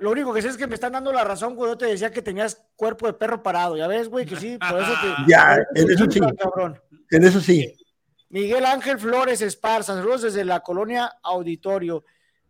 Lo 0.00 0.10
único 0.10 0.34
que 0.34 0.42
sé 0.42 0.48
es 0.48 0.56
que 0.56 0.66
me 0.66 0.74
están 0.74 0.94
dando 0.94 1.12
la 1.12 1.22
razón 1.22 1.54
cuando 1.54 1.74
yo 1.74 1.78
te 1.78 1.86
decía 1.86 2.10
que 2.10 2.22
tenías 2.22 2.66
cuerpo 2.74 3.06
de 3.06 3.12
perro 3.12 3.44
parado. 3.44 3.76
Ya 3.76 3.86
ves, 3.86 4.08
güey, 4.08 4.26
que 4.26 4.34
sí, 4.34 4.58
por 4.58 4.80
eso 4.80 4.92
te. 5.00 5.08
Ya, 5.30 5.56
en 5.76 5.88
eso 5.88 6.10
sí. 6.10 6.20
cabrón. 6.36 6.80
En 7.12 7.24
eso 7.24 7.40
sí. 7.40 7.72
Miguel 8.32 8.64
Ángel 8.64 8.98
Flores 8.98 9.42
Esparza, 9.42 9.94
saludos 9.94 10.22
desde 10.22 10.42
la 10.46 10.60
colonia 10.60 11.12
Auditorio. 11.22 12.02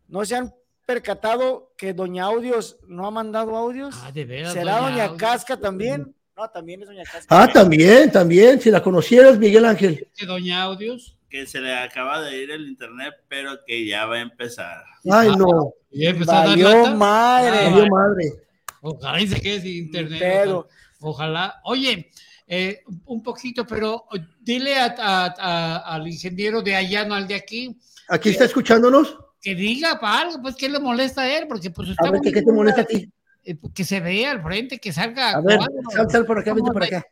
¿No 0.07 0.23
se 0.23 0.37
han 0.37 0.53
percatado 0.85 1.73
que 1.77 1.93
Doña 1.93 2.23
Audios 2.23 2.77
no 2.87 3.05
ha 3.05 3.11
mandado 3.11 3.53
audios? 3.57 3.93
Ah, 4.01 4.09
de 4.13 4.23
veras, 4.23 4.53
¿Será 4.53 4.77
Doña? 4.79 5.17
Casca 5.17 5.57
también? 5.57 6.15
No, 6.37 6.49
también 6.49 6.81
es 6.83 6.87
Doña 6.87 7.03
Casca. 7.03 7.25
Ah, 7.29 7.49
también, 7.51 8.09
también. 8.09 8.61
Si 8.61 8.71
la 8.71 8.81
conocieras, 8.81 9.37
Miguel 9.37 9.65
Ángel. 9.65 10.07
¿Que 10.15 10.25
Doña 10.25 10.63
Audios? 10.63 11.17
Que 11.29 11.45
se 11.45 11.59
le 11.59 11.75
acaba 11.75 12.21
de 12.21 12.37
ir 12.41 12.51
el 12.51 12.65
internet, 12.65 13.15
pero 13.27 13.59
que 13.67 13.85
ya 13.85 14.05
va 14.05 14.15
a 14.15 14.21
empezar. 14.21 14.85
Ay, 15.11 15.35
no. 15.35 15.73
Ya 15.91 16.11
empezó 16.11 16.31
a 16.31 16.35
dar 16.35 16.47
Valió 16.47 16.95
madre. 16.95 17.57
Ah, 17.59 17.69
Valió 17.69 17.87
madre. 17.87 18.33
Ojalá 18.81 19.19
y 19.21 19.27
se 19.27 19.41
quede 19.41 19.59
sin 19.61 19.71
internet. 19.85 20.19
Pero- 20.21 20.69
Ojalá. 21.01 21.59
Oye, 21.65 22.09
eh, 22.47 22.81
un 23.05 23.23
poquito, 23.23 23.65
pero 23.65 24.05
dile 24.39 24.77
a- 24.77 24.95
a- 24.97 25.35
a- 25.37 25.77
al 25.95 26.07
ingeniero 26.07 26.61
de 26.61 26.75
allá, 26.75 27.05
no 27.05 27.15
al 27.15 27.27
de 27.27 27.35
aquí, 27.35 27.77
¿Aquí 28.09 28.29
está 28.29 28.45
escuchándonos? 28.45 29.17
que 29.41 29.55
diga 29.55 29.99
para 29.99 30.21
algo, 30.21 30.41
pues, 30.41 30.55
¿qué 30.55 30.69
le 30.69 30.79
molesta 30.79 31.21
a 31.21 31.37
él? 31.37 31.47
Porque, 31.47 31.69
pues, 31.71 31.89
está 31.89 32.07
A 32.07 32.11
ver, 32.11 32.21
¿qué, 32.21 32.31
te 32.41 32.51
molesta 32.51 32.81
a 32.81 32.85
ti? 32.85 33.09
eh, 33.43 33.57
Que 33.73 33.83
se 33.83 33.99
vea 33.99 34.31
al 34.31 34.41
frente, 34.43 34.79
que 34.79 34.91
salga. 34.93 35.31
A 35.31 35.41
ver, 35.41 35.59
sal, 35.93 36.09
sal 36.09 36.25
por 36.25 36.39
acá, 36.39 36.53
vente 36.53 36.71
por 36.71 36.83
acá. 36.83 37.05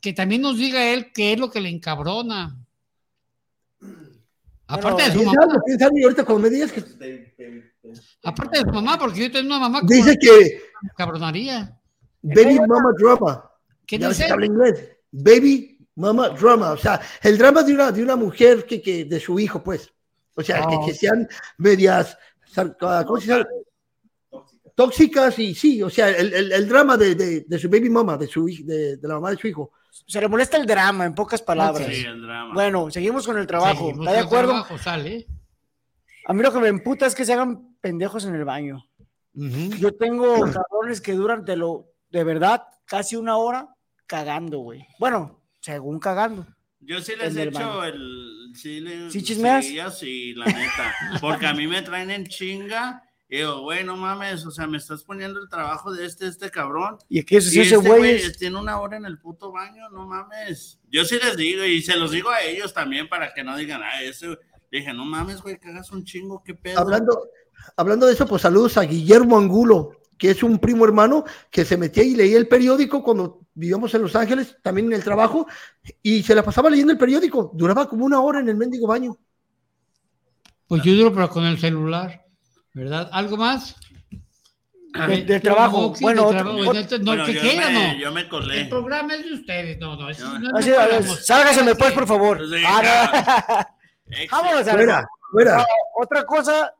Que 0.00 0.12
también 0.12 0.42
nos 0.42 0.56
diga 0.58 0.84
él 0.92 1.12
qué 1.12 1.32
es 1.34 1.38
lo 1.40 1.50
que 1.50 1.60
le 1.60 1.68
encabrona. 1.68 2.58
Aparte 4.66 5.02
de 5.04 5.12
su 5.12 5.22
mamá, 5.22 5.44
ahorita 6.02 6.24
cuando 6.24 6.42
me 6.44 6.50
digas 6.50 6.72
que 6.72 6.82
aparte 8.24 8.58
de 8.58 8.64
su 8.64 8.70
mamá, 8.70 8.98
porque 8.98 9.20
yo 9.20 9.30
tengo 9.30 9.46
una 9.48 9.58
mamá 9.58 9.80
como 9.80 9.92
dice 9.92 10.16
que 10.18 10.62
cabronaría. 10.96 11.78
baby 12.22 12.58
mama 12.60 12.90
drama. 12.98 13.50
¿Qué 13.92 13.98
Ya 13.98 14.08
dice? 14.08 14.24
habla 14.24 14.46
inglés. 14.46 14.88
Baby 15.10 15.78
mama 15.96 16.30
drama. 16.30 16.70
O 16.72 16.76
sea, 16.78 16.98
el 17.22 17.36
drama 17.36 17.62
de 17.62 17.74
una, 17.74 17.92
de 17.92 18.02
una 18.02 18.16
mujer 18.16 18.64
que, 18.64 18.80
que 18.80 19.04
de 19.04 19.20
su 19.20 19.38
hijo, 19.38 19.62
pues. 19.62 19.92
O 20.34 20.42
sea, 20.42 20.60
que, 20.66 20.76
Oh. 20.76 20.86
que 20.86 20.94
sean 20.94 21.28
medias, 21.58 22.16
sar- 22.46 22.74
¿cómo 22.78 23.20
se 23.20 23.26
llama? 23.26 23.44
Tóxicas 24.74 25.38
y 25.38 25.54
sí, 25.54 25.82
o 25.82 25.90
sea, 25.90 26.08
el, 26.08 26.32
el- 26.32 26.52
el 26.52 26.68
drama 26.68 26.96
de, 26.96 27.14
de- 27.14 27.40
de 27.46 27.58
su 27.58 27.68
baby 27.68 27.90
mama, 27.90 28.16
de, 28.16 28.26
su, 28.26 28.46
de, 28.46 28.96
de 28.96 29.08
la 29.08 29.14
mamá 29.16 29.30
de 29.30 29.36
su 29.36 29.46
hijo. 29.46 29.72
Se 30.06 30.18
le 30.22 30.28
molesta 30.28 30.56
el 30.56 30.64
drama, 30.66 31.04
en 31.04 31.14
pocas 31.14 31.42
palabras. 31.42 31.86
Sí, 31.86 32.02
el 32.06 32.22
drama. 32.22 32.54
Bueno, 32.54 32.90
seguimos 32.90 33.26
con 33.26 33.36
el 33.36 33.46
trabajo. 33.46 33.88
Seguimos 33.88 34.06
¿Está 34.06 34.12
de 34.18 34.24
acuerdo? 34.24 34.48
trabajo, 34.52 34.78
sale. 34.78 35.26
A 36.24 36.32
mí 36.32 36.42
lo 36.42 36.50
que 36.50 36.60
me 36.60 36.68
emputa 36.68 37.04
es 37.04 37.14
que 37.14 37.26
se 37.26 37.34
hagan 37.34 37.76
pendejos 37.82 38.24
en 38.24 38.34
el 38.34 38.44
baño. 38.46 38.86
Yo 39.34 39.92
tengo 39.94 40.40
cabrones 40.50 41.02
que 41.02 41.12
duran 41.12 41.44
de 41.44 41.56
lo, 41.56 41.88
de 42.10 42.24
verdad, 42.24 42.62
casi 42.86 43.16
una 43.16 43.36
hora 43.36 43.71
cagando, 44.12 44.58
güey. 44.58 44.86
Bueno, 44.98 45.40
según 45.60 45.98
cagando. 45.98 46.46
Yo 46.80 47.00
sí 47.00 47.12
les 47.18 47.34
he 47.34 47.42
el 47.42 47.48
hecho 47.48 47.84
el. 47.84 48.52
Sí, 48.54 48.80
les, 48.80 49.10
¿Sí 49.12 49.22
chismeas? 49.22 49.64
Sí, 49.64 49.74
yo 49.76 49.90
sí, 49.90 50.34
la 50.34 50.44
neta. 50.44 50.94
Porque 51.20 51.46
a 51.46 51.54
mí 51.54 51.66
me 51.66 51.80
traen 51.80 52.10
en 52.10 52.26
chinga. 52.26 53.02
Y 53.28 53.38
digo, 53.38 53.62
güey, 53.62 53.82
no 53.82 53.96
mames, 53.96 54.44
o 54.44 54.50
sea, 54.50 54.66
me 54.66 54.76
estás 54.76 55.04
poniendo 55.04 55.40
el 55.40 55.48
trabajo 55.48 55.90
de 55.94 56.04
este, 56.04 56.26
este 56.26 56.50
cabrón. 56.50 56.98
Y 57.08 57.20
aquí 57.20 57.36
Y 57.36 57.38
ese 57.38 57.62
este 57.62 57.76
güey 57.78 58.16
es- 58.16 58.36
tiene 58.36 58.58
una 58.60 58.78
hora 58.78 58.98
en 58.98 59.06
el 59.06 59.18
puto 59.18 59.50
baño, 59.50 59.88
no 59.88 60.06
mames. 60.06 60.78
Yo 60.90 61.06
sí 61.06 61.16
les 61.22 61.38
digo, 61.38 61.64
y 61.64 61.80
se 61.80 61.96
los 61.96 62.10
digo 62.10 62.28
a 62.28 62.42
ellos 62.42 62.74
también 62.74 63.08
para 63.08 63.32
que 63.32 63.42
no 63.42 63.56
digan, 63.56 63.80
ah, 63.82 64.02
ese. 64.02 64.38
Dije, 64.70 64.92
no 64.92 65.06
mames, 65.06 65.40
güey, 65.40 65.58
que 65.58 65.68
hagas 65.70 65.90
un 65.92 66.04
chingo, 66.04 66.42
qué 66.44 66.54
pedo. 66.54 66.78
Hablando, 66.78 67.26
hablando 67.78 68.04
de 68.06 68.12
eso, 68.12 68.26
pues 68.26 68.42
saludos 68.42 68.76
a 68.76 68.82
Guillermo 68.82 69.38
Angulo, 69.38 69.92
que 70.22 70.30
es 70.30 70.40
un 70.44 70.60
primo 70.60 70.84
hermano 70.84 71.24
que 71.50 71.64
se 71.64 71.76
metía 71.76 72.04
y 72.04 72.14
leía 72.14 72.38
el 72.38 72.46
periódico 72.46 73.02
cuando 73.02 73.40
vivíamos 73.54 73.92
en 73.92 74.02
Los 74.02 74.14
Ángeles, 74.14 74.56
también 74.62 74.86
en 74.86 74.92
el 74.92 75.02
trabajo, 75.02 75.48
y 76.00 76.22
se 76.22 76.32
la 76.36 76.44
pasaba 76.44 76.70
leyendo 76.70 76.92
el 76.92 76.98
periódico. 76.98 77.50
Duraba 77.52 77.88
como 77.88 78.04
una 78.04 78.20
hora 78.20 78.38
en 78.38 78.48
el 78.48 78.54
mendigo 78.56 78.86
baño. 78.86 79.18
Pues 80.68 80.80
yo 80.84 80.94
duro, 80.94 81.12
pero 81.12 81.28
con 81.28 81.44
el 81.44 81.58
celular, 81.58 82.24
¿verdad? 82.72 83.08
¿Algo 83.12 83.36
más? 83.36 83.74
Del- 85.08 85.26
del 85.26 85.42
trabajo. 85.42 85.92
Bueno, 86.00 86.28
del 86.28 86.36
otro- 86.36 86.38
trabajo. 86.38 86.72
No, 86.72 86.98
no, 86.98 87.04
Bueno, 87.04 87.24
que 87.26 87.34
yo 87.34 87.40
quiera, 87.40 87.70
me- 87.70 87.94
no. 87.94 87.98
yo 87.98 88.12
me 88.12 88.28
colé. 88.28 88.60
El 88.60 88.68
programa 88.68 89.14
es 89.16 89.24
de 89.24 89.32
ustedes, 89.34 89.78
no, 89.80 89.96
no. 89.96 90.08
eso 90.08 90.38
no- 90.38 90.38
no 90.52 90.56
Así, 90.56 90.70
sálgaseme 91.24 91.74
pues, 91.74 91.92
por 91.94 92.06
favor. 92.06 92.38
Sí, 92.48 92.62
Ah, 92.64 93.66
no. 94.06 94.16
Vámonos 94.30 94.68
a 94.68 95.06
Fuera, 95.32 95.66
otra 96.00 96.24
cosa, 96.24 96.72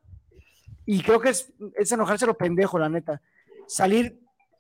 y 0.86 1.00
creo 1.02 1.20
que 1.20 1.30
es, 1.30 1.52
es 1.74 1.90
enojarse 1.90 2.26
lo 2.26 2.34
pendejo, 2.36 2.78
la 2.78 2.88
neta. 2.88 3.20
Salir 3.66 4.18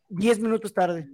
10 0.08 0.38
minutos 0.40 0.72
tarde. 0.72 1.08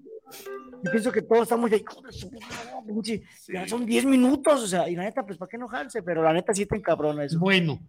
Yo 0.82 0.90
pienso 0.92 1.10
que 1.10 1.22
todos 1.22 1.42
estamos 1.42 1.70
de, 1.70 1.78
"Hijo 1.78 2.00
de 2.02 2.12
su 2.12 2.30
puta 2.30 2.46
madre, 2.46 2.70
pinche, 2.86 3.22
ya 3.48 3.66
son 3.66 3.84
10 3.84 4.04
minutos, 4.04 4.62
o 4.62 4.66
sea, 4.66 4.88
y 4.88 4.94
la 4.94 5.02
neta, 5.02 5.26
pues, 5.26 5.36
¿para 5.36 5.48
qué 5.48 5.56
enojarse? 5.56 6.02
Pero 6.02 6.22
la 6.22 6.32
neta 6.32 6.54
sí 6.54 6.66
te 6.66 6.76
encabrona 6.76 7.24
eso. 7.24 7.38
Bueno, 7.38 7.80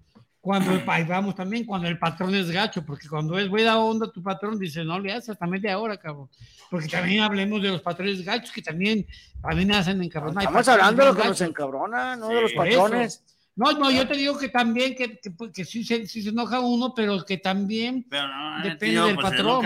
cuando 0.41 0.71
el, 0.71 0.83
ahí 0.87 1.03
vamos 1.03 1.35
también, 1.35 1.65
cuando 1.65 1.87
el 1.87 1.99
patrón 1.99 2.33
es 2.33 2.49
gacho, 2.49 2.83
porque 2.85 3.07
cuando 3.07 3.37
es 3.37 3.49
buena 3.49 3.77
onda 3.77 4.11
tu 4.11 4.23
patrón, 4.23 4.57
dice, 4.57 4.83
no 4.83 4.99
le 4.99 5.11
haces 5.11 5.29
hasta 5.31 5.45
media 5.45 5.77
hora, 5.77 5.97
cabrón. 5.97 6.29
Porque 6.71 6.87
también 6.87 7.21
hablemos 7.21 7.61
de 7.61 7.69
los 7.69 7.81
patrones 7.81 8.23
gachos 8.23 8.51
que 8.51 8.61
también, 8.61 9.05
también 9.41 9.71
hacen 9.73 10.01
encabronar. 10.01 10.43
Estamos 10.43 10.67
hablando 10.67 11.01
de 11.03 11.07
lo 11.09 11.13
bien 11.13 11.23
que 11.23 11.29
nos 11.29 11.41
encabrona, 11.41 12.15
no 12.15 12.29
de 12.29 12.41
los 12.41 12.53
patrones. 12.53 13.23
No, 13.59 13.73
no, 13.73 13.91
yo 13.91 14.07
te 14.07 14.13
digo 14.13 14.37
que 14.37 14.47
también, 14.47 14.95
que, 14.95 15.19
que, 15.19 15.33
que 15.53 15.65
sí, 15.65 15.83
se, 15.83 16.07
sí 16.07 16.23
se 16.23 16.29
enoja 16.29 16.61
uno, 16.61 16.93
pero 16.95 17.25
que 17.25 17.37
también 17.39 18.05
Pero 18.09 18.29
no, 18.29 18.63
depende 18.63 18.85
tío, 18.85 19.05
del 19.07 19.15
pues 19.15 19.29
patrón. 19.29 19.65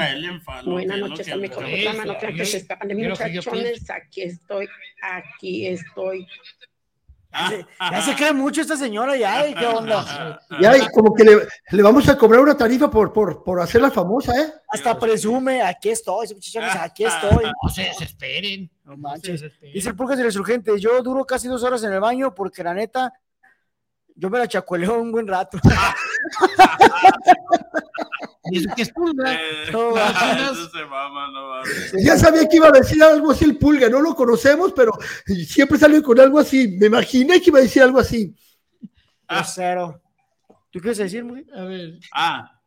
Buenas 0.65 0.97
noches 0.97 1.27
no 1.27 2.17
creo 2.17 2.33
que 2.35 2.45
se 2.45 2.57
escapan 2.57 2.87
de 2.87 2.95
mí, 2.95 3.07
muchachones. 3.07 3.87
Aquí 3.91 4.23
estoy, 4.23 4.67
aquí 5.03 5.67
estoy. 5.67 6.27
Ya 7.91 8.01
se 8.01 8.15
cree 8.15 8.33
mucho 8.33 8.61
esta 8.61 8.75
señora, 8.75 9.15
ya, 9.15 9.47
¿y 9.47 9.53
¿qué 9.53 9.65
onda? 9.67 10.39
Ya, 10.59 10.75
y 10.75 10.87
como 10.89 11.13
que 11.13 11.23
le, 11.23 11.37
le 11.71 11.83
vamos 11.83 12.09
a 12.09 12.17
cobrar 12.17 12.41
una 12.41 12.57
tarifa 12.57 12.89
por, 12.89 13.13
por, 13.13 13.43
por 13.43 13.59
hacerla 13.61 13.91
famosa, 13.91 14.33
¿eh? 14.39 14.53
Hasta 14.69 14.97
presume, 14.97 15.61
aquí 15.61 15.89
estoy, 15.89 16.27
muchachones, 16.33 16.75
aquí 16.77 17.05
estoy. 17.05 17.45
No 17.61 17.69
se 17.69 17.83
desesperen. 17.83 18.71
No 18.85 18.97
manches. 18.97 19.43
Dice 19.61 19.89
el 19.89 19.95
Pulgas 19.95 20.17
el 20.17 20.25
Resurgente, 20.25 20.79
yo 20.79 21.01
duro 21.03 21.25
casi 21.25 21.47
dos 21.47 21.63
horas 21.63 21.83
en 21.83 21.93
el 21.93 21.99
baño 21.99 22.33
porque 22.33 22.63
la 22.63 22.73
neta, 22.73 23.13
yo 24.15 24.29
me 24.29 24.39
la 24.39 24.47
chacueleo 24.47 24.99
un 25.01 25.11
buen 25.11 25.27
rato. 25.27 25.57
Y 28.51 28.57
eso 28.57 28.69
que 28.75 28.81
es 28.81 28.91
pulga. 28.91 29.33
Eh, 29.33 29.71
No, 29.71 29.95
eso 30.51 30.69
se 30.69 30.85
mama, 30.85 31.31
no 31.31 31.47
mames. 31.47 31.93
Ya 32.03 32.17
sabía 32.17 32.47
que 32.47 32.57
iba 32.57 32.67
a 32.67 32.71
decir 32.71 33.01
algo 33.01 33.31
así 33.31 33.45
el 33.45 33.57
pulga, 33.57 33.87
no 33.87 34.01
lo 34.01 34.15
conocemos, 34.15 34.73
pero 34.73 34.91
siempre 35.47 35.79
sale 35.79 36.01
con 36.01 36.19
algo 36.19 36.39
así. 36.39 36.67
Me 36.77 36.87
imaginé 36.87 37.39
que 37.39 37.49
iba 37.49 37.59
a 37.59 37.63
decir 37.63 37.81
algo 37.81 37.99
así. 37.99 38.35
Cero. 39.45 40.01
¿Tú 40.71 40.79
quieres 40.79 40.97
decir, 40.97 41.23
muy? 41.23 41.47
A 41.55 41.63
ver. 41.63 41.99
Ah, 42.11 42.59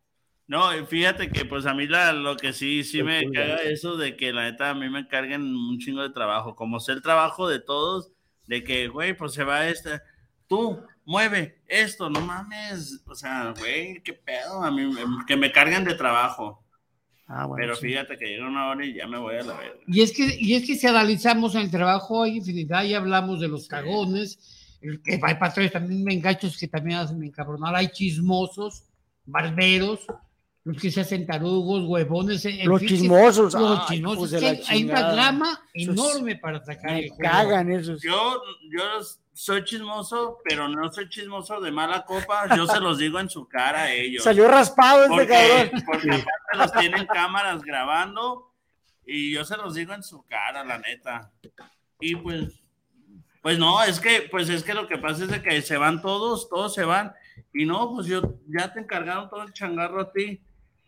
no, 0.46 0.70
fíjate 0.86 1.28
que 1.28 1.44
pues 1.44 1.66
a 1.66 1.74
mí 1.74 1.86
la, 1.86 2.12
lo 2.12 2.36
que 2.36 2.52
sí, 2.52 2.84
sí 2.84 3.02
me 3.02 3.30
caga 3.30 3.56
eso 3.62 3.96
de 3.96 4.16
que 4.16 4.32
la 4.32 4.44
neta 4.44 4.70
a 4.70 4.74
mí 4.74 4.88
me 4.88 5.08
carguen 5.08 5.42
un 5.42 5.78
chingo 5.78 6.02
de 6.02 6.10
trabajo, 6.10 6.54
como 6.54 6.80
sé 6.80 6.92
el 6.92 7.02
trabajo 7.02 7.48
de 7.48 7.60
todos, 7.60 8.12
de 8.46 8.62
que, 8.62 8.88
güey, 8.88 9.16
pues 9.16 9.32
se 9.32 9.44
va 9.44 9.68
este, 9.68 10.00
tú, 10.46 10.80
mueve 11.06 11.62
esto, 11.66 12.10
no 12.10 12.20
mames, 12.20 13.02
o 13.06 13.14
sea, 13.14 13.54
güey, 13.58 14.02
qué 14.02 14.12
pedo, 14.12 14.62
a 14.62 14.70
mí, 14.70 14.84
me- 14.86 15.24
que 15.26 15.36
me 15.36 15.50
carguen 15.50 15.84
de 15.84 15.94
trabajo. 15.94 16.62
Ah, 17.28 17.46
bueno, 17.46 17.60
Pero 17.62 17.76
sí. 17.76 17.86
fíjate 17.88 18.16
que 18.18 18.26
llega 18.26 18.46
una 18.46 18.68
hora 18.68 18.84
y 18.84 18.94
ya 18.94 19.06
me 19.08 19.18
voy 19.18 19.34
a 19.36 19.42
la 19.42 19.54
verga. 19.54 19.80
Y 19.88 20.00
es 20.02 20.12
que, 20.12 20.36
y 20.38 20.54
es 20.54 20.64
que 20.66 20.76
si 20.76 20.86
analizamos 20.86 21.54
el 21.56 21.70
trabajo, 21.70 22.22
hay 22.22 22.36
infinidad, 22.36 22.84
ya 22.84 22.98
hablamos 22.98 23.40
de 23.40 23.48
los 23.48 23.66
cagones, 23.66 24.78
el 24.80 25.00
que 25.02 25.18
hay 25.20 25.34
patrones 25.34 25.72
también 25.72 26.04
me 26.04 26.12
engachos 26.14 26.56
que 26.56 26.68
también 26.68 26.98
hacen 27.00 27.22
encabronar, 27.24 27.74
hay 27.74 27.88
chismosos, 27.88 28.84
barberos, 29.24 30.06
los 30.62 30.80
que 30.80 30.90
se 30.90 31.00
hacen 31.00 31.26
tarugos, 31.26 31.84
huevones, 31.88 32.44
en 32.44 32.68
Los 32.68 32.80
fin, 32.80 32.88
chismosos, 32.90 33.54
los 33.54 33.86
chismosos, 33.86 34.32
hay, 34.68 34.84
una 34.84 35.12
trama 35.12 35.60
Esos 35.74 35.94
enorme 35.94 36.36
para 36.36 36.64
sacar 36.64 36.92
Me 36.92 36.98
el 37.04 37.08
juego. 37.10 37.22
cagan 37.22 37.70
esos. 37.72 38.02
Yo, 38.02 38.40
yo 38.72 38.82
soy 39.36 39.64
chismoso, 39.64 40.38
pero 40.42 40.66
no 40.66 40.90
soy 40.90 41.08
chismoso 41.10 41.60
de 41.60 41.70
mala 41.70 42.04
copa, 42.06 42.56
yo 42.56 42.66
se 42.66 42.80
los 42.80 42.96
digo 42.98 43.20
en 43.20 43.28
su 43.28 43.46
cara 43.46 43.82
a 43.82 43.92
ellos. 43.92 44.24
Salió 44.24 44.48
raspado 44.48 45.02
este 45.04 45.14
Porque, 45.14 45.28
cabrón. 45.28 45.82
porque 45.84 46.08
aparte 46.10 46.56
los 46.56 46.72
tienen 46.72 47.06
cámaras 47.06 47.62
grabando 47.62 48.52
Y 49.04 49.32
yo 49.32 49.44
se 49.44 49.56
los 49.58 49.74
digo 49.74 49.92
en 49.92 50.02
su 50.02 50.24
cara, 50.24 50.64
la 50.64 50.78
neta. 50.78 51.30
Y 52.00 52.16
pues, 52.16 52.60
pues 53.42 53.58
no, 53.58 53.82
es 53.84 54.00
que, 54.00 54.26
pues 54.30 54.48
es 54.48 54.64
que 54.64 54.74
lo 54.74 54.88
que 54.88 54.96
pasa 54.98 55.24
es 55.24 55.30
de 55.30 55.42
que 55.42 55.60
se 55.62 55.76
van 55.76 56.00
todos, 56.00 56.48
todos 56.48 56.74
se 56.74 56.84
van. 56.84 57.12
Y 57.52 57.66
no, 57.66 57.92
pues 57.94 58.06
yo, 58.06 58.22
ya 58.48 58.72
te 58.72 58.80
encargaron 58.80 59.28
todo 59.28 59.42
el 59.42 59.52
changarro 59.52 60.00
a 60.00 60.12
ti. 60.12 60.40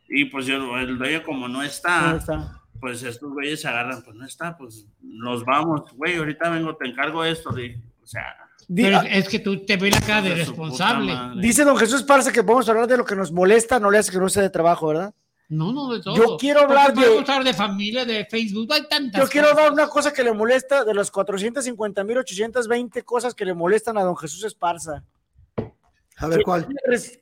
Y 0.09 0.24
pues 0.24 0.46
yo, 0.46 0.76
el 0.78 0.96
dueño 0.99 1.22
como 1.22 1.49
no 1.49 1.62
está, 1.62 2.12
No 2.12 2.16
está. 2.16 2.62
pues 2.80 3.03
estos 3.03 3.30
güeyes 3.30 3.61
se 3.61 3.68
agarran, 3.68 4.03
pues 4.03 4.16
no 4.16 4.24
está, 4.24 4.57
pues 4.57 4.86
nos 5.03 5.44
vamos. 5.44 5.92
Güey, 5.92 6.16
ahorita 6.16 6.49
vengo, 6.49 6.74
te 6.76 6.88
encargo 6.88 7.22
esto. 7.24 7.51
O 7.51 7.97
sea, 8.09 8.36
Pero 8.74 8.98
ah, 8.98 9.06
es 9.09 9.28
que 9.28 9.38
tú 9.38 9.64
te 9.64 9.76
ves 9.76 9.94
la 9.94 10.00
cara 10.06 10.22
de 10.22 10.34
responsable. 10.34 11.14
Dice 11.40 11.64
don 11.64 11.76
Jesús 11.76 12.02
Parza 12.02 12.32
que 12.32 12.42
podemos 12.42 12.68
hablar 12.68 12.86
de 12.86 12.96
lo 12.96 13.04
que 13.04 13.14
nos 13.16 13.30
molesta, 13.32 13.78
no 13.78 13.90
le 13.90 13.98
hace 13.98 14.11
que 14.12 14.18
no 14.18 14.28
sea 14.28 14.42
de 14.42 14.50
trabajo, 14.50 14.88
¿verdad? 14.88 15.14
No, 15.50 15.72
no, 15.72 15.90
de 15.92 16.02
todo. 16.02 16.14
Yo 16.14 16.36
quiero 16.36 16.61
hablar 16.61 16.92
de- 16.92 17.00
podemos 17.00 17.28
hablar 17.28 17.44
de 17.44 17.54
familia, 17.54 18.04
de 18.04 18.26
Facebook, 18.26 18.70
hay 18.72 18.86
tantas 18.86 19.22
Yo 19.22 19.28
quiero 19.28 19.48
cosas. 19.48 19.59
hablar 19.64 19.72
una 19.72 19.88
cosa 19.88 20.12
que 20.12 20.22
le 20.22 20.32
molesta 20.32 20.84
de 20.84 20.92
las 20.92 21.11
450.820 21.11 23.02
cosas 23.04 23.34
que 23.34 23.44
le 23.44 23.54
molestan 23.54 23.96
a 23.98 24.02
don 24.02 24.16
Jesús 24.16 24.44
Esparza. 24.44 25.04
A 26.18 26.26
ver 26.26 26.42
cuál. 26.42 26.66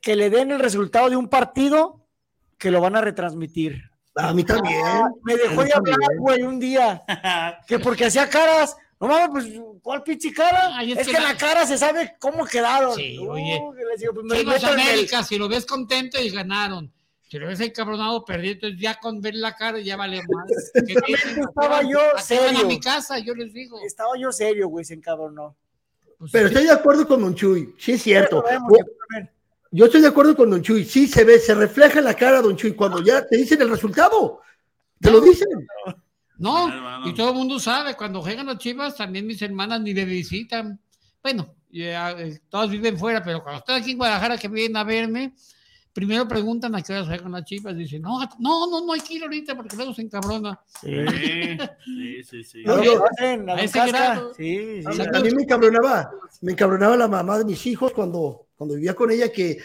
Que 0.01 0.15
le 0.15 0.29
den 0.29 0.51
el 0.51 0.59
resultado 0.59 1.09
de 1.09 1.15
un 1.15 1.29
partido 1.29 2.05
que 2.57 2.71
lo 2.71 2.81
van 2.81 2.95
a 2.95 3.01
retransmitir. 3.01 3.81
A 4.15 4.33
mí 4.33 4.43
también. 4.43 4.81
Ah, 4.83 5.09
me 5.23 5.35
dejó 5.35 5.61
A 5.61 5.65
de 5.65 5.73
hablar, 5.73 5.97
güey, 6.17 6.41
un 6.41 6.59
día. 6.59 7.03
Que 7.67 7.77
porque 7.79 8.05
hacía 8.05 8.27
caras. 8.29 8.75
No 8.99 9.07
mames, 9.07 9.45
pues, 9.45 9.61
¿cuál 9.83 10.01
pinche 10.03 10.33
cara? 10.33 10.75
Ay, 10.75 10.91
es 10.93 10.99
es 10.99 11.07
que 11.07 11.13
que 11.13 11.19
la- 11.21 11.33
la 11.33 11.37
cara 11.37 11.65
se 11.67 11.77
sabe 11.77 12.15
cómo 12.19 12.45
quedaron. 12.45 12.95
Sí, 12.95 13.17
Uh, 13.19 13.29
oye. 13.31 13.61
les 13.91 13.99
digo, 14.01 14.13
pues, 14.13 14.25
me 14.25 14.39
el- 14.41 14.65
América, 14.65 15.23
si 15.23 15.37
lo 15.37 15.47
ves 15.47 15.65
contento 15.65 16.19
y 16.19 16.29
ganaron. 16.31 16.91
Si 17.29 17.37
lo 17.37 17.45
ves 17.47 17.59
encabronado, 17.59 18.23
perdido, 18.23 18.53
entonces 18.53 18.79
ya 18.79 18.99
con 18.99 19.19
ver 19.21 19.35
la 19.35 19.53
cara 19.55 19.79
ya 19.79 19.97
vale 19.97 20.21
más. 20.27 20.71
Estaba 21.49 21.81
yo 21.83 21.99
¿A 21.99 22.03
qué 22.05 22.13
van 22.13 22.23
serio. 22.23 22.59
a 22.59 22.63
mi 22.63 22.79
casa, 22.79 23.19
yo 23.19 23.35
les 23.35 23.53
digo. 23.53 23.79
Estaba 23.85 24.11
yo 24.17 24.31
serio, 24.31 24.69
güey, 24.69 24.85
se 24.85 24.93
encabronó. 24.93 25.55
Pues 26.17 26.31
Pero 26.31 26.47
sí. 26.47 26.53
estoy 26.55 26.67
de 26.67 26.73
acuerdo 26.73 27.07
con 27.07 27.21
Don 27.21 27.35
Chuy. 27.35 27.75
Sí, 27.77 27.91
es 27.91 28.01
cierto. 28.01 28.43
Vemos. 28.49 28.71
Yo 29.69 29.85
estoy 29.85 30.01
de 30.01 30.07
acuerdo 30.07 30.35
con 30.35 30.49
Don 30.49 30.61
Chuy. 30.61 30.85
Sí, 30.85 31.05
se 31.05 31.23
ve, 31.25 31.37
se 31.37 31.53
refleja 31.53 31.99
en 31.99 32.05
la 32.05 32.13
cara, 32.15 32.41
Don 32.41 32.55
Chuy, 32.55 32.71
cuando 32.73 33.03
ya 33.03 33.27
te 33.27 33.35
dicen 33.37 33.61
el 33.61 33.69
resultado. 33.69 34.41
Te 34.99 35.11
lo 35.11 35.19
dicen. 35.21 35.47
No, 36.37 36.67
hermano. 36.67 37.09
y 37.09 37.13
todo 37.13 37.29
el 37.29 37.35
mundo 37.35 37.59
sabe, 37.59 37.95
cuando 37.95 38.21
juegan 38.21 38.45
los 38.45 38.57
chivas, 38.57 38.95
también 38.95 39.25
mis 39.25 39.41
hermanas 39.41 39.81
ni 39.81 39.93
me 39.93 40.05
visitan. 40.05 40.79
Bueno, 41.21 41.55
ya, 41.69 42.11
eh, 42.11 42.39
todas 42.49 42.69
viven 42.69 42.97
fuera, 42.97 43.23
pero 43.23 43.41
cuando 43.41 43.59
están 43.59 43.81
aquí 43.81 43.91
en 43.91 43.97
Guadalajara 43.97 44.37
que 44.37 44.47
vienen 44.47 44.77
a 44.77 44.83
verme, 44.83 45.33
primero 45.93 46.27
preguntan 46.27 46.75
a 46.75 46.81
qué 46.81 46.93
hora 46.93 47.05
juegan 47.05 47.31
las 47.31 47.43
chivas. 47.43 47.75
Dicen, 47.75 48.01
no, 48.03 48.19
no, 48.39 48.69
no, 48.69 48.85
no 48.85 48.93
hay 48.93 49.01
que 49.01 49.15
ir 49.15 49.23
ahorita 49.23 49.55
porque 49.55 49.75
luego 49.75 49.93
se 49.93 50.03
encabrona. 50.03 50.59
sí, 50.79 50.89
sí, 51.85 52.23
sí, 52.23 52.43
sí. 52.43 52.63
No, 52.63 52.77
¿Lo 52.77 52.99
conocen, 52.99 53.49
a 53.49 53.61
ese 53.61 53.87
grado. 53.87 54.33
Sí, 54.35 54.81
sí. 54.81 55.01
A, 55.01 55.17
a 55.17 55.21
mí 55.21 55.31
me 55.31 55.43
encabronaba, 55.43 56.11
me 56.41 56.51
encabronaba 56.51 56.95
la 56.95 57.07
mamá 57.07 57.39
de 57.39 57.45
mis 57.45 57.65
hijos 57.65 57.91
cuando, 57.93 58.47
cuando 58.55 58.75
vivía 58.75 58.93
con 58.93 59.09
ella 59.11 59.31
que 59.31 59.57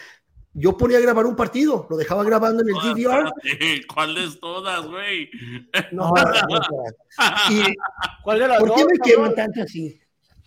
yo 0.54 0.76
ponía 0.76 0.98
a 0.98 1.00
grabar 1.00 1.26
un 1.26 1.36
partido, 1.36 1.86
lo 1.88 1.96
dejaba 1.96 2.24
grabando 2.24 2.62
en 2.62 2.68
el 2.68 2.74
DVR. 2.74 3.32
¿Cuáles 3.92 4.38
todas, 4.40 4.86
güey? 4.86 5.30
No, 5.92 6.12
no, 6.12 6.22
no, 6.24 6.58
no. 6.58 7.50
Y, 7.50 7.74
¿Cuál 8.22 8.38
de 8.38 8.48
las 8.48 8.58
¿Por 8.58 8.74
qué 8.74 8.84
me 8.84 8.98
cabrón? 8.98 9.00
queman 9.04 9.34
tanto 9.34 9.62
así? 9.62 10.00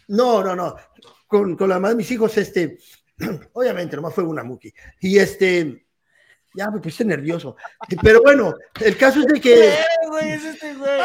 No, 0.07 0.43
no, 0.43 0.55
no. 0.55 0.75
Con, 1.27 1.55
con 1.55 1.69
la 1.69 1.75
mamá 1.75 1.89
de 1.89 1.95
mis 1.95 2.11
hijos, 2.11 2.37
este, 2.37 2.77
obviamente, 3.53 3.95
nomás 3.95 4.13
fue 4.13 4.23
una 4.23 4.43
muki. 4.43 4.71
Y 5.01 5.17
este, 5.17 5.87
ya 6.53 6.69
me 6.69 6.79
puse 6.79 7.03
nervioso. 7.03 7.55
Pero 8.01 8.21
bueno, 8.21 8.53
el 8.81 8.97
caso 8.97 9.19
es 9.19 9.25
de 9.27 9.41
que 9.41 9.77
güey, 10.07 10.31
es 10.31 10.45
este, 10.45 10.75
güey. 10.75 11.01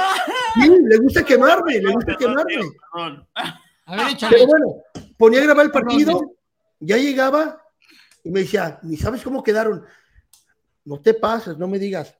sí, 0.55 0.70
le 0.82 0.96
gusta 0.98 1.24
quemarme, 1.24 1.80
le 1.80 1.92
gusta 1.92 2.16
quemarme. 2.16 2.61
A 3.86 3.96
ver, 3.96 4.09
échale. 4.12 4.36
Pero 4.36 4.46
bueno, 4.46 4.66
ponía 5.16 5.40
a 5.40 5.44
grabar 5.44 5.66
el 5.66 5.72
partido, 5.72 6.20
ya 6.78 6.96
llegaba 6.96 7.62
y 8.24 8.30
me 8.30 8.40
decía, 8.40 8.78
ni 8.82 8.96
sabes 8.96 9.22
cómo 9.22 9.42
quedaron. 9.42 9.84
No 10.84 11.00
te 11.00 11.14
pases, 11.14 11.56
no 11.58 11.68
me 11.68 11.78
digas. 11.78 12.16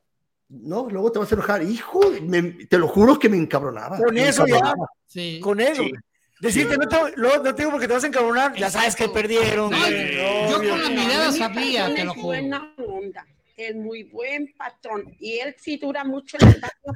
No, 0.48 0.88
luego 0.90 1.12
te 1.12 1.18
vas 1.18 1.30
a 1.30 1.34
enojar. 1.34 1.62
Hijo, 1.62 2.01
me- 2.22 2.66
te 2.66 2.76
lo 2.78 2.88
juro 2.88 3.18
que 3.18 3.28
me 3.28 3.36
encabronaba. 3.36 3.98
Con 3.98 4.14
me 4.14 4.28
eso 4.28 4.46
ya. 4.46 4.57
encabronaba. 4.57 4.88
Sí. 5.07 5.40
Con 5.42 5.61
eso. 5.61 5.82
Sí. 5.82 5.92
Decirte, 6.40 6.76
no 6.78 6.88
te, 6.88 6.96
luego 7.16 7.42
no 7.44 7.55
te 7.55 7.62
digo 7.62 7.70
porque 7.70 7.86
te 7.86 7.92
vas 7.92 8.03
a 8.05 8.07
encabronar, 8.07 8.57
ya 8.57 8.70
sabes 8.70 8.96
que 8.96 9.09
perdieron. 9.11 9.70
No, 9.70 9.76
yo 9.90 10.57
Obvio. 10.57 10.70
con 10.70 10.82
la 10.82 10.88
mirada 10.88 11.32
sabía, 11.32 11.94
te 11.94 12.03
lo 12.05 12.12
es 12.12 12.16
juro. 12.16 12.26
buena 12.28 12.74
onda, 12.78 13.26
es 13.59 13.76
muy 13.76 14.05
buen 14.05 14.51
patrón 14.57 15.14
y 15.20 15.38
él 15.38 15.55
sí 15.59 15.76
dura 15.76 16.03
mucho 16.03 16.38
en 16.40 16.48
el 16.48 16.61
baño, 16.62 16.94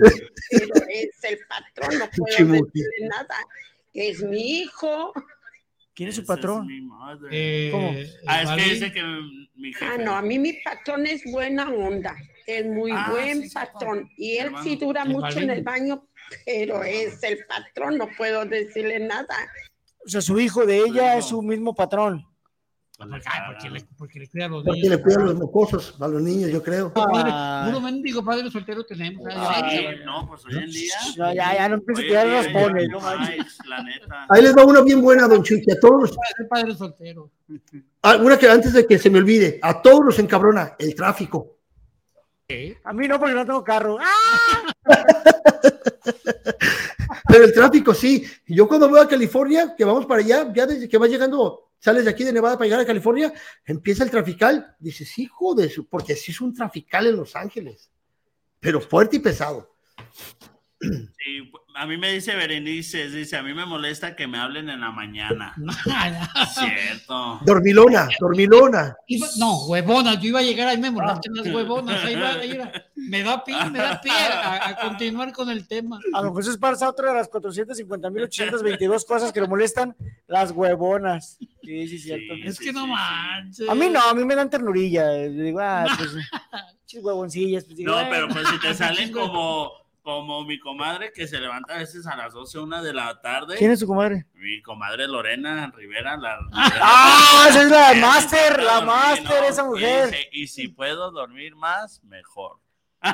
pero 0.51 0.87
es 0.89 1.11
el 1.25 1.39
patrón, 1.47 1.99
no 1.99 2.07
puedo 2.17 2.53
decirle 2.53 3.09
nada. 3.11 3.37
Es 3.93 4.23
mi 4.23 4.61
hijo. 4.61 5.13
¿Quién 5.95 6.09
es 6.09 6.17
su 6.17 6.23
es 6.23 6.27
patrón? 6.27 6.67
mi 6.67 6.81
madre. 6.83 7.29
Eh, 7.31 7.71
¿Cómo? 7.71 7.93
Ah, 8.27 8.43
es 8.43 8.51
que 8.65 8.71
dice 8.75 8.93
que 8.93 9.03
mi 9.55 9.73
jefe. 9.73 9.85
Ah, 9.87 9.97
no, 9.99 10.15
a 10.17 10.23
mí 10.23 10.39
mi 10.39 10.53
patrón 10.55 11.07
es 11.07 11.23
buena 11.31 11.71
onda, 11.71 12.17
es 12.47 12.67
muy 12.67 12.91
Ah, 12.93 13.09
buen 13.11 13.43
sí, 13.49 13.55
patrón 13.55 14.11
y 14.17 14.33
él 14.39 14.47
hermano. 14.47 14.65
sí 14.65 14.77
dura 14.77 15.05
mucho 15.05 15.39
en 15.39 15.51
el 15.51 15.63
baño, 15.63 16.07
pero 16.45 16.83
es 16.83 17.23
el 17.23 17.39
patrón, 17.47 17.99
no 17.99 18.09
puedo 18.17 18.45
decirle 18.45 18.99
nada. 19.01 19.37
O 20.05 20.09
sea, 20.09 20.21
su 20.21 20.39
hijo 20.41 20.67
de 20.67 20.79
ella 20.79 21.13
No. 21.13 21.19
es 21.19 21.27
su 21.27 21.43
mismo 21.43 21.75
patrón. 21.75 22.25
Porque, 22.97 23.23
ay, 23.27 23.41
porque 23.53 23.71
le, 23.71 23.85
porque 23.99 24.19
le 24.21 24.29
cuida 24.29 24.45
a 24.45 24.49
los 24.49 24.63
Porque 24.65 24.81
niños. 24.83 24.97
le 24.97 25.03
cuidan 25.03 25.25
los 25.25 25.35
mocosos 25.35 25.97
a 26.01 26.07
los 26.07 26.23
niños, 26.23 26.51
yo 26.53 26.63
creo. 26.63 26.93
Padre, 26.93 27.31
Ah. 27.33 27.65
Puro 27.67 27.81
mendigo 27.81 28.25
padre 28.25 28.49
soltero 28.51 28.85
tenemos. 28.85 29.25
ay, 29.29 29.87
ay, 29.87 29.97
no, 30.05 30.27
pues 30.29 30.45
hoy 30.47 30.63
en 30.63 30.71
día. 30.71 30.95
No, 31.17 31.35
ya, 31.35 31.55
ya, 31.55 31.69
no 31.69 31.75
empieces 31.75 32.05
hoy 32.05 32.15
a 32.17 32.25
día 32.25 32.43
los 32.43 32.47
pones, 32.53 32.89
no. 32.89 33.01
La 33.01 33.83
neta. 33.83 34.27
Ahí 34.31 34.43
les 34.43 34.57
va 34.57 34.65
una 34.65 34.81
bien 34.83 35.01
buena, 35.03 35.27
don 35.27 35.43
Chuy, 35.43 35.65
a 35.73 35.81
todos, 35.81 36.03
los- 36.03 36.11
ay, 36.39 36.47
padre 36.49 36.75
soltero. 36.77 37.31
ah, 38.03 38.17
una 38.17 38.39
que 38.39 38.49
antes 38.49 38.73
de 38.73 38.87
que 38.87 38.97
se 38.99 39.11
me 39.11 39.19
olvide, 39.19 39.59
a 39.61 39.83
todos 39.83 40.05
los 40.05 40.19
encabrona, 40.21 40.77
el 40.79 40.95
tráfico. 40.95 41.59
¿Qué? 42.47 42.79
A 42.85 42.93
mí 42.93 43.09
no, 43.09 43.19
porque 43.19 43.35
no 43.35 43.45
tengo 43.45 43.65
carro. 43.65 43.99
¡Ah! 44.01 44.73
Pero 47.29 47.45
el 47.45 47.53
tráfico 47.53 47.95
sí. 47.95 48.25
Yo 48.47 48.69
cuando 48.69 48.89
voy 48.89 49.01
a 49.01 49.09
California, 49.09 49.75
que 49.77 49.85
vamos 49.85 50.07
para 50.07 50.21
allá, 50.21 50.53
ya 50.55 50.67
desde 50.67 50.89
que 50.89 50.99
vas 50.99 51.11
llegando, 51.11 51.71
sales 51.79 52.05
de 52.05 52.11
aquí 52.11 52.25
de 52.25 52.33
Nevada 52.33 52.57
para 52.57 52.67
llegar 52.67 52.81
a 52.81 52.87
California, 52.87 53.33
empieza 53.65 54.05
el 54.05 54.11
trafical. 54.11 54.77
Dices, 54.79 55.19
hijo 55.19 55.55
de 55.55 55.69
su, 55.69 55.87
porque 55.89 56.17
sí 56.17 56.33
es 56.33 56.41
un 56.41 56.55
trafical 56.55 57.07
en 57.07 57.17
Los 57.17 57.37
Ángeles, 57.37 57.91
pero 58.61 58.81
fuerte 58.81 59.17
y 59.17 59.21
pesado. 59.21 59.75
Sí, 61.25 61.51
a 61.77 61.87
mí 61.87 61.97
me 61.97 62.13
dice 62.13 62.37
Berenice, 62.37 63.09
dice, 63.09 63.39
a 63.39 63.43
mí 63.43 63.55
me 63.55 63.65
molesta 63.65 64.15
que 64.15 64.27
me 64.27 64.39
hablen 64.39 64.69
en 64.69 64.81
la 64.83 64.91
mañana. 64.91 65.55
Cierto. 66.55 67.41
Dormilona, 67.47 68.09
dormilona. 68.21 68.95
Iba- 69.09 69.27
no, 69.39 69.65
huevona, 69.67 70.15
yo 70.21 70.29
iba 70.29 70.41
a 70.41 70.43
llegar 70.43 70.69
ahí 70.69 70.77
me 70.79 70.91
molestan 70.91 71.33
las 71.35 71.47
huevonas. 71.47 72.05
Ahí 72.05 72.15
va, 72.17 72.31
ahí 72.35 72.57
va. 72.59 72.71
Me 72.95 73.23
da 73.23 73.43
pie, 73.43 73.57
me 73.71 73.79
da 73.79 74.01
pie 74.01 74.13
a, 74.13 74.69
a 74.69 74.77
continuar 74.89 75.33
con 75.33 75.49
el 75.51 75.67
tema. 75.67 75.99
A 76.13 76.21
don 76.23 76.37
Jesús 76.37 76.59
Parza, 76.59 76.89
otra 76.91 77.09
de 77.13 77.15
las 77.19 77.31
450.822 77.31 79.07
cosas 79.07 79.33
que 79.33 79.41
le 79.41 79.49
molestan, 79.49 79.97
las 80.27 80.51
huevonas. 80.51 81.39
Sí, 81.63 81.89
sí, 81.89 81.99
cierto. 81.99 82.35
Es 82.45 82.59
que 82.59 82.73
no 82.73 82.87
manches. 82.87 83.69
A 83.69 83.75
mí 83.75 83.89
no, 83.91 84.01
a 84.01 84.15
mí 84.15 84.25
me 84.25 84.35
dan 84.35 84.51
ternurilla. 84.51 85.09
Le 85.11 85.31
Digo, 85.31 85.61
ah, 85.61 85.87
pues, 85.97 86.11
chis 86.87 87.03
huevoncillas. 87.03 87.65
Pues, 87.65 87.77
digo, 87.77 87.93
No, 87.93 88.09
pero 88.11 88.29
pues 88.29 88.47
si 88.49 88.59
te 88.61 88.75
salen 88.75 89.11
como, 89.13 89.73
como 90.05 90.45
mi 90.45 90.59
comadre 90.59 91.13
que 91.13 91.27
se 91.27 91.41
levanta 91.41 91.75
a 91.75 91.79
veces 91.79 92.07
a 92.07 92.15
las 92.15 92.35
12, 92.35 92.59
una 92.59 92.83
de 92.83 92.93
la 92.93 93.23
tarde. 93.23 93.57
¿Quién 93.57 93.71
es 93.71 93.81
su 93.81 93.87
comadre? 93.87 94.27
Mi 94.35 94.61
comadre 94.61 95.09
Lorena 95.09 95.73
Rivera. 95.75 96.19
La, 96.19 96.39
Ah, 96.53 97.47
esa 97.49 97.63
es 97.63 97.71
la 97.71 97.95
master, 97.95 98.63
la 98.63 98.81
¿no? 98.83 99.45
esa 99.49 99.65
mujer. 99.65 100.11
dice, 100.11 100.29
Y, 100.31 100.47
si 100.47 100.69
puedo 100.69 101.11
dormir 101.11 101.57
más, 101.57 102.05
mejor. 102.05 102.61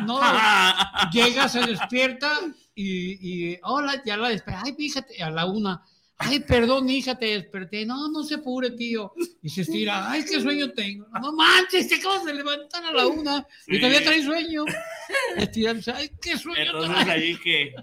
No, 0.03 0.20
llega, 1.12 1.49
se 1.49 1.61
despierta 1.64 2.28
y, 2.74 3.53
y 3.55 3.61
hola, 3.62 4.03
ya 4.05 4.16
la 4.16 4.30
despierta. 4.30 4.62
Ay, 4.64 4.74
fíjate, 4.74 5.22
a 5.22 5.30
la 5.30 5.47
una. 5.47 5.82
Ay, 6.23 6.41
perdón, 6.41 6.89
hija, 6.91 7.16
te 7.18 7.25
desperté. 7.27 7.87
No, 7.87 8.11
no 8.11 8.23
se 8.23 8.35
apure, 8.35 8.71
tío. 8.73 9.14
Y 9.43 9.49
se 9.49 9.62
estira. 9.62 10.11
Ay, 10.11 10.23
qué 10.25 10.39
sueño 10.39 10.71
tengo. 10.73 11.07
No 11.18 11.33
manches, 11.33 11.89
te 11.89 11.95
acabas 11.95 12.27
de 12.27 12.35
levantar 12.35 12.85
a 12.85 12.93
la 12.93 13.07
una 13.07 13.47
y 13.66 13.75
Sí. 13.77 13.81
todavía 13.81 14.05
traes 14.05 14.25
sueño. 14.27 14.64
Estirándose. 15.37 15.93
Ay, 15.93 16.11
qué 16.21 16.37
sueño 16.37 16.61
Entonces 16.61 17.09
allí 17.09 17.39
que, 17.39 17.75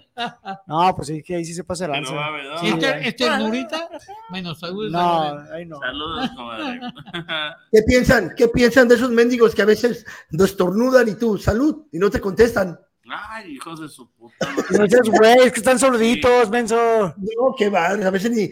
No, 0.68 0.94
pues 0.94 1.08
sí, 1.08 1.20
que 1.22 1.34
ahí 1.34 1.44
sí 1.44 1.52
se 1.52 1.64
pasa 1.64 1.86
que 1.90 2.00
no 2.00 2.14
va 2.14 2.26
a 2.26 2.30
lanza. 2.30 2.52
haber. 2.52 2.58
Sí, 2.60 2.70
¿no? 2.70 2.76
güey. 2.76 2.90
Este, 3.08 3.08
este 3.08 3.38
Nurita, 3.38 3.88
bueno, 4.30 4.54
saludos. 4.54 4.92
No, 4.92 5.38
ahí 5.52 5.66
no. 5.66 5.80
Saludos, 5.80 6.30
comadre. 6.36 6.80
¿Qué 7.72 7.82
piensan? 7.82 8.34
¿Qué 8.36 8.48
piensan 8.48 8.86
de 8.86 8.94
esos 8.94 9.10
mendigos 9.10 9.52
que 9.54 9.62
a 9.62 9.66
veces 9.66 10.06
destornudan 10.30 11.08
y 11.08 11.14
tú, 11.16 11.38
salud, 11.38 11.86
y 11.90 11.98
no 11.98 12.08
te 12.08 12.20
contestan? 12.20 12.78
Ay, 13.10 13.52
hijos 13.52 13.80
de 13.80 13.88
su 13.88 14.10
puta 14.10 14.52
No 14.70 14.86
seas 14.86 15.08
güey, 15.08 15.38
es 15.46 15.52
que 15.52 15.60
están 15.60 15.78
sorditos, 15.78 16.50
menso. 16.50 16.76
No, 17.16 17.54
qué 17.56 17.68
va, 17.68 17.88
a 17.88 18.10
veces 18.10 18.30
ni 18.30 18.50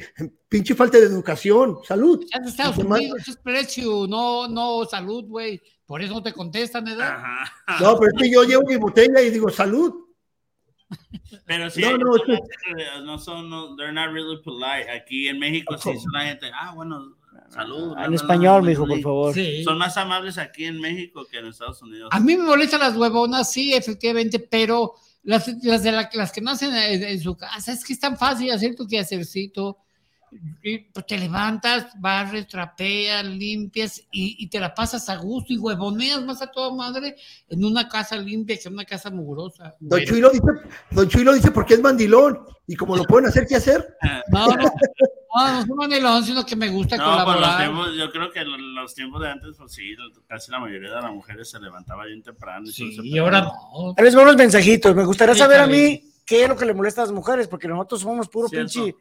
pinche 0.48 0.74
falta 0.74 0.98
de 0.98 1.04
educación, 1.06 1.78
salud. 1.84 2.24
Ya 2.32 2.40
de 2.40 2.48
Estados. 2.48 2.78
Unidos 2.78 3.28
es 3.28 3.36
precio, 3.36 4.06
no, 4.08 4.48
no 4.48 4.84
salud, 4.84 5.24
güey. 5.26 5.60
Por 5.86 6.02
eso 6.02 6.14
no 6.14 6.22
te 6.22 6.32
contestan, 6.32 6.84
¿verdad? 6.84 7.14
Ajá. 7.16 7.52
No, 7.80 7.98
pero 7.98 8.10
es 8.14 8.22
que 8.22 8.30
yo 8.30 8.42
llevo 8.44 8.62
mi 8.66 8.76
botella 8.76 9.20
y 9.20 9.30
digo, 9.30 9.48
salud. 9.50 9.94
Pero 11.44 11.70
sí, 11.70 11.80
No, 11.80 11.96
no, 11.96 12.10
más- 12.12 13.04
no 13.04 13.18
son, 13.18 13.50
no, 13.50 13.76
they're 13.76 13.92
not 13.92 14.12
really 14.12 14.40
polite. 14.42 14.90
Aquí 14.90 15.28
en 15.28 15.38
México 15.38 15.76
sí 15.78 15.90
son 15.98 16.12
la 16.12 16.24
gente, 16.24 16.50
ah, 16.54 16.72
bueno, 16.74 17.16
salud. 17.50 17.94
bla, 17.94 18.04
En 18.06 18.14
español, 18.14 18.62
mijo, 18.62 18.86
por 18.86 19.00
favor. 19.00 19.34
Sí. 19.34 19.62
Son 19.64 19.78
más 19.78 19.96
amables 19.96 20.38
aquí 20.38 20.64
en 20.64 20.80
México 20.80 21.24
que 21.30 21.38
en 21.38 21.46
Estados 21.46 21.80
Unidos. 21.82 22.08
A 22.12 22.20
mí 22.20 22.36
me 22.36 22.44
molestan 22.44 22.80
las 22.80 22.96
huevonas, 22.96 23.50
sí, 23.52 23.74
efectivamente, 23.74 24.38
pero 24.38 24.94
las, 25.22 25.48
las 25.64 25.82
de 25.82 25.92
la- 25.92 26.10
las 26.14 26.32
que 26.32 26.40
nacen 26.40 26.74
en, 26.74 27.02
en 27.02 27.20
su 27.20 27.36
casa, 27.36 27.72
es 27.72 27.84
que 27.84 27.92
es 27.92 28.00
tan 28.00 28.16
fácil 28.16 28.50
hacer 28.52 28.74
tu 28.76 28.86
quehacercito. 28.86 29.78
Y, 30.62 30.78
pues, 30.78 31.06
te 31.06 31.16
levantas, 31.16 31.86
barres, 31.98 32.48
trapeas, 32.48 33.24
limpias 33.24 34.00
y, 34.10 34.36
y 34.42 34.48
te 34.48 34.58
la 34.58 34.74
pasas 34.74 35.08
a 35.08 35.16
gusto 35.16 35.52
y 35.52 35.56
huevoneas 35.56 36.22
más 36.24 36.42
a 36.42 36.48
toda 36.50 36.74
madre 36.74 37.16
en 37.48 37.64
una 37.64 37.88
casa 37.88 38.16
limpia 38.16 38.56
que 38.58 38.68
en 38.68 38.74
una 38.74 38.84
casa 38.84 39.08
mugrosa. 39.08 39.74
Don 39.78 40.00
Chuy 40.04 40.20
lo 40.20 40.30
dice, 40.30 40.42
Don 40.90 41.08
Chuy 41.08 41.22
lo 41.24 41.32
dice 41.32 41.52
porque 41.52 41.74
es 41.74 41.80
mandilón. 41.80 42.40
Y 42.66 42.74
como 42.74 42.96
lo 42.96 43.04
pueden 43.04 43.28
hacer, 43.28 43.46
¿qué 43.46 43.54
hacer? 43.54 43.96
No, 44.32 44.46
no, 44.48 44.56
no, 45.44 45.52
no 45.60 45.66
soy 45.66 45.74
manilón, 45.76 46.24
sino 46.24 46.44
que 46.44 46.56
me 46.56 46.68
gusta 46.68 46.96
No, 46.96 47.04
los 47.14 47.24
colaborar. 47.24 47.58
tiempos, 47.58 47.94
yo 47.96 48.10
creo 48.10 48.30
que 48.30 48.44
lo- 48.44 48.56
los 48.58 48.94
tiempos 48.94 49.20
de 49.22 49.28
antes, 49.30 49.56
pues 49.56 49.72
sí, 49.72 49.94
casi 50.26 50.50
la 50.50 50.58
mayoría 50.60 50.90
de 50.94 51.02
las 51.02 51.12
mujeres 51.12 51.50
se 51.50 51.60
levantaba 51.60 52.04
bien 52.06 52.22
temprano. 52.22 52.66
Y, 52.66 52.70
ese 52.70 53.00
y 53.04 53.18
ahora 53.18 53.40
no. 53.42 53.94
Les 53.98 54.14
van 54.14 54.24
unos 54.24 54.36
mensajitos. 54.36 54.94
Me 54.94 55.04
gustaría 55.04 55.34
Sí, 55.34 55.40
saber 55.40 55.60
a 55.60 55.66
mí 55.66 56.02
qué 56.24 56.42
es 56.44 56.48
lo 56.48 56.56
que 56.56 56.64
le 56.66 56.74
molesta 56.74 57.02
a 57.02 57.04
las 57.04 57.12
mujeres, 57.12 57.48
porque 57.48 57.68
nosotros 57.68 58.00
somos 58.00 58.28
puro 58.28 58.48
Cierto. 58.48 58.72
pinche. 58.72 58.96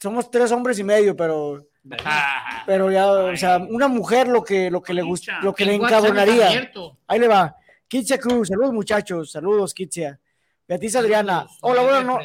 Somos 0.00 0.30
tres 0.30 0.52
hombres 0.52 0.78
y 0.78 0.84
medio, 0.84 1.16
pero. 1.16 1.64
Ah, 2.04 2.62
Pero 2.66 2.90
ya, 2.92 3.06
o 3.10 3.36
sea, 3.36 3.56
una 3.58 3.88
mujer 3.88 4.28
lo 4.28 4.44
que, 4.44 4.70
lo 4.70 4.82
que 4.82 4.92
le 4.92 5.00
gusta, 5.02 5.40
lo 5.42 5.54
que 5.54 5.64
le 5.64 5.76
abierto. 5.76 6.98
Ahí 7.06 7.18
le 7.18 7.28
va. 7.28 7.56
Kitsia 7.88 8.18
Cruz, 8.18 8.48
saludos 8.48 8.74
muchachos, 8.74 9.32
saludos 9.32 9.72
Kitsia. 9.72 10.20
Beatriz 10.68 10.94
Adriana, 10.96 11.46
hola, 11.62 11.82
buenas 11.82 12.04
no- 12.04 12.18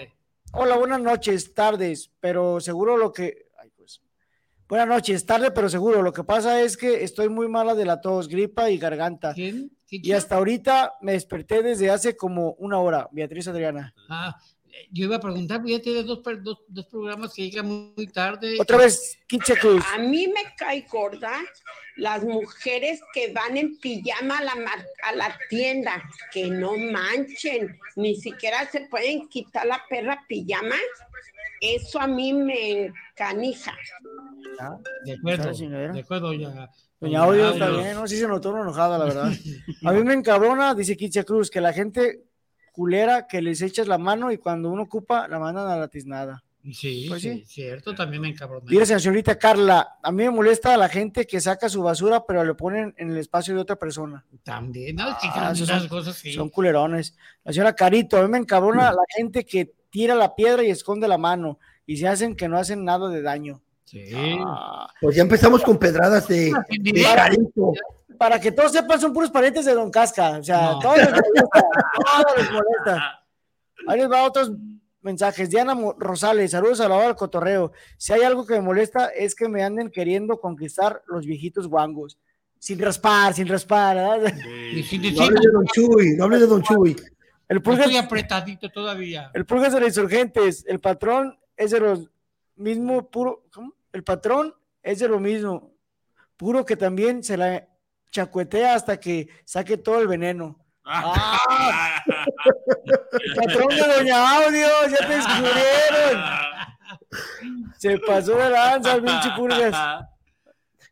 hola, 0.52 0.76
buenas 0.76 1.00
noches, 1.00 1.54
tardes, 1.54 2.12
pero 2.20 2.60
seguro 2.60 2.98
lo 2.98 3.14
que. 3.14 3.46
Buenas 4.68 4.88
noches, 4.88 5.26
tarde, 5.26 5.52
pero 5.52 5.70
seguro. 5.70 6.02
Lo 6.02 6.14
que 6.14 6.24
pasa 6.24 6.62
es 6.62 6.78
que 6.78 7.04
estoy 7.04 7.30
muy 7.30 7.48
mala 7.48 7.76
de 7.76 7.86
la 7.86 8.02
tos, 8.02 8.28
gripa 8.28 8.70
y 8.70 8.78
garganta. 8.78 9.34
¿Quién? 9.34 9.72
Y 9.90 10.12
hasta 10.14 10.38
ahorita 10.38 10.94
me 11.02 11.12
desperté 11.12 11.62
desde 11.62 11.92
hace 11.92 12.16
como 12.16 12.54
una 12.54 12.80
hora. 12.80 13.10
Beatriz 13.12 13.48
Adriana. 13.48 13.94
Ah, 14.10 14.36
yo 14.92 15.06
iba 15.06 15.16
a 15.18 15.20
preguntar, 15.20 15.58
porque 15.60 15.74
ya 15.74 15.82
tiene 15.82 16.04
dos, 16.04 16.22
dos, 16.42 16.60
dos 16.68 16.86
programas 16.88 17.34
que 17.34 17.44
llegan 17.50 17.94
muy, 17.96 18.08
tarde. 18.08 18.58
Otra 18.60 18.78
vez, 18.78 19.18
Kitsia 19.28 19.56
Cruz. 19.58 19.84
A 19.94 19.98
mí 20.00 20.28
me 20.28 20.44
cae 20.58 20.86
gorda 20.92 21.32
las 21.98 22.24
mujeres 22.24 23.02
que 23.14 23.32
van 23.32 23.58
en 23.58 23.78
pijama 23.78 24.40
a 24.40 24.44
la, 24.44 24.56
mar- 24.56 24.86
a 25.04 25.16
la 25.16 25.38
tienda, 25.50 26.04
que 26.32 26.48
no 26.48 26.78
manchen, 26.78 27.80
ni 27.96 28.16
siquiera 28.16 28.70
se 28.70 28.82
pueden 28.82 29.28
quitar 29.30 29.66
la 29.66 29.82
perra 29.90 30.24
pijama. 30.28 30.76
Eso 31.62 32.00
a 32.00 32.08
mí 32.08 32.34
me 32.34 32.86
encanija. 32.88 33.78
De 35.06 35.14
acuerdo, 35.14 35.52
de 35.54 36.00
acuerdo, 36.00 36.34
ya. 36.34 36.70
Doña 37.00 37.24
Audio 37.24 37.54
bien, 37.54 37.96
¿no? 37.96 38.08
Sí 38.08 38.18
se 38.18 38.28
notó 38.28 38.52
una 38.52 38.62
enojada, 38.62 38.98
la 38.98 39.06
verdad. 39.06 39.32
A 39.86 39.92
mí 39.92 40.04
me 40.04 40.14
encabrona, 40.14 40.74
dice 40.74 40.96
Kitsia 40.96 41.24
Cruz, 41.26 41.50
que 41.50 41.60
la 41.60 41.74
gente 41.74 42.24
culera 42.74 43.28
que 43.28 43.42
les 43.42 43.62
echas 43.62 43.88
la 43.88 43.98
mano 43.98 44.32
y 44.34 44.38
cuando 44.38 44.70
uno 44.70 44.84
ocupa 44.84 45.28
la 45.30 45.40
mandan 45.40 45.68
a 45.70 45.78
la 45.78 45.88
tiznada. 45.88 46.44
Sí, 46.72 47.08
Pues 47.10 47.22
sí, 47.22 47.40
sí. 47.40 47.46
cierto, 47.46 47.94
también 47.94 48.22
me 48.22 48.30
encabroné. 48.30 48.66
Mira, 48.70 48.86
señorita 48.86 49.38
Carla, 49.38 49.98
a 50.02 50.12
mí 50.14 50.24
me 50.24 50.30
molesta 50.32 50.74
a 50.74 50.78
la 50.78 50.88
gente 50.88 51.28
que 51.28 51.42
saca 51.42 51.68
su 51.68 51.84
basura, 51.84 52.24
pero 52.26 52.44
le 52.46 52.54
ponen 52.56 52.94
en 52.98 53.12
el 53.12 53.18
espacio 53.18 53.54
de 53.54 53.60
otra 53.60 53.76
persona. 53.76 54.24
También, 54.44 54.96
¿no? 54.96 55.04
Ah, 55.08 55.54
son, 55.56 55.88
cosas 55.90 56.16
sí. 56.16 56.32
son 56.32 56.48
culerones. 56.50 57.16
La 57.44 57.52
señora 57.52 57.76
Carito, 57.76 58.18
a 58.18 58.22
mí 58.24 58.30
me 58.30 58.38
encabrona 58.38 58.92
la 58.94 59.04
gente 59.14 59.46
que 59.46 59.74
tira 59.90 60.16
la 60.16 60.36
piedra 60.36 60.64
y 60.64 60.70
esconde 60.70 61.06
la 61.10 61.18
mano 61.18 61.60
y 61.86 61.98
se 61.98 62.08
hacen 62.08 62.34
que 62.34 62.48
no 62.48 62.58
hacen 62.58 62.86
nada 62.86 63.10
de 63.10 63.22
daño. 63.22 63.62
Sí. 63.84 64.06
Ah, 64.16 64.88
Pues 65.02 65.18
ya 65.18 65.22
empezamos 65.24 65.62
con 65.64 65.78
pedradas 65.78 66.30
de, 66.30 66.54
de 66.70 67.04
carito. 67.04 67.74
Para 68.24 68.40
que 68.40 68.54
todos 68.54 68.72
sepan, 68.72 69.02
son 69.02 69.12
puros 69.12 69.30
parientes 69.30 69.66
de 69.66 69.74
Don 69.74 69.92
Casca. 69.92 70.38
O 70.40 70.44
sea, 70.44 70.72
No. 70.72 70.80
todos 70.80 70.96
les 70.98 71.10
molesta. 71.12 71.62
todos 72.06 72.38
les 72.38 72.52
molesta. 72.54 73.26
Ahí 73.86 74.00
les 74.00 74.10
va 74.10 74.24
otros 74.24 74.50
mensajes. 75.02 75.50
Diana 75.50 75.76
Rosales, 75.98 76.52
saludos 76.52 76.80
a 76.80 76.88
la 76.88 76.96
hora 76.96 77.08
del 77.08 77.18
cotorreo. 77.18 77.74
Si 77.98 78.14
hay 78.14 78.22
algo 78.22 78.46
que 78.46 78.54
me 78.54 78.62
molesta 78.62 79.08
es 79.08 79.36
que 79.36 79.50
me 79.50 79.62
anden 79.62 79.92
queriendo 79.92 80.40
conquistar 80.40 81.02
los 81.08 81.26
viejitos 81.26 81.68
guangos. 81.68 82.18
Sin 82.60 82.80
raspar, 82.80 83.34
sin 83.34 83.46
raspar. 83.46 83.98
sin 84.88 85.02
No 85.16 85.24
hables 85.26 85.42
de 85.42 85.52
Don 85.52 85.66
Chuy, 85.66 86.16
no 86.16 86.24
hables 86.24 86.40
de 86.40 86.48
Don 86.48 86.64
Chuy. 86.64 86.96
El 87.50 87.58
no 87.58 87.62
pulgas, 87.64 87.88
estoy 87.88 87.98
apretadito 87.98 88.70
todavía. 88.70 89.32
el 89.34 89.46
pulgas 89.46 89.74
de 89.74 89.82
los 89.82 89.90
insurgentes. 89.90 90.64
El 90.66 90.80
patrón 90.80 91.38
es 91.58 91.72
de 91.72 91.82
los 91.82 92.10
mismo 92.56 93.12
puro. 93.12 93.44
¿cómo? 93.54 93.74
El 93.92 94.06
patrón 94.06 94.56
es 94.82 95.00
de 95.00 95.10
lo 95.10 95.20
mismo. 95.20 95.74
Puro 96.38 96.64
que 96.66 96.78
también 96.78 97.22
se 97.22 97.36
la 97.36 97.68
chacuetea 98.14 98.76
hasta 98.76 99.00
que 99.00 99.28
saque 99.44 99.78
todo 99.78 100.00
el 100.00 100.08
veneno. 100.08 100.60
Ah, 100.86 102.02
patrón 103.36 103.70
de 103.70 103.96
Doña 103.98 104.38
Audio, 104.38 104.68
ya 104.90 105.08
te 105.08 105.14
descubrieron. 105.16 106.24
Se 107.78 107.98
pasó 108.00 108.36
de 108.38 108.50
lanza 108.50 108.94
el 108.94 109.04
pinche 109.04 109.30
pulgas. 109.36 110.06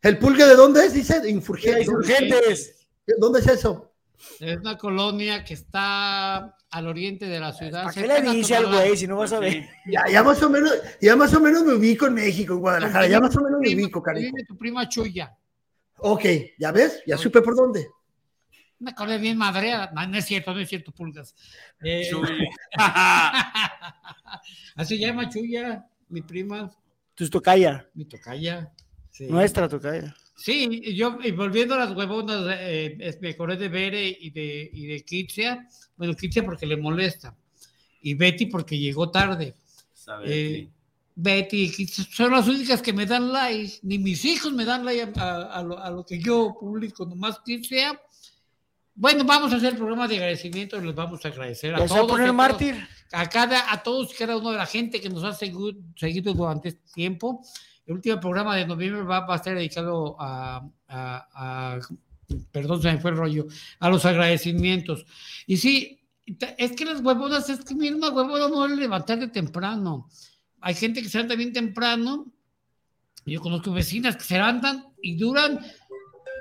¿El 0.02 0.18
pulgue 0.18 0.44
de 0.46 0.56
dónde 0.56 0.84
es? 0.84 0.94
Dice, 0.94 1.28
Infurgente. 1.28 1.80
Insurgentes. 1.82 2.88
¿Dónde 3.18 3.40
es 3.40 3.46
eso? 3.46 3.92
Es 4.40 4.56
una 4.58 4.76
colonia 4.76 5.44
que 5.44 5.54
está 5.54 6.56
al 6.70 6.86
oriente 6.88 7.26
de 7.26 7.38
la 7.38 7.52
ciudad. 7.52 7.84
¿Para 7.84 7.94
qué 7.94 8.06
le 8.06 8.32
dice 8.32 8.56
al 8.56 8.66
güey 8.66 8.96
si 8.96 9.06
no 9.06 9.16
vas 9.16 9.32
a 9.32 9.40
ver? 9.40 9.68
Ya, 9.86 10.04
ya 10.10 10.22
más 10.22 10.42
o 10.42 10.50
menos, 10.50 10.72
ya 11.00 11.14
más 11.16 11.34
o 11.34 11.40
menos 11.40 11.64
me 11.64 11.74
ubico 11.74 12.06
en 12.06 12.14
México, 12.14 12.54
en 12.54 12.60
Guadalajara. 12.60 13.06
Ya 13.06 13.20
más 13.20 13.36
o 13.36 13.42
menos 13.42 13.60
me 13.60 13.74
ubico, 13.74 14.02
cariño. 14.02 14.30
vive 14.32 14.44
tu 14.44 14.56
prima 14.56 14.88
Chuya. 14.88 15.36
Ok, 16.02 16.24
¿ya 16.58 16.72
ves? 16.72 17.02
Ya 17.06 17.16
supe 17.16 17.40
por 17.42 17.54
dónde. 17.56 17.88
Una 18.80 18.94
colonia 18.94 19.18
bien 19.18 19.38
madreada. 19.38 19.90
No, 19.94 20.06
no 20.06 20.18
es 20.18 20.24
cierto, 20.24 20.52
no 20.52 20.60
es 20.60 20.68
cierto, 20.68 20.92
pulgas. 20.92 21.34
Eh, 21.82 22.10
así 24.76 24.98
llama 24.98 25.28
Chuya, 25.28 25.86
mi 26.08 26.22
prima, 26.22 26.70
Tus 27.14 27.30
tocaya. 27.30 27.88
mi 27.94 28.04
tocaya. 28.06 28.72
Sí. 29.10 29.26
Nuestra 29.26 29.68
tocaya. 29.68 30.14
Sí, 30.36 30.80
y 30.82 30.96
yo, 30.96 31.18
y 31.22 31.30
volviendo 31.30 31.74
a 31.74 31.78
las 31.78 31.92
huevonas, 31.94 32.42
eh, 32.58 33.18
me 33.20 33.30
acordé 33.30 33.56
de 33.56 33.68
Bere 33.68 34.08
y 34.08 34.30
de, 34.30 34.70
y 34.72 34.86
de 34.86 35.04
Kitsia. 35.04 35.68
Bueno, 35.96 36.14
Kitsia 36.14 36.44
porque 36.44 36.66
le 36.66 36.76
molesta. 36.76 37.36
Y 38.00 38.14
Betty 38.14 38.46
porque 38.46 38.78
llegó 38.78 39.10
tarde. 39.10 39.54
Sabe, 39.92 40.24
Eh, 40.26 40.68
Betty 41.14 41.68
son 41.86 42.32
las 42.32 42.48
únicas 42.48 42.80
que 42.82 42.92
me 42.92 43.06
dan 43.06 43.32
like. 43.32 43.78
Ni 43.82 43.98
mis 43.98 44.24
hijos 44.24 44.52
me 44.52 44.64
dan 44.64 44.84
like 44.84 45.12
a, 45.16 45.22
a- 45.22 45.58
a 45.58 45.62
lo, 45.62 45.78
a 45.78 45.90
lo 45.90 46.04
que 46.04 46.18
yo 46.18 46.54
publico, 46.58 47.04
nomás 47.06 47.40
Kitsia. 47.44 48.00
Bueno, 48.94 49.24
vamos 49.24 49.52
a 49.52 49.56
hacer 49.56 49.70
el 49.72 49.76
programa 49.78 50.06
de 50.06 50.16
agradecimiento 50.16 50.76
y 50.76 50.84
les 50.86 50.94
vamos 50.94 51.24
a 51.24 51.28
agradecer 51.28 51.74
a 51.74 51.78
¿Ya 51.78 51.88
se 51.88 51.94
va 51.94 52.00
a 52.00 52.02
todos. 52.02 52.12
poner 52.12 52.28
a 52.28 52.32
mártir? 52.32 52.74
todos- 52.74 52.88
A, 53.12 53.28
cada, 53.28 53.72
a 53.72 53.82
todos 53.82 54.12
y 54.12 54.16
cada 54.16 54.36
uno 54.36 54.50
de 54.50 54.58
la 54.58 54.66
gente 54.66 55.00
que 55.00 55.08
nos 55.08 55.24
ha 55.24 55.30
segu- 55.32 55.76
seguido 55.96 56.32
durante 56.34 56.68
este 56.68 56.82
tiempo. 56.94 57.42
El 57.86 57.94
último 57.94 58.20
programa 58.20 58.54
de 58.56 58.66
noviembre 58.66 59.02
va, 59.02 59.20
va 59.20 59.34
a 59.34 59.36
estar 59.36 59.54
dedicado 59.54 60.16
a, 60.18 60.62
Perdón, 62.50 62.80
se 62.80 62.92
me 62.92 62.98
fue 62.98 63.10
el 63.10 63.16
rollo. 63.16 63.46
A 63.80 63.90
los 63.90 64.04
agradecimientos. 64.06 65.04
Y 65.46 65.56
sí, 65.58 66.00
es 66.56 66.72
que 66.72 66.84
las 66.84 67.00
huevonas, 67.02 67.48
es 67.50 67.64
que 67.64 67.74
mira, 67.74 67.96
una 67.96 68.08
huevona 68.10 68.48
no 68.48 68.64
es 68.66 68.72
levantar 68.72 69.18
de 69.18 69.28
temprano. 69.28 70.08
Hay 70.62 70.74
gente 70.74 71.02
que 71.02 71.08
se 71.08 71.18
levanta 71.18 71.34
bien 71.36 71.52
temprano. 71.52 72.26
Yo 73.26 73.40
conozco 73.40 73.72
vecinas 73.72 74.16
que 74.16 74.24
se 74.24 74.34
levantan 74.34 74.86
y 75.02 75.16
duran. 75.16 75.60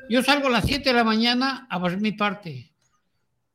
Yo 0.09 0.21
salgo 0.23 0.47
a 0.47 0.51
las 0.51 0.65
7 0.65 0.89
de 0.89 0.93
la 0.95 1.03
mañana 1.03 1.67
a 1.69 1.77
barrer 1.77 1.99
mi 2.01 2.11
parte. 2.11 2.71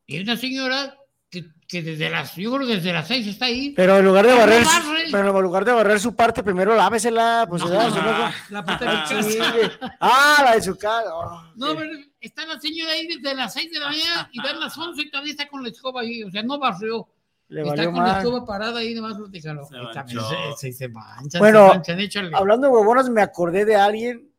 Y 0.07 0.17
hay 0.17 0.23
una 0.23 0.37
señora 0.37 0.97
que, 1.29 1.45
que 1.67 1.83
desde 1.83 2.09
las, 2.09 2.37
yo 2.37 2.55
creo 2.55 2.67
que 2.67 2.77
desde 2.77 2.93
las 2.93 3.09
6 3.09 3.27
está 3.27 3.47
ahí. 3.47 3.71
Pero 3.77 3.99
en 3.99 4.05
lugar 4.05 4.25
de 4.27 4.33
No 4.33 4.39
barrer, 4.39 4.65
barre. 4.65 5.05
pero 5.11 5.37
en 5.37 5.43
lugar 5.43 5.65
de 5.65 5.73
barrer 5.73 5.99
su 6.01 6.15
parte, 6.15 6.43
primero 6.45 6.75
lávesela, 6.77 7.47
pues 7.49 7.63
No. 7.63 7.69
Si 7.69 7.75
no, 7.75 7.81
la, 8.05 8.35
la 8.51 8.65
parte 8.65 8.85
de 8.85 8.91
casa. 9.09 9.53
güey. 9.53 9.71
Ah, 10.01 10.43
la 10.45 10.55
de 10.55 10.63
su 10.63 10.77
casa. 10.79 11.15
Oh, 11.15 11.43
No, 11.57 11.75
pero 11.77 11.91
está 12.21 12.47
la 12.47 12.61
señora 12.61 12.93
ahí 12.93 13.07
desde 13.09 13.35
las 13.35 13.53
6 13.53 13.73
de 13.73 13.81
la 13.81 13.89
mañana 13.91 14.29
y 14.33 14.41
dan 14.43 14.61
las 14.61 14.79
11 14.79 15.03
y 15.03 15.11
todavía 15.11 15.33
está 15.33 15.49
con 15.49 15.63
la 15.65 15.69
escoba 15.71 16.03
ahí. 16.03 16.23
O 16.23 16.31
sea, 16.31 16.43
no 16.45 16.59
barrió. 16.59 17.09
Le 17.49 17.61
está 17.63 17.75
valió 17.75 17.93
con 17.93 18.03
la 18.03 18.09
mal. 18.13 18.19
escoba 18.25 18.45
parada 18.45 18.81
ahí 18.81 18.95
nomás 18.95 19.17
platicando. 19.17 19.65
Se 19.67 19.75
también 19.95 20.19
manchó. 20.19 20.29
se, 20.57 20.73
se, 20.73 20.73
se 20.73 20.89
manchan, 20.89 21.39
Bueno, 21.39 21.83
se 21.85 21.95
manchan, 21.95 22.35
hablando 22.35 22.67
de 22.67 22.73
huevonas, 22.75 23.09
me 23.09 23.23
acordé 23.23 23.65
de 23.65 23.77
alguien. 23.77 24.31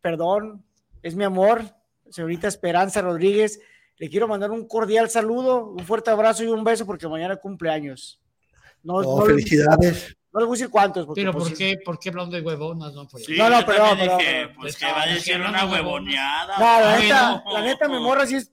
Perdón, 0.00 0.64
es 1.02 1.14
mi 1.14 1.24
amor, 1.24 1.62
señorita 2.10 2.48
Esperanza 2.48 3.00
Rodríguez. 3.02 3.60
Le 3.98 4.08
quiero 4.08 4.26
mandar 4.26 4.50
un 4.50 4.66
cordial 4.66 5.10
saludo, 5.10 5.66
un 5.66 5.84
fuerte 5.84 6.10
abrazo 6.10 6.42
y 6.42 6.48
un 6.48 6.64
beso 6.64 6.86
porque 6.86 7.06
mañana 7.08 7.36
cumpleaños. 7.36 8.20
No, 8.82 8.94
Oh, 8.94 9.20
no 9.20 9.26
le- 9.26 9.34
felicidades. 9.34 10.16
no 10.32 10.40
les 10.40 10.46
voy 10.48 10.56
a 10.56 10.58
decir 10.58 10.70
cuántos. 10.70 11.06
Porque, 11.06 11.20
Pero 11.20 11.32
pues, 11.32 11.48
¿por 11.50 11.56
qué, 11.58 11.78
¿por 11.84 11.98
qué 12.00 12.08
hablando 12.08 12.34
de 12.36 12.42
huevonas? 12.42 12.94
No, 12.94 13.06
Pues, 13.06 13.24
Sí, 13.26 13.36
No, 13.36 13.48
no, 13.48 13.58
dije, 13.58 13.66
perdón. 13.66 13.98
pues 13.98 14.54
Pues, 14.58 14.76
que 14.76 14.86
va 14.86 15.02
a 15.02 15.06
decir 15.06 15.40
una 15.40 15.66
huevoneada. 15.66 16.58
No, 16.58 16.80
la 16.84 16.98
neta, 16.98 17.42
no. 17.44 17.52
la 17.52 17.60
neta, 17.62 17.88
mi 17.88 18.00
morra 18.00 18.26
sí 18.26 18.36
es 18.36 18.50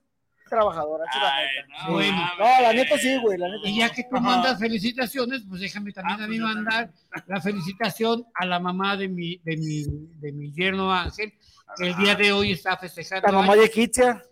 trabajadora. 0.49 1.05
esa 1.09 1.17
es 1.17 1.23
la 1.23 1.39
neta. 1.39 1.85
Sí. 1.85 1.91
Bueno. 1.91 2.29
no, 2.39 2.61
la 2.61 2.73
neta 2.73 2.97
sí, 2.97 3.17
güey, 3.21 3.37
la 3.37 3.47
neta. 3.49 3.67
Y 3.69 3.77
ya 3.79 3.89
que 3.89 4.03
tú 4.03 4.19
mandas 4.19 4.59
felicitaciones, 4.59 5.43
pues 5.47 5.61
déjame 5.61 5.91
también 5.93 6.19
Ah, 6.19 6.23
a 6.23 6.27
pues 6.27 6.29
mí 6.37 6.39
mandar 6.43 6.91
la 7.27 7.39
felicitación 7.41 8.25
a 8.33 8.45
la 8.45 8.59
mamá 8.59 8.97
de 8.97 9.07
mi, 9.07 9.37
de 9.43 9.55
mi, 9.57 9.83
de 10.19 10.31
mi 10.31 10.51
yerno 10.51 10.91
Ángel, 10.91 11.33
que 11.77 11.87
el 11.87 11.95
día 11.97 12.15
de 12.15 12.31
hoy 12.31 12.51
está 12.53 12.75
festejando. 12.77 13.27
La 13.27 13.33
mamá 13.33 13.55
de 13.55 13.69
Kitia. 13.69 14.23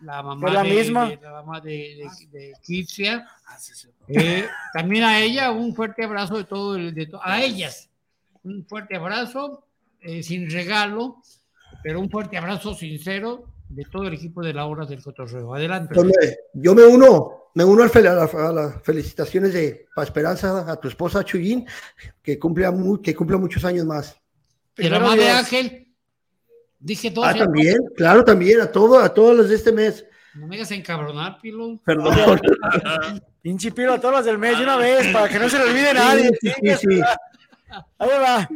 la 0.00 0.22
mamá 0.22 0.48
¿Es 0.48 0.54
la 0.54 0.62
de, 0.62 0.70
misma? 0.70 1.08
de- 1.08 1.16
la 1.20 1.30
mamá 1.32 1.60
de, 1.60 2.08
de. 2.32 2.52
Eh, 4.08 4.48
también 4.72 5.04
a 5.04 5.18
ella 5.20 5.50
un 5.50 5.74
fuerte 5.74 6.04
abrazo 6.04 6.36
de 6.36 6.44
todo 6.44 6.76
el, 6.76 6.94
de 6.94 7.06
to- 7.06 7.20
a 7.22 7.40
ellas 7.42 7.88
un 8.42 8.66
fuerte 8.68 8.96
abrazo 8.96 9.66
eh, 10.00 10.22
sin 10.22 10.50
regalo, 10.50 11.22
pero 11.82 11.98
un 12.00 12.10
fuerte 12.10 12.36
abrazo 12.36 12.74
sincero 12.74 13.46
de 13.68 13.84
todo 13.84 14.04
el 14.06 14.14
equipo 14.14 14.42
de 14.42 14.52
la 14.54 14.66
hora 14.66 14.84
del 14.86 15.02
cotorreo. 15.02 15.54
Adelante. 15.54 15.94
Me- 16.02 16.12
yo 16.54 16.74
me 16.74 16.84
uno, 16.84 17.48
me 17.54 17.64
uno 17.64 17.82
a, 17.82 18.00
la- 18.00 18.24
a 18.24 18.52
las 18.52 18.82
felicitaciones 18.82 19.52
de 19.52 19.86
Pa 19.94 20.02
Esperanza 20.04 20.70
a 20.70 20.76
tu 20.76 20.88
esposa 20.88 21.24
Chuyín, 21.24 21.66
que 22.22 22.38
cumpla, 22.38 22.72
que 23.02 23.14
cumpla 23.14 23.36
muchos 23.38 23.64
años 23.64 23.84
más. 23.86 24.16
Y 24.76 24.88
la 24.88 24.98
mamá 25.00 25.16
de 25.16 25.30
Ángel, 25.30 25.88
dije 26.78 27.10
dos. 27.10 27.24
Ah, 27.26 27.34
también, 27.34 27.76
claro, 27.96 28.24
también, 28.24 28.60
a 28.60 28.70
todo, 28.70 28.98
a 28.98 29.12
todos 29.12 29.36
los 29.36 29.48
de 29.48 29.54
este 29.56 29.72
mes. 29.72 30.04
No 30.34 30.46
me 30.48 30.56
hagas 30.56 30.70
encabronar, 30.72 31.38
Pilo. 31.40 31.80
Perdón. 31.84 32.14
Pinche 33.40 33.70
pilo 33.72 33.92
a 33.92 34.00
todas 34.00 34.16
las 34.16 34.24
del 34.24 34.38
mes 34.38 34.56
de 34.58 34.64
una 34.64 34.76
vez, 34.76 35.06
para 35.12 35.28
que 35.28 35.38
no 35.38 35.48
se 35.50 35.58
le 35.58 35.64
olvide 35.64 35.90
Sí, 35.90 35.94
nadie. 35.94 36.30
sí, 36.40 36.50
sí. 36.80 36.86
madre. 36.86 37.04
Ahí 37.98 38.08
va. 38.08 38.48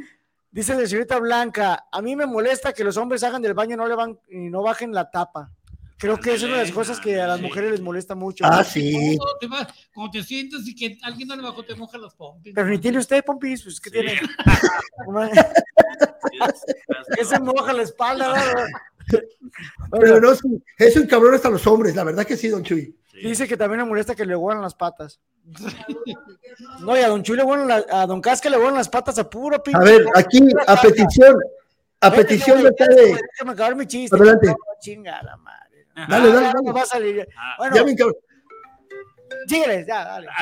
Dice 0.50 0.74
la 0.74 0.86
señorita 0.86 1.18
Blanca, 1.18 1.86
a 1.92 2.02
mí 2.02 2.16
me 2.16 2.26
molesta 2.26 2.72
que 2.72 2.84
los 2.84 2.96
hombres 2.96 3.22
hagan 3.22 3.42
del 3.42 3.54
baño 3.54 3.74
y 3.74 3.76
no 3.76 3.86
le 3.86 3.94
van 3.94 4.18
y 4.30 4.48
no 4.50 4.62
bajen 4.62 4.92
la 4.92 5.10
tapa. 5.10 5.50
Creo 5.98 6.16
que 6.18 6.34
es 6.34 6.42
una 6.44 6.58
de 6.58 6.62
las 6.62 6.72
cosas 6.72 7.00
que 7.00 7.20
a 7.20 7.26
las 7.26 7.40
mujeres 7.40 7.72
les 7.72 7.80
molesta 7.80 8.14
mucho. 8.14 8.44
Ah, 8.46 8.62
sí. 8.62 9.16
Cuando 9.18 9.38
te, 9.40 9.46
vas- 9.48 9.74
cuando 9.92 10.12
te 10.12 10.22
sientas 10.22 10.60
y 10.66 10.74
que 10.74 10.96
alguien 11.02 11.26
no 11.28 11.34
le 11.36 11.42
bajó, 11.42 11.64
te 11.64 11.74
moja 11.74 11.98
los 11.98 12.14
pompis. 12.14 12.54
Pero 12.54 12.68
ni 12.68 12.78
tiene 12.78 12.98
usted, 12.98 13.24
Pompis, 13.24 13.64
pues 13.64 13.80
¿qué 13.80 13.90
tiene? 13.90 14.12
que 17.16 17.24
se 17.24 17.40
moja 17.40 17.72
la 17.72 17.82
espalda, 17.82 18.32
¿verdad? 18.32 18.66
Pero 19.90 20.20
no, 20.20 20.34
sí, 20.34 20.62
eso 20.78 21.00
encabrona 21.00 21.36
hasta 21.36 21.50
los 21.50 21.66
hombres, 21.66 21.94
la 21.96 22.04
verdad 22.04 22.26
que 22.26 22.36
sí, 22.36 22.48
don 22.48 22.62
Chuy. 22.62 22.94
Dice 23.22 23.46
que 23.48 23.56
también 23.56 23.80
le 23.80 23.86
molesta 23.86 24.14
que 24.14 24.24
le 24.26 24.36
huelan 24.36 24.62
las 24.62 24.74
patas. 24.74 25.20
No, 26.80 26.96
y 26.96 27.00
a 27.00 27.08
Don 27.08 27.22
Chuy 27.22 27.36
le 27.36 27.42
huelan 27.44 27.68
la- 27.68 27.84
a 27.90 28.06
Don 28.06 28.20
Casca 28.20 28.48
le 28.50 28.56
huelan 28.58 28.74
las 28.74 28.88
patas 28.88 29.18
a 29.18 29.28
puro 29.28 29.62
pinche. 29.62 29.78
A 29.80 29.84
ver, 29.84 30.04
aquí, 30.14 30.40
a 30.66 30.80
petición, 30.80 31.36
a 32.00 32.10
petición 32.10 32.62
de 32.62 32.70
Déjame 32.78 33.52
acabar 33.52 33.76
mi 33.76 33.86
chiste. 33.86 34.14
Adelante. 34.16 34.48
No, 34.48 34.54
Chinga 34.80 35.22
la 35.22 35.36
madre. 35.36 35.86
Dale, 36.08 36.32
dale, 36.32 36.46
Ah, 36.48 36.52
dale. 36.54 36.72
Va 36.72 36.82
a 36.82 36.86
salir. 36.86 37.28
Bueno, 37.58 37.76
Ya 37.76 37.84
me 37.84 37.92
encabro- 37.92 38.16
síguele, 39.46 39.84
ya, 39.86 40.04
dale. 40.04 40.26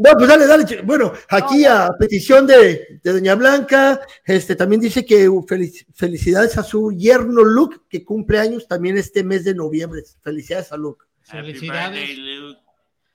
No, 0.00 0.12
pues 0.12 0.28
dale, 0.28 0.46
dale. 0.46 0.82
Bueno, 0.82 1.12
aquí 1.28 1.64
a 1.64 1.88
petición 1.98 2.46
de, 2.46 3.00
de 3.02 3.12
Doña 3.12 3.34
Blanca, 3.34 4.00
este 4.24 4.54
también 4.54 4.80
dice 4.80 5.04
que 5.04 5.28
felic- 5.28 5.86
felicidades 5.92 6.56
a 6.56 6.62
su 6.62 6.92
yerno 6.92 7.42
Luke, 7.42 7.78
que 7.88 8.04
cumple 8.04 8.38
años 8.38 8.68
también 8.68 8.96
este 8.96 9.24
mes 9.24 9.42
de 9.42 9.56
noviembre. 9.56 10.02
Felicidades 10.22 10.70
a 10.70 10.76
Luke. 10.76 11.04
Felicidades. 11.28 12.18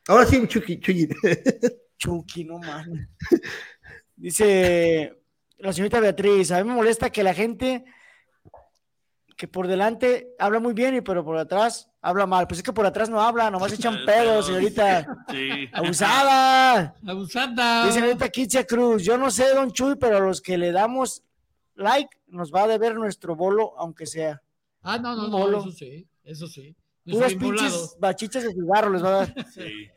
Ahora 0.07 0.25
sí, 0.25 0.47
Chucky, 0.47 0.79
Chuy. 0.79 1.09
Chucky, 1.97 2.43
no 2.43 2.59
mames. 2.59 3.07
Dice 4.15 5.23
la 5.57 5.71
señorita 5.73 5.99
Beatriz, 5.99 6.51
a 6.51 6.57
mí 6.57 6.69
me 6.69 6.75
molesta 6.75 7.09
que 7.09 7.23
la 7.23 7.33
gente 7.33 7.85
que 9.37 9.47
por 9.47 9.67
delante 9.67 10.35
habla 10.37 10.59
muy 10.59 10.73
bien 10.73 10.95
y 10.95 11.01
pero 11.01 11.23
por 11.23 11.37
atrás 11.37 11.89
habla 12.01 12.25
mal. 12.25 12.47
Pues 12.47 12.59
es 12.59 12.63
que 12.63 12.73
por 12.73 12.85
atrás 12.85 13.09
no 13.09 13.21
habla, 13.21 13.49
nomás 13.49 13.73
echan 13.73 14.05
pedos, 14.05 14.47
señorita. 14.47 15.25
Sí. 15.29 15.69
Abusada. 15.71 16.95
Abusada. 17.07 17.85
Dice 17.85 17.99
señorita 17.99 18.29
Kitia 18.29 18.65
Cruz, 18.65 19.03
yo 19.03 19.17
no 19.17 19.31
sé, 19.31 19.53
don 19.53 19.71
Chuy, 19.71 19.95
pero 19.95 20.17
a 20.17 20.19
los 20.19 20.41
que 20.41 20.57
le 20.57 20.71
damos 20.71 21.23
like 21.75 22.15
nos 22.27 22.51
va 22.53 22.63
a 22.63 22.67
deber 22.67 22.95
nuestro 22.95 23.35
bolo, 23.35 23.73
aunque 23.77 24.05
sea. 24.05 24.41
Ah, 24.81 24.97
no, 24.97 25.15
no, 25.15 25.27
no, 25.27 25.37
bolo. 25.37 25.59
eso 25.59 25.71
sí, 25.71 26.07
eso 26.23 26.47
sí. 26.47 26.75
Volado. 27.05 27.37
pinches 27.37 27.95
bachichas 27.99 28.43
de 28.43 28.53
cigarro 28.53 28.91
les 28.91 29.03
va 29.03 29.07
a 29.07 29.11
dar. 29.11 29.45
Sí. 29.51 29.89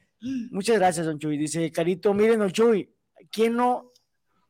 Muchas 0.51 0.77
gracias, 0.77 1.07
don 1.07 1.19
Chuy. 1.19 1.37
Dice 1.37 1.71
Carito, 1.71 2.13
miren, 2.15 2.39
don 2.39 2.51
Chuy, 2.51 2.91
¿quién 3.31 3.55
no, 3.55 3.93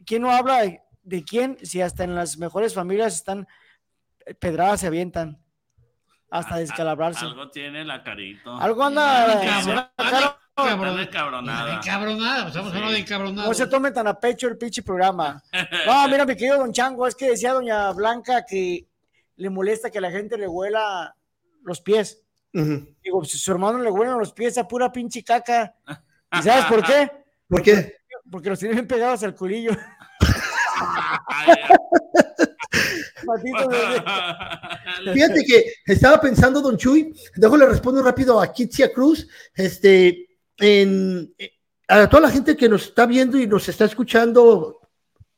quién 0.07 0.23
no 0.23 0.31
habla 0.31 0.63
de, 0.63 0.81
de 1.03 1.25
quién 1.25 1.59
si 1.63 1.83
hasta 1.83 2.05
en 2.05 2.15
las 2.15 2.39
mejores 2.39 2.73
familias 2.73 3.15
están 3.15 3.47
pedradas 4.39 4.81
se 4.81 4.87
avientan 4.87 5.43
hasta 6.31 6.57
descalabrarse? 6.57 7.25
Algo 7.25 7.51
tiene 7.51 7.85
la 7.85 8.03
carito. 8.03 8.57
Algo 8.57 8.85
anda. 8.85 9.43
Encabronada. 9.43 10.39
Encabronada, 11.75 12.47
estamos 12.47 12.73
hablando 12.73 12.93
de 12.93 12.99
encabronada. 13.01 13.49
No 13.49 13.55
se 13.55 13.67
tome 13.67 13.91
tan 13.91 14.07
a 14.07 14.19
pecho 14.19 14.49
el 14.49 14.57
pinche 14.57 14.83
programa. 14.83 15.43
No, 15.85 16.09
mira, 16.09 16.25
mi 16.25 16.35
querido 16.35 16.59
don 16.59 16.73
Chango, 16.73 17.07
es 17.07 17.15
que 17.15 17.31
decía 17.31 17.53
doña 17.53 17.91
Blanca 17.93 18.47
que 18.47 18.87
le 19.37 19.51
molesta 19.51 19.91
que 19.91 20.01
la 20.01 20.11
gente 20.11 20.39
le 20.39 20.49
huela 20.49 21.15
los 21.63 21.83
pies. 21.83 22.23
Digo, 23.03 23.25
si 23.25 23.37
su 23.37 23.53
hermano 23.53 23.79
le 23.79 23.91
huelen 23.91 24.19
los 24.19 24.33
pies 24.33 24.57
a 24.57 24.67
pura 24.67 24.91
pinche 24.91 25.23
caca. 25.23 25.75
¿Y 26.33 26.43
sabes 26.43 26.65
por 26.71 26.83
qué? 26.83 27.11
¿Por 27.49 27.63
qué? 27.63 27.97
Porque 28.31 28.49
los 28.49 28.59
tiene 28.59 28.75
bien 28.75 28.87
pegados 28.87 29.23
al 29.23 29.35
culillo. 29.35 29.73
Fíjate 35.13 35.45
que 35.45 35.65
estaba 35.87 36.21
pensando, 36.21 36.61
don 36.61 36.77
Chuy, 36.77 37.15
dejo 37.35 37.57
le 37.57 37.67
respondo 37.67 38.03
rápido 38.03 38.41
a 38.41 38.53
Kitsia 38.53 38.93
Cruz, 38.93 39.27
este, 39.55 40.39
en, 40.59 41.35
eh, 41.39 41.53
a 41.89 42.09
toda 42.09 42.23
la 42.23 42.31
gente 42.31 42.57
que 42.57 42.69
nos 42.69 42.85
está 42.85 43.07
viendo 43.07 43.39
y 43.39 43.47
nos 43.47 43.69
está 43.69 43.85
escuchando 43.85 44.81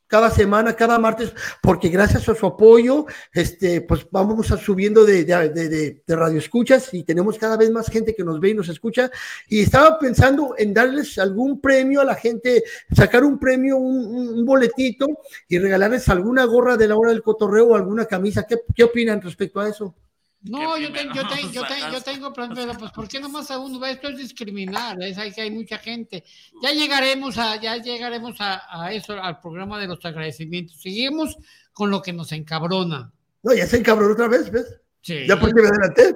cada 0.09 0.31
semana, 0.31 0.75
cada 0.75 0.99
martes, 0.99 1.33
porque 1.63 1.89
gracias 1.89 2.29
a 2.29 2.35
su 2.35 2.47
apoyo, 2.47 3.07
este, 3.33 3.83
pues 3.83 4.07
vamos 4.11 4.51
a 4.51 4.57
subiendo 4.57 5.05
de, 5.05 5.25
de, 5.25 5.49
de, 5.51 5.69
de- 6.05 6.17
radio 6.17 6.39
escuchas 6.39 6.93
y 6.93 7.05
tenemos 7.05 7.39
cada 7.39 7.57
vez 7.57 7.71
más 7.71 7.89
gente 7.89 8.15
que 8.15 8.25
nos 8.25 8.41
ve 8.41 8.51
y 8.51 8.55
nos 8.55 8.69
escucha. 8.69 9.11
Y 9.49 9.61
estaba 9.61 9.99
pensando 9.99 10.55
en 10.59 10.75
darles 10.75 11.19
algún 11.19 11.61
premio 11.61 12.01
a 12.01 12.05
la 12.05 12.15
gente, 12.15 12.65
sacar 12.95 13.23
un 13.23 13.39
premio, 13.39 13.77
un 13.77 14.45
boletito 14.45 15.07
y 15.49 15.59
regalarles 15.59 16.09
alguna 16.09 16.45
gorra 16.45 16.77
de 16.77 16.89
la 16.89 16.97
hora 16.97 17.11
del 17.11 17.23
cotorreo 17.23 17.69
o 17.69 17.75
alguna 17.77 18.07
camisa. 18.07 18.45
¿Qué, 18.47 18.57
qué 18.75 18.85
opinan 18.85 19.21
respecto 19.23 19.61
a 19.61 19.69
eso? 19.69 19.95
No, 20.43 20.79
yo, 20.79 20.93
te- 20.93 21.05
yo, 21.15 21.27
te- 21.29 21.53
yo, 21.53 21.63
te- 21.67 21.81
yo 21.93 22.01
tengo 22.03 22.33
plan, 22.33 22.53
pero 22.55 22.73
pues 22.75 22.93
¿por 22.93 23.09
qué 23.09 23.19
nomás 23.21 23.51
a 23.51 23.59
uno? 23.59 23.85
Esto 23.87 24.09
es 24.09 24.19
discriminar, 24.19 24.97
es 25.03 25.19
ahí 25.19 25.33
que 25.33 25.43
hay 25.43 25.51
mucha 25.51 25.79
gente. 25.79 26.25
Ya 26.63 26.71
llegaremos 26.73 27.37
a, 27.39 27.61
ya 27.61 27.77
llegaremos 27.77 28.41
a, 28.41 28.63
a 28.85 28.93
eso, 28.93 29.15
al 29.21 29.41
programa 29.41 29.79
de 29.81 29.89
los 29.89 30.05
agradecimientos. 30.05 30.81
Seguimos 30.81 31.37
con 31.73 31.91
lo 31.91 32.01
que 32.03 32.13
nos 32.13 32.31
encabrona. 32.33 33.11
No, 33.43 33.55
ya 33.55 33.67
se 33.67 33.79
encabronó 33.79 34.13
otra 34.13 34.29
vez, 34.29 34.51
¿ves? 34.51 34.81
Sí. 35.03 35.27
Ya 35.27 35.39
porque 35.39 35.61
me 35.61 35.69
adelanté. 35.69 36.15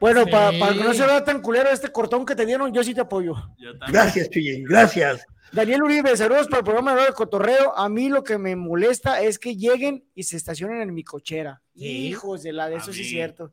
Bueno, 0.00 0.24
Sí. 0.24 0.30
para, 0.30 0.58
para 0.58 0.72
que 0.74 0.84
no 0.84 0.94
se 0.94 1.04
vea 1.06 1.24
tan 1.24 1.40
culero 1.42 1.70
este 1.70 1.90
cortón 1.90 2.24
que 2.24 2.36
te 2.36 2.46
dieron, 2.46 2.72
yo 2.72 2.84
sí 2.84 2.94
te 2.94 3.00
apoyo. 3.00 3.34
Gracias, 3.88 4.30
Chuyín, 4.30 4.64
gracias. 4.64 5.24
Daniel 5.52 5.82
Uribe, 5.82 6.16
saludos 6.16 6.46
para 6.46 6.58
el 6.58 6.64
programa 6.64 6.94
de 6.94 7.12
Cotorreo. 7.12 7.76
A 7.76 7.88
mí 7.88 8.08
lo 8.08 8.22
que 8.22 8.36
me 8.38 8.54
molesta 8.54 9.22
es 9.22 9.38
que 9.38 9.56
lleguen 9.56 10.04
y 10.14 10.24
se 10.24 10.36
estacionen 10.36 10.82
en 10.82 10.92
mi 10.92 11.04
cochera. 11.04 11.62
Sí. 11.74 12.08
Hijos 12.08 12.42
de 12.42 12.52
la 12.52 12.68
de 12.68 12.76
A 12.76 12.78
eso 12.78 12.92
sí 12.92 13.02
es 13.02 13.08
cierto. 13.08 13.52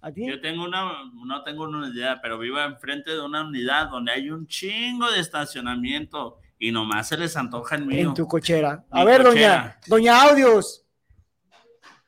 ¿A 0.00 0.12
ti? 0.12 0.26
Yo 0.26 0.40
tengo 0.40 0.64
una, 0.64 1.04
no 1.24 1.42
tengo 1.42 1.64
una 1.64 1.86
unidad, 1.86 2.18
pero 2.20 2.38
vivo 2.38 2.60
enfrente 2.60 3.12
de 3.12 3.20
una 3.20 3.42
unidad 3.46 3.88
donde 3.88 4.12
hay 4.12 4.30
un 4.30 4.46
chingo 4.46 5.10
de 5.10 5.20
estacionamiento 5.20 6.38
y 6.58 6.70
nomás 6.70 7.08
se 7.08 7.16
les 7.16 7.36
antoja 7.36 7.76
el 7.76 7.86
mío. 7.86 8.08
En 8.08 8.14
tu 8.14 8.26
cochera. 8.26 8.84
A 8.90 9.04
ver, 9.04 9.22
doña, 9.22 9.78
cochera. 9.78 9.80
doña 9.86 10.22
Audios. 10.22 10.84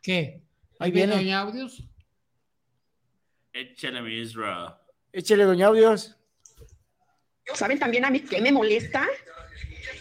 ¿Qué? 0.03 0.43
Ahí 0.79 0.87
¿Ahí 0.87 0.91
viene. 0.91 1.15
Doña 1.15 1.41
Audios? 1.41 1.83
Échale 3.53 4.03
mi 4.03 4.15
Isra. 4.19 4.81
Échele, 5.13 5.45
doña 5.45 5.69
Audios. 5.69 6.17
¿Saben 7.53 7.79
también 7.79 8.05
a 8.05 8.11
mí 8.11 8.21
qué 8.21 8.41
me 8.41 8.51
molesta? 8.53 9.07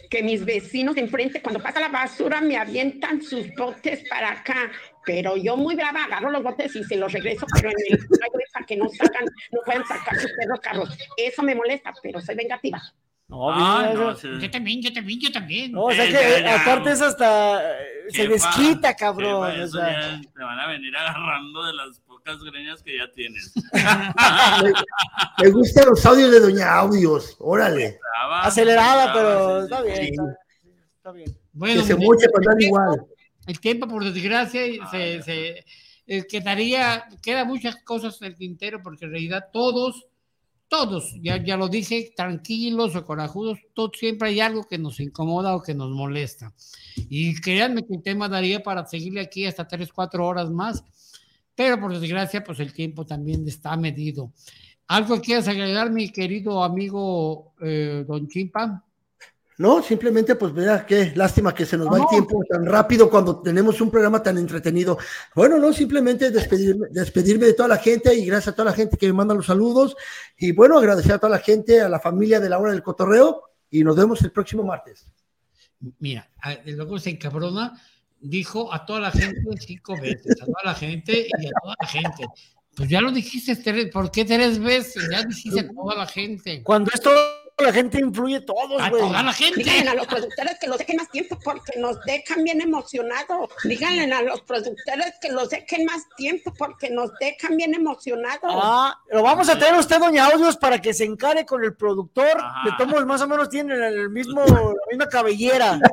Que 0.10 0.24
mis 0.24 0.46
vecinos 0.46 0.96
de 0.96 1.02
enfrente, 1.02 1.42
cuando 1.42 1.62
pasa 1.62 1.80
la 1.80 1.90
basura, 1.90 2.40
me 2.40 2.56
avientan 2.56 3.22
sus 3.22 3.54
botes 3.56 4.08
para 4.10 4.32
acá. 4.32 4.72
Pero 5.06 5.36
yo 5.36 5.58
muy 5.58 5.76
brava 5.76 6.06
agarro 6.06 6.30
los 6.32 6.44
botes 6.44 6.74
y 6.76 6.84
se 6.84 6.96
los 6.96 7.12
regreso, 7.12 7.46
pero 7.54 7.70
en 7.70 7.76
el 7.90 8.00
para 8.54 8.66
que 8.66 8.78
no 8.78 8.88
sacan, 8.90 9.26
no 9.52 9.60
puedan 9.66 9.86
sacar 9.86 10.18
sus 10.18 10.32
perros 10.32 10.60
carros. 10.62 10.98
Eso 11.18 11.44
me 11.44 11.56
molesta, 11.56 11.94
pero 12.02 12.22
soy 12.22 12.36
vengativa. 12.36 12.82
No, 13.28 13.50
Ah, 13.52 13.92
no, 13.94 14.16
sí. 14.16 14.28
Yo 14.40 14.52
también, 14.52 14.82
yo 14.82 14.94
también, 14.94 15.20
yo 15.20 15.32
también. 15.32 15.72
no, 15.72 15.86
o 15.86 15.92
sea 15.92 16.06
Eh, 16.06 16.10
que 16.12 16.38
eh, 16.38 16.42
ya. 16.44 16.62
aparte 16.62 16.92
es 16.92 17.02
hasta 17.02 17.82
eh, 17.82 17.86
se 18.10 18.28
desquita, 18.28 18.96
cabrón. 18.96 19.60
o 19.62 19.68
sea. 19.68 20.22
te 20.22 20.44
van 20.44 20.60
a 20.60 20.68
venir 20.68 20.96
agarrando 20.96 21.66
de 21.66 21.74
las 21.74 22.00
pocas 22.24 22.44
greñas 22.44 22.82
que 22.82 22.98
ya 22.98 23.12
tienes. 23.12 23.52
Me 25.44 25.50
gustan 25.50 25.90
los 25.90 26.06
audios 26.06 26.32
de 26.32 26.40
Doña 26.40 26.74
Audios, 26.74 27.36
órale. 27.40 28.00
Acelerada, 28.42 29.14
pero 29.14 29.60
sí, 29.60 29.64
está 29.66 29.82
sí. 29.82 29.84
bien. 29.88 30.06
Sí. 30.06 30.12
Está, 30.12 30.40
está 30.98 31.12
bien. 31.12 31.38
Bueno, 31.52 31.82
que 31.82 31.88
se 31.88 31.96
moche 31.96 32.28
para 32.30 32.52
andar 32.52 32.62
igual. 32.62 33.06
El 33.46 33.60
tiempo, 33.60 33.88
por 33.88 34.04
desgracia, 34.06 34.62
se, 34.90 35.22
se- 35.22 35.66
eh, 36.08 36.26
quedaría, 36.30 37.06
queda 37.22 37.46
muchas 37.46 37.76
cosas 37.84 38.22
en 38.22 38.28
el 38.28 38.36
tintero 38.36 38.82
porque 38.82 39.06
en 39.06 39.12
realidad 39.12 39.46
todos, 39.52 40.06
todos, 40.70 41.14
ya, 41.22 41.38
ya 41.44 41.58
lo 41.58 41.68
dije, 41.68 42.14
tranquilos 42.16 42.96
o 42.96 43.06
corajudos, 43.06 43.60
todos, 43.74 43.92
siempre 43.98 44.30
hay 44.30 44.40
algo 44.40 44.64
que 44.64 44.78
nos 44.78 45.00
incomoda 45.00 45.56
o 45.56 45.62
que 45.62 45.74
nos 45.74 45.90
molesta. 45.92 46.54
Y 46.96 47.36
créanme 47.42 47.86
que 47.86 47.96
el 47.96 48.02
tema 48.04 48.28
daría 48.30 48.64
para 48.64 48.86
seguirle 48.86 49.22
aquí 49.22 49.46
hasta 49.46 49.68
tres, 49.68 49.92
cuatro 49.94 50.26
horas 50.26 50.50
más, 50.50 50.84
pero 51.56 51.80
por 51.80 51.98
desgracia, 51.98 52.44
pues 52.44 52.60
el 52.60 52.74
tiempo 52.74 53.06
también 53.06 53.48
está 53.48 53.76
medido. 53.78 54.32
¿Algo 54.88 55.22
quieras 55.22 55.48
agregar, 55.48 55.92
mi 55.92 56.12
querido 56.12 56.64
amigo 56.64 57.54
eh, 57.62 58.04
Don 58.08 58.28
Chimpa? 58.28 58.84
No, 59.58 59.84
simplemente 59.84 60.36
pues 60.36 60.52
vea 60.52 60.86
qué 60.86 61.14
lástima 61.16 61.54
que 61.54 61.66
se 61.66 61.78
nos 61.78 61.88
va 61.88 62.00
el 62.00 62.08
tiempo 62.08 62.44
tan 62.50 62.66
rápido 62.66 63.10
cuando 63.10 63.40
tenemos 63.40 63.80
un 63.82 63.92
programa 63.92 64.22
tan 64.22 64.38
entretenido. 64.38 64.98
Bueno, 65.36 65.60
no, 65.60 65.72
simplemente 65.72 66.32
despedirme, 66.32 66.88
despedirme 66.90 67.46
de 67.46 67.54
toda 67.54 67.70
la 67.70 67.78
gente 67.78 68.16
y 68.16 68.26
gracias 68.26 68.54
a 68.54 68.56
toda 68.56 68.72
la 68.72 68.76
gente 68.76 68.98
que 68.98 69.06
me 69.08 69.14
manda 69.14 69.36
los 69.36 69.46
saludos 69.46 69.96
y 70.38 70.52
bueno, 70.54 70.78
agradecer 70.78 71.14
a 71.14 71.20
toda 71.20 71.30
la 71.30 71.40
gente, 71.40 71.82
a 71.82 71.90
la 71.90 72.00
familia 72.00 72.40
de 72.40 72.50
la 72.50 72.58
hora 72.58 72.72
del 72.72 72.82
cotorreo 72.82 73.44
y 73.70 73.84
nos 73.84 73.96
vemos 73.96 74.22
el 74.24 74.32
próximo 74.32 74.64
martes. 74.64 75.06
Mira, 76.00 76.30
luego 76.66 76.98
se 76.98 77.12
encabrona, 77.12 77.80
dijo 78.24 78.74
a 78.74 78.86
toda 78.86 79.00
la 79.02 79.12
gente 79.12 79.40
cinco 79.60 79.96
veces, 80.00 80.42
a 80.42 80.46
toda 80.46 80.62
la 80.64 80.74
gente 80.74 81.28
y 81.40 81.48
a 81.48 81.52
toda 81.62 81.76
la 81.80 81.88
gente. 81.88 82.26
Pues 82.76 82.90
ya 82.90 83.02
lo 83.02 83.12
dijiste, 83.12 83.56
tres- 83.58 83.92
¿por 83.92 84.10
qué 84.10 84.26
tres 84.26 84.58
veces? 84.58 85.08
Ya 85.12 85.24
dijiste 85.24 85.60
a 85.60 85.70
toda 85.70 85.96
la 85.96 86.08
gente. 86.08 86.64
Cuando 86.64 86.90
esto 86.92 87.12
la 87.60 87.72
gente 87.72 88.00
influye 88.00 88.42
todos, 88.42 88.82
A 88.82 88.90
güey. 88.90 89.00
toda 89.04 89.22
la 89.22 89.32
gente. 89.32 89.60
Díganle 89.60 89.92
a 89.92 89.94
los 89.94 90.08
productores 90.08 90.58
que 90.60 90.68
los 90.68 90.80
dejen 90.80 90.96
más 90.98 91.10
tiempo 91.12 91.38
porque 91.44 91.80
nos 91.80 92.00
dejan 92.04 92.44
bien 92.44 92.62
emocionados. 92.62 93.50
Díganle 93.64 94.12
a 94.12 94.22
los 94.24 94.42
productores 94.42 95.14
que 95.22 95.32
los 95.32 95.50
dejen 95.52 95.86
más 95.86 96.02
tiempo 96.18 96.52
porque 96.58 96.90
nos 96.90 97.12
dejan 97.20 97.56
bien 97.58 97.76
emocionados. 97.76 98.40
Ah, 98.44 98.98
lo 99.12 99.22
vamos 99.22 99.50
a 99.50 99.60
traer 99.60 99.76
a 99.76 99.80
usted, 99.80 100.00
doña 100.00 100.26
Audios, 100.26 100.58
para 100.58 100.82
que 100.82 100.96
se 100.96 101.04
encare 101.04 101.46
con 101.46 101.64
el 101.64 101.76
productor. 101.76 102.38
De 102.66 102.72
todos 102.76 103.06
más 103.06 103.22
o 103.22 103.28
menos 103.28 103.50
tienen 103.50 103.84
el 103.84 104.10
mismo, 104.10 104.44
la 104.46 104.74
misma 104.90 105.08
cabellera. 105.08 105.80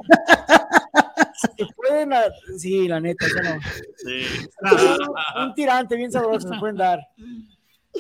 Pueden, 1.91 2.13
a- 2.13 2.33
sí, 2.57 2.89
la 2.89 3.01
neta, 3.01 3.27
eso 3.27 3.37
no. 3.43 3.59
Un, 5.43 5.43
un 5.49 5.55
tirante 5.55 5.97
bien 5.97 6.11
sabroso 6.13 6.49
se 6.49 6.59
pueden 6.59 6.77
dar. 6.77 7.01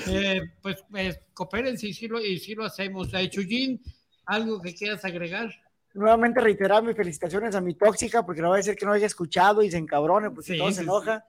Eh, 0.06 0.40
pues, 0.62 0.84
pues 0.90 1.20
coopérense 1.34 1.88
y 1.88 1.92
sí 1.94 2.06
lo, 2.08 2.20
y 2.20 2.38
sí 2.38 2.54
lo 2.54 2.64
hacemos. 2.64 3.12
Eh, 3.14 3.28
Chuyín, 3.28 3.80
¿algo 4.26 4.60
que 4.60 4.74
quieras 4.74 5.04
agregar? 5.04 5.50
Nuevamente 5.94 6.40
reiterar 6.40 6.82
mis 6.82 6.94
felicitaciones 6.96 7.54
a 7.54 7.60
mi 7.60 7.74
tóxica, 7.74 8.24
porque 8.24 8.40
no 8.40 8.50
va 8.50 8.54
a 8.54 8.58
decir 8.58 8.76
que 8.76 8.86
no 8.86 8.92
haya 8.92 9.06
escuchado 9.06 9.62
y 9.62 9.70
se 9.70 9.78
encabrone, 9.78 10.30
porque 10.30 10.52
Sí, 10.52 10.58
todo 10.58 10.68
sí, 10.68 10.74
se 10.74 10.80
sí. 10.80 10.84
enoja. 10.84 11.24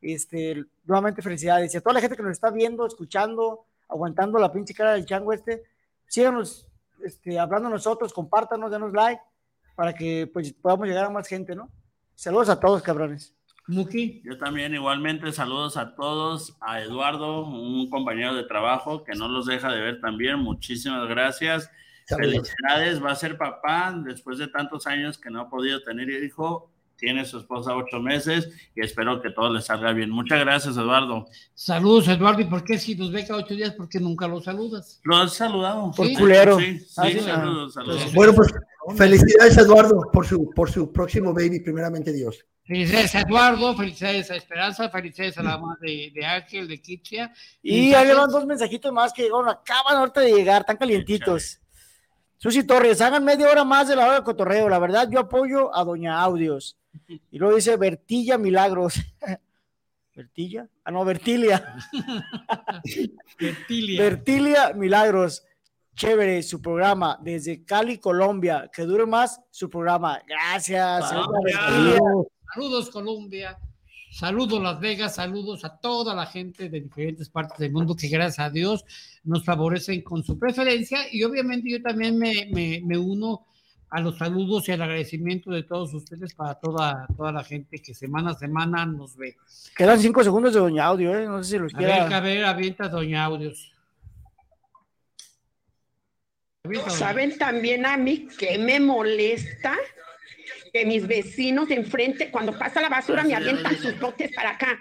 Este, 0.00 0.64
nuevamente 0.84 1.22
felicidades. 1.22 1.74
Y 1.74 1.76
a 1.78 1.80
toda 1.80 1.94
la 1.94 2.00
gente 2.00 2.16
que 2.16 2.22
nos 2.22 2.32
está 2.32 2.50
viendo, 2.50 2.86
escuchando, 2.86 3.66
aguantando 3.88 4.38
la 4.38 4.52
pinche 4.52 4.74
cara 4.74 4.92
del 4.92 5.06
chango 5.06 5.32
este, 5.32 5.64
síganos 6.06 6.68
este, 7.04 7.38
hablando 7.38 7.68
nosotros, 7.68 8.12
compártanos, 8.12 8.70
denos 8.70 8.92
like, 8.92 9.20
para 9.74 9.92
que 9.94 10.28
pues 10.32 10.52
podamos 10.52 10.86
llegar 10.86 11.04
a 11.06 11.10
más 11.10 11.26
gente, 11.26 11.54
¿no? 11.56 11.68
Saludos 12.16 12.48
a 12.48 12.58
todos, 12.58 12.82
cabrones. 12.82 13.34
Muki. 13.68 14.22
Yo 14.24 14.38
también 14.38 14.74
igualmente 14.74 15.30
saludos 15.32 15.76
a 15.76 15.94
todos, 15.94 16.56
a 16.60 16.80
Eduardo, 16.80 17.44
un 17.44 17.90
compañero 17.90 18.34
de 18.34 18.44
trabajo 18.44 19.04
que 19.04 19.14
no 19.14 19.28
los 19.28 19.46
deja 19.46 19.70
de 19.72 19.80
ver 19.80 20.00
también. 20.00 20.38
Muchísimas 20.38 21.06
gracias. 21.08 21.70
Saludos. 22.08 22.32
Felicidades, 22.48 23.04
va 23.04 23.10
a 23.10 23.16
ser 23.16 23.36
papá 23.36 23.92
después 24.04 24.38
de 24.38 24.48
tantos 24.48 24.86
años 24.86 25.18
que 25.18 25.30
no 25.30 25.40
ha 25.40 25.50
podido 25.50 25.82
tener 25.82 26.08
hijo. 26.08 26.70
Tiene 26.96 27.26
su 27.26 27.38
esposa 27.38 27.76
ocho 27.76 28.00
meses 28.00 28.48
y 28.74 28.80
espero 28.82 29.20
que 29.20 29.28
todo 29.30 29.52
le 29.52 29.60
salga 29.60 29.92
bien. 29.92 30.08
Muchas 30.08 30.40
gracias, 30.40 30.78
Eduardo. 30.78 31.26
Saludos, 31.52 32.08
Eduardo. 32.08 32.40
¿Y 32.40 32.44
por 32.46 32.64
qué 32.64 32.78
si 32.78 32.94
nos 32.94 33.12
ve 33.12 33.26
cada 33.26 33.40
ocho 33.40 33.54
días? 33.54 33.72
porque 33.76 34.00
nunca 34.00 34.26
lo 34.26 34.40
saludas? 34.40 35.00
¿Lo 35.04 35.16
has 35.18 35.34
saludado? 35.34 35.90
Por 35.94 36.06
Sí, 36.06 36.14
culero. 36.14 36.58
Sí, 36.58 36.78
sí, 36.78 36.86
Ah, 36.96 37.08
sí, 37.10 37.20
saludos, 37.20 37.74
saludos. 37.74 38.14
Bueno, 38.14 38.32
pues 38.32 38.50
felicidades 38.94 39.56
Eduardo 39.56 40.10
por 40.12 40.26
su, 40.26 40.50
por 40.50 40.70
su 40.70 40.92
próximo 40.92 41.32
baby, 41.32 41.60
primeramente 41.60 42.12
Dios. 42.12 42.44
Felicidades 42.64 43.14
a 43.14 43.20
Eduardo, 43.20 43.76
felicidades 43.76 44.30
a 44.30 44.36
Esperanza, 44.36 44.88
felicidades 44.90 45.38
a 45.38 45.42
la 45.42 45.56
mamá 45.56 45.78
de, 45.80 46.10
de 46.12 46.24
Ángel, 46.26 46.66
de 46.66 46.80
Kitsia. 46.80 47.32
Y 47.62 47.94
ahí 47.94 48.06
le 48.06 48.14
van 48.14 48.30
dos 48.30 48.44
mensajitos 48.44 48.92
más 48.92 49.12
que 49.12 49.22
llegaron, 49.22 49.48
acaban 49.48 49.96
ahorita 49.96 50.20
de 50.20 50.32
llegar, 50.32 50.64
tan 50.64 50.76
calientitos. 50.76 51.60
Susi 52.38 52.64
Torres, 52.64 53.00
hagan 53.00 53.24
media 53.24 53.48
hora 53.48 53.64
más 53.64 53.88
de 53.88 53.96
la 53.96 54.06
hora 54.06 54.14
de 54.16 54.24
cotorreo. 54.24 54.68
La 54.68 54.78
verdad, 54.78 55.08
yo 55.10 55.20
apoyo 55.20 55.74
a 55.74 55.84
Doña 55.84 56.20
Audios. 56.20 56.76
Y 57.30 57.38
luego 57.38 57.56
dice 57.56 57.76
Bertilla 57.76 58.38
Milagros. 58.38 58.94
¿Bertilla? 60.16 60.66
Ah, 60.82 60.90
no, 60.90 61.04
Bertilia. 61.04 61.76
Bertilia. 63.38 64.02
Bertilia 64.02 64.72
Milagros. 64.72 65.44
Chévere 65.96 66.42
su 66.42 66.60
programa 66.62 67.18
desde 67.22 67.64
Cali, 67.64 67.98
Colombia. 67.98 68.70
Que 68.72 68.82
dure 68.82 69.06
más 69.06 69.40
su 69.50 69.68
programa. 69.70 70.20
Gracias. 70.28 71.10
Saludos 72.54 72.90
Colombia, 72.90 73.58
saludos 74.12 74.62
Las 74.62 74.78
Vegas, 74.80 75.14
saludos 75.16 75.64
a 75.64 75.76
toda 75.76 76.14
la 76.14 76.26
gente 76.26 76.68
de 76.68 76.80
diferentes 76.80 77.28
partes 77.28 77.58
del 77.58 77.72
mundo 77.72 77.94
que 77.96 78.08
gracias 78.08 78.38
a 78.46 78.50
Dios 78.50 78.84
nos 79.24 79.44
favorecen 79.44 80.00
con 80.02 80.22
su 80.22 80.38
preferencia 80.38 81.00
y 81.12 81.22
obviamente 81.24 81.70
yo 81.70 81.82
también 81.82 82.18
me, 82.18 82.48
me- 82.52 82.80
me 82.84 82.96
uno 82.96 83.46
a 83.90 84.00
los 84.00 84.16
saludos 84.18 84.68
y 84.68 84.72
al 84.72 84.82
agradecimiento 84.82 85.50
de 85.50 85.62
todos 85.64 85.92
ustedes 85.94 86.34
para 86.34 86.54
toda, 86.54 87.06
toda 87.16 87.30
la 87.32 87.44
gente 87.44 87.78
que 87.78 87.94
semana 87.94 88.30
a 88.30 88.34
semana 88.34 88.84
nos 88.86 89.16
ve. 89.16 89.36
Quedan 89.76 89.98
cinco 90.00 90.24
segundos 90.24 90.54
de 90.54 90.60
Doña 90.60 90.86
Audio, 90.86 91.16
¿eh? 91.16 91.26
No 91.26 91.42
sé 91.42 91.50
si 91.52 91.58
los 91.58 91.74
A 91.74 91.78
ver, 91.78 91.90
a 92.12 92.20
ver, 92.20 92.44
avienta 92.44 92.88
Doña 92.88 93.24
Audios. 93.24 93.72
¿Saben 96.88 97.36
también 97.38 97.86
a 97.86 97.96
mí 97.96 98.28
que 98.38 98.58
me 98.58 98.80
molesta? 98.80 99.74
Que 100.72 100.84
mis 100.84 101.06
vecinos 101.06 101.68
de 101.68 101.74
enfrente, 101.76 102.30
cuando 102.30 102.56
pasa 102.58 102.80
la 102.80 102.88
basura, 102.88 103.24
me 103.24 103.34
avientan 103.34 103.76
sus 103.78 103.98
botes 103.98 104.30
para 104.34 104.50
acá. 104.50 104.78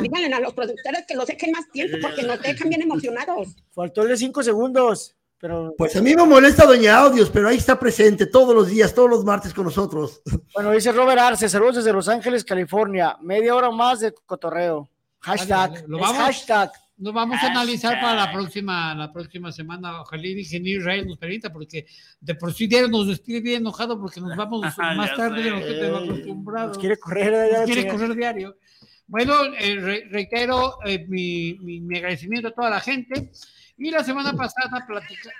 Díganle 0.00 0.34
a 0.34 0.40
los 0.40 0.52
productores 0.54 1.04
que 1.06 1.14
los 1.14 1.26
dejen 1.26 1.52
más 1.52 1.70
tiempo 1.70 1.96
porque 2.02 2.22
nos 2.22 2.40
dejan 2.42 2.68
bien 2.68 2.82
emocionados. 2.82 3.56
Faltó 3.72 4.02
el 4.02 4.08
de 4.08 4.16
cinco 4.16 4.42
segundos. 4.42 5.16
Pero 5.38 5.74
Pues 5.76 5.96
a 5.96 6.00
mí 6.02 6.14
me 6.14 6.24
molesta 6.24 6.64
Doña 6.66 6.98
Audios, 6.98 7.28
pero 7.30 7.48
ahí 7.48 7.56
está 7.56 7.76
presente 7.78 8.26
todos 8.26 8.54
los 8.54 8.68
días, 8.68 8.94
todos 8.94 9.10
los 9.10 9.24
martes 9.24 9.52
con 9.52 9.64
nosotros. 9.64 10.22
Bueno, 10.54 10.70
dice 10.70 10.92
Robert 10.92 11.18
Arce, 11.20 11.48
saludos 11.48 11.76
desde 11.76 11.92
Los 11.92 12.08
Ángeles, 12.08 12.44
California. 12.44 13.16
Media 13.20 13.52
hora 13.54 13.70
más 13.72 13.98
de 14.00 14.12
cotorreo. 14.24 14.88
Hashtag. 15.20 15.70
Vale, 15.70 15.84
lo 15.88 15.96
es 15.96 16.02
vamos- 16.02 16.18
hashtag. 16.18 16.70
Lo 17.02 17.12
vamos 17.12 17.42
a 17.42 17.46
analizar 17.48 18.00
para 18.00 18.14
la 18.14 18.32
próxima, 18.32 18.94
la 18.94 19.12
próxima 19.12 19.50
semana. 19.50 20.00
Ojalá 20.02 20.22
el 20.22 20.38
ingeniero 20.38 20.80
Israel 20.80 21.06
nos 21.06 21.18
permita, 21.18 21.52
porque 21.52 21.86
de 22.20 22.34
por 22.36 22.52
sí 22.54 22.66
diario 22.68 22.88
nos 22.88 23.08
despide 23.08 23.40
bien 23.40 23.62
enojado 23.62 23.98
porque 24.00 24.20
nos 24.20 24.36
vamos 24.36 24.60
más 24.78 25.10
Ya 25.10 25.16
tarde 25.16 25.42
de 25.42 25.50
lo 25.50 25.58
que 25.58 25.64
tenemos 25.72 26.02
acostumbrado. 26.04 26.68
Nos 26.68 26.78
quiere 26.78 26.96
correr, 26.98 27.50
ya, 27.50 27.58
Nos 27.60 27.66
quiere 27.70 27.88
correr 27.88 28.14
diario. 28.14 28.56
Bueno, 29.08 29.34
eh, 29.58 29.74
re- 29.80 30.08
reitero 30.10 30.78
eh, 30.86 31.04
mi, 31.08 31.54
mi- 31.60 31.80
mi 31.80 31.96
agradecimiento 31.98 32.48
a 32.48 32.52
toda 32.52 32.70
la 32.70 32.80
gente. 32.80 33.30
Y 33.76 33.90
la 33.90 34.04
semana 34.04 34.32
pasada 34.34 34.84
platicamos. 34.86 35.34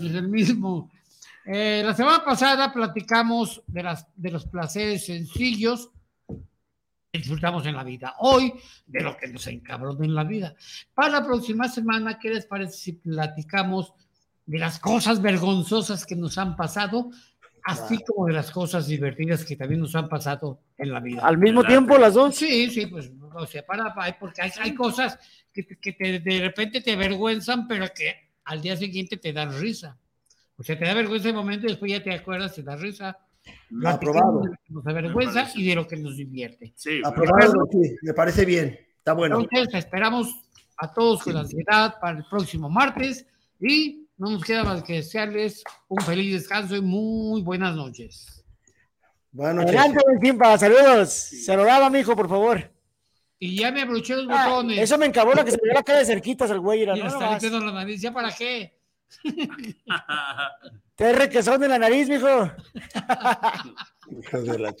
Es 0.00 0.14
el 0.14 0.28
mismo. 0.28 0.90
Eh, 1.44 1.82
la 1.84 1.94
semana 1.94 2.24
pasada 2.24 2.72
platicamos 2.72 3.62
de, 3.66 3.82
las, 3.82 4.06
de 4.16 4.30
los 4.30 4.46
placeres 4.46 5.06
sencillos 5.06 5.90
disfrutamos 7.18 7.66
en 7.66 7.74
la 7.76 7.84
vida. 7.84 8.14
Hoy, 8.20 8.52
de 8.86 9.00
lo 9.02 9.16
que 9.16 9.28
nos 9.28 9.46
encabrona 9.46 10.04
en 10.04 10.14
la 10.14 10.24
vida. 10.24 10.54
Para 10.94 11.20
la 11.20 11.24
próxima 11.26 11.68
semana, 11.68 12.18
¿qué 12.18 12.30
les 12.30 12.46
parece 12.46 12.72
si 12.72 12.92
platicamos 12.92 13.92
de 14.44 14.58
las 14.58 14.78
cosas 14.78 15.20
vergonzosas 15.20 16.06
que 16.06 16.16
nos 16.16 16.38
han 16.38 16.56
pasado, 16.56 17.10
así 17.64 17.98
como 18.04 18.26
de 18.26 18.32
las 18.32 18.50
cosas 18.50 18.86
divertidas 18.86 19.44
que 19.44 19.56
también 19.56 19.80
nos 19.80 19.94
han 19.96 20.08
pasado 20.08 20.60
en 20.78 20.92
la 20.92 21.00
vida? 21.00 21.22
¿Al 21.24 21.38
mismo 21.38 21.64
tiempo 21.64 21.98
las 21.98 22.14
dos? 22.14 22.34
Sí, 22.36 22.70
sí, 22.70 22.86
pues, 22.86 23.10
o 23.34 23.46
sea, 23.46 23.66
para, 23.66 23.94
porque 24.18 24.42
hay, 24.42 24.50
hay 24.60 24.74
cosas 24.74 25.18
que, 25.52 25.66
que 25.66 25.92
te- 25.92 26.20
de 26.20 26.40
repente 26.40 26.80
te 26.80 26.92
avergüenzan, 26.92 27.66
pero 27.66 27.86
que 27.94 28.30
al 28.44 28.62
día 28.62 28.76
siguiente 28.76 29.16
te 29.16 29.32
dan 29.32 29.58
risa. 29.60 29.98
O 30.56 30.62
sea, 30.62 30.78
te 30.78 30.84
da 30.84 30.94
vergüenza 30.94 31.28
el 31.28 31.34
momento 31.34 31.66
y 31.66 31.70
después 31.70 31.90
ya 31.90 32.02
te 32.02 32.14
acuerdas, 32.14 32.54
te 32.54 32.62
da 32.62 32.76
risa. 32.76 33.18
Platicamos 33.68 33.94
Aprobado. 33.94 34.40
de 34.42 34.48
lo 34.50 34.56
que 34.56 34.72
Nos 34.72 34.86
avergüenza 34.86 35.50
y 35.54 35.68
de 35.68 35.74
lo 35.74 35.86
que 35.86 35.96
nos 35.96 36.16
divierte. 36.16 36.74
Aprobado, 37.04 37.52
sí, 37.70 37.96
me 38.02 38.14
parece 38.14 38.44
bien. 38.44 38.78
Está 38.98 39.12
bueno. 39.12 39.40
Entonces, 39.40 39.74
esperamos 39.74 40.28
a 40.78 40.92
todos 40.92 41.22
con 41.22 41.36
ansiedad 41.36 41.94
para 42.00 42.18
el 42.18 42.24
próximo 42.28 42.68
martes 42.68 43.26
y 43.60 44.08
no 44.18 44.30
nos 44.30 44.44
queda 44.44 44.64
más 44.64 44.82
que 44.82 44.94
desearles 44.94 45.62
un 45.88 46.00
feliz 46.02 46.32
descanso 46.32 46.76
y 46.76 46.80
muy 46.80 47.42
buenas 47.42 47.74
noches. 47.74 48.44
Buenas 49.32 49.64
Adelante, 49.66 50.00
buen 50.04 50.20
Simpa, 50.20 50.56
saludos. 50.58 51.10
Se 51.12 51.54
lo 51.56 51.64
daba, 51.64 51.90
mijo, 51.90 52.16
por 52.16 52.28
favor. 52.28 52.72
Y 53.38 53.58
ya 53.58 53.70
me 53.70 53.82
abroché 53.82 54.16
los 54.16 54.26
Ah, 54.30 54.48
botones. 54.48 54.78
eso 54.78 54.96
me 54.96 55.06
encabona 55.06 55.44
que 55.44 55.50
se 55.50 55.58
me 55.62 55.78
acá 55.78 55.96
de 55.98 56.06
cerquitas 56.06 56.50
el 56.50 56.60
güey. 56.60 56.86
No, 56.86 56.94
está 56.94 57.32
metiendo 57.32 57.60
la 57.60 57.72
nariz, 57.72 58.00
¿ya 58.00 58.12
para 58.12 58.32
qué? 58.32 58.75
Te 60.96 61.12
requesón 61.12 61.60
de 61.60 61.68
la 61.68 61.78
nariz, 61.78 62.08
mijo. 62.08 62.50
Hijo 64.10 64.42
de 64.42 64.58
la 64.58 64.72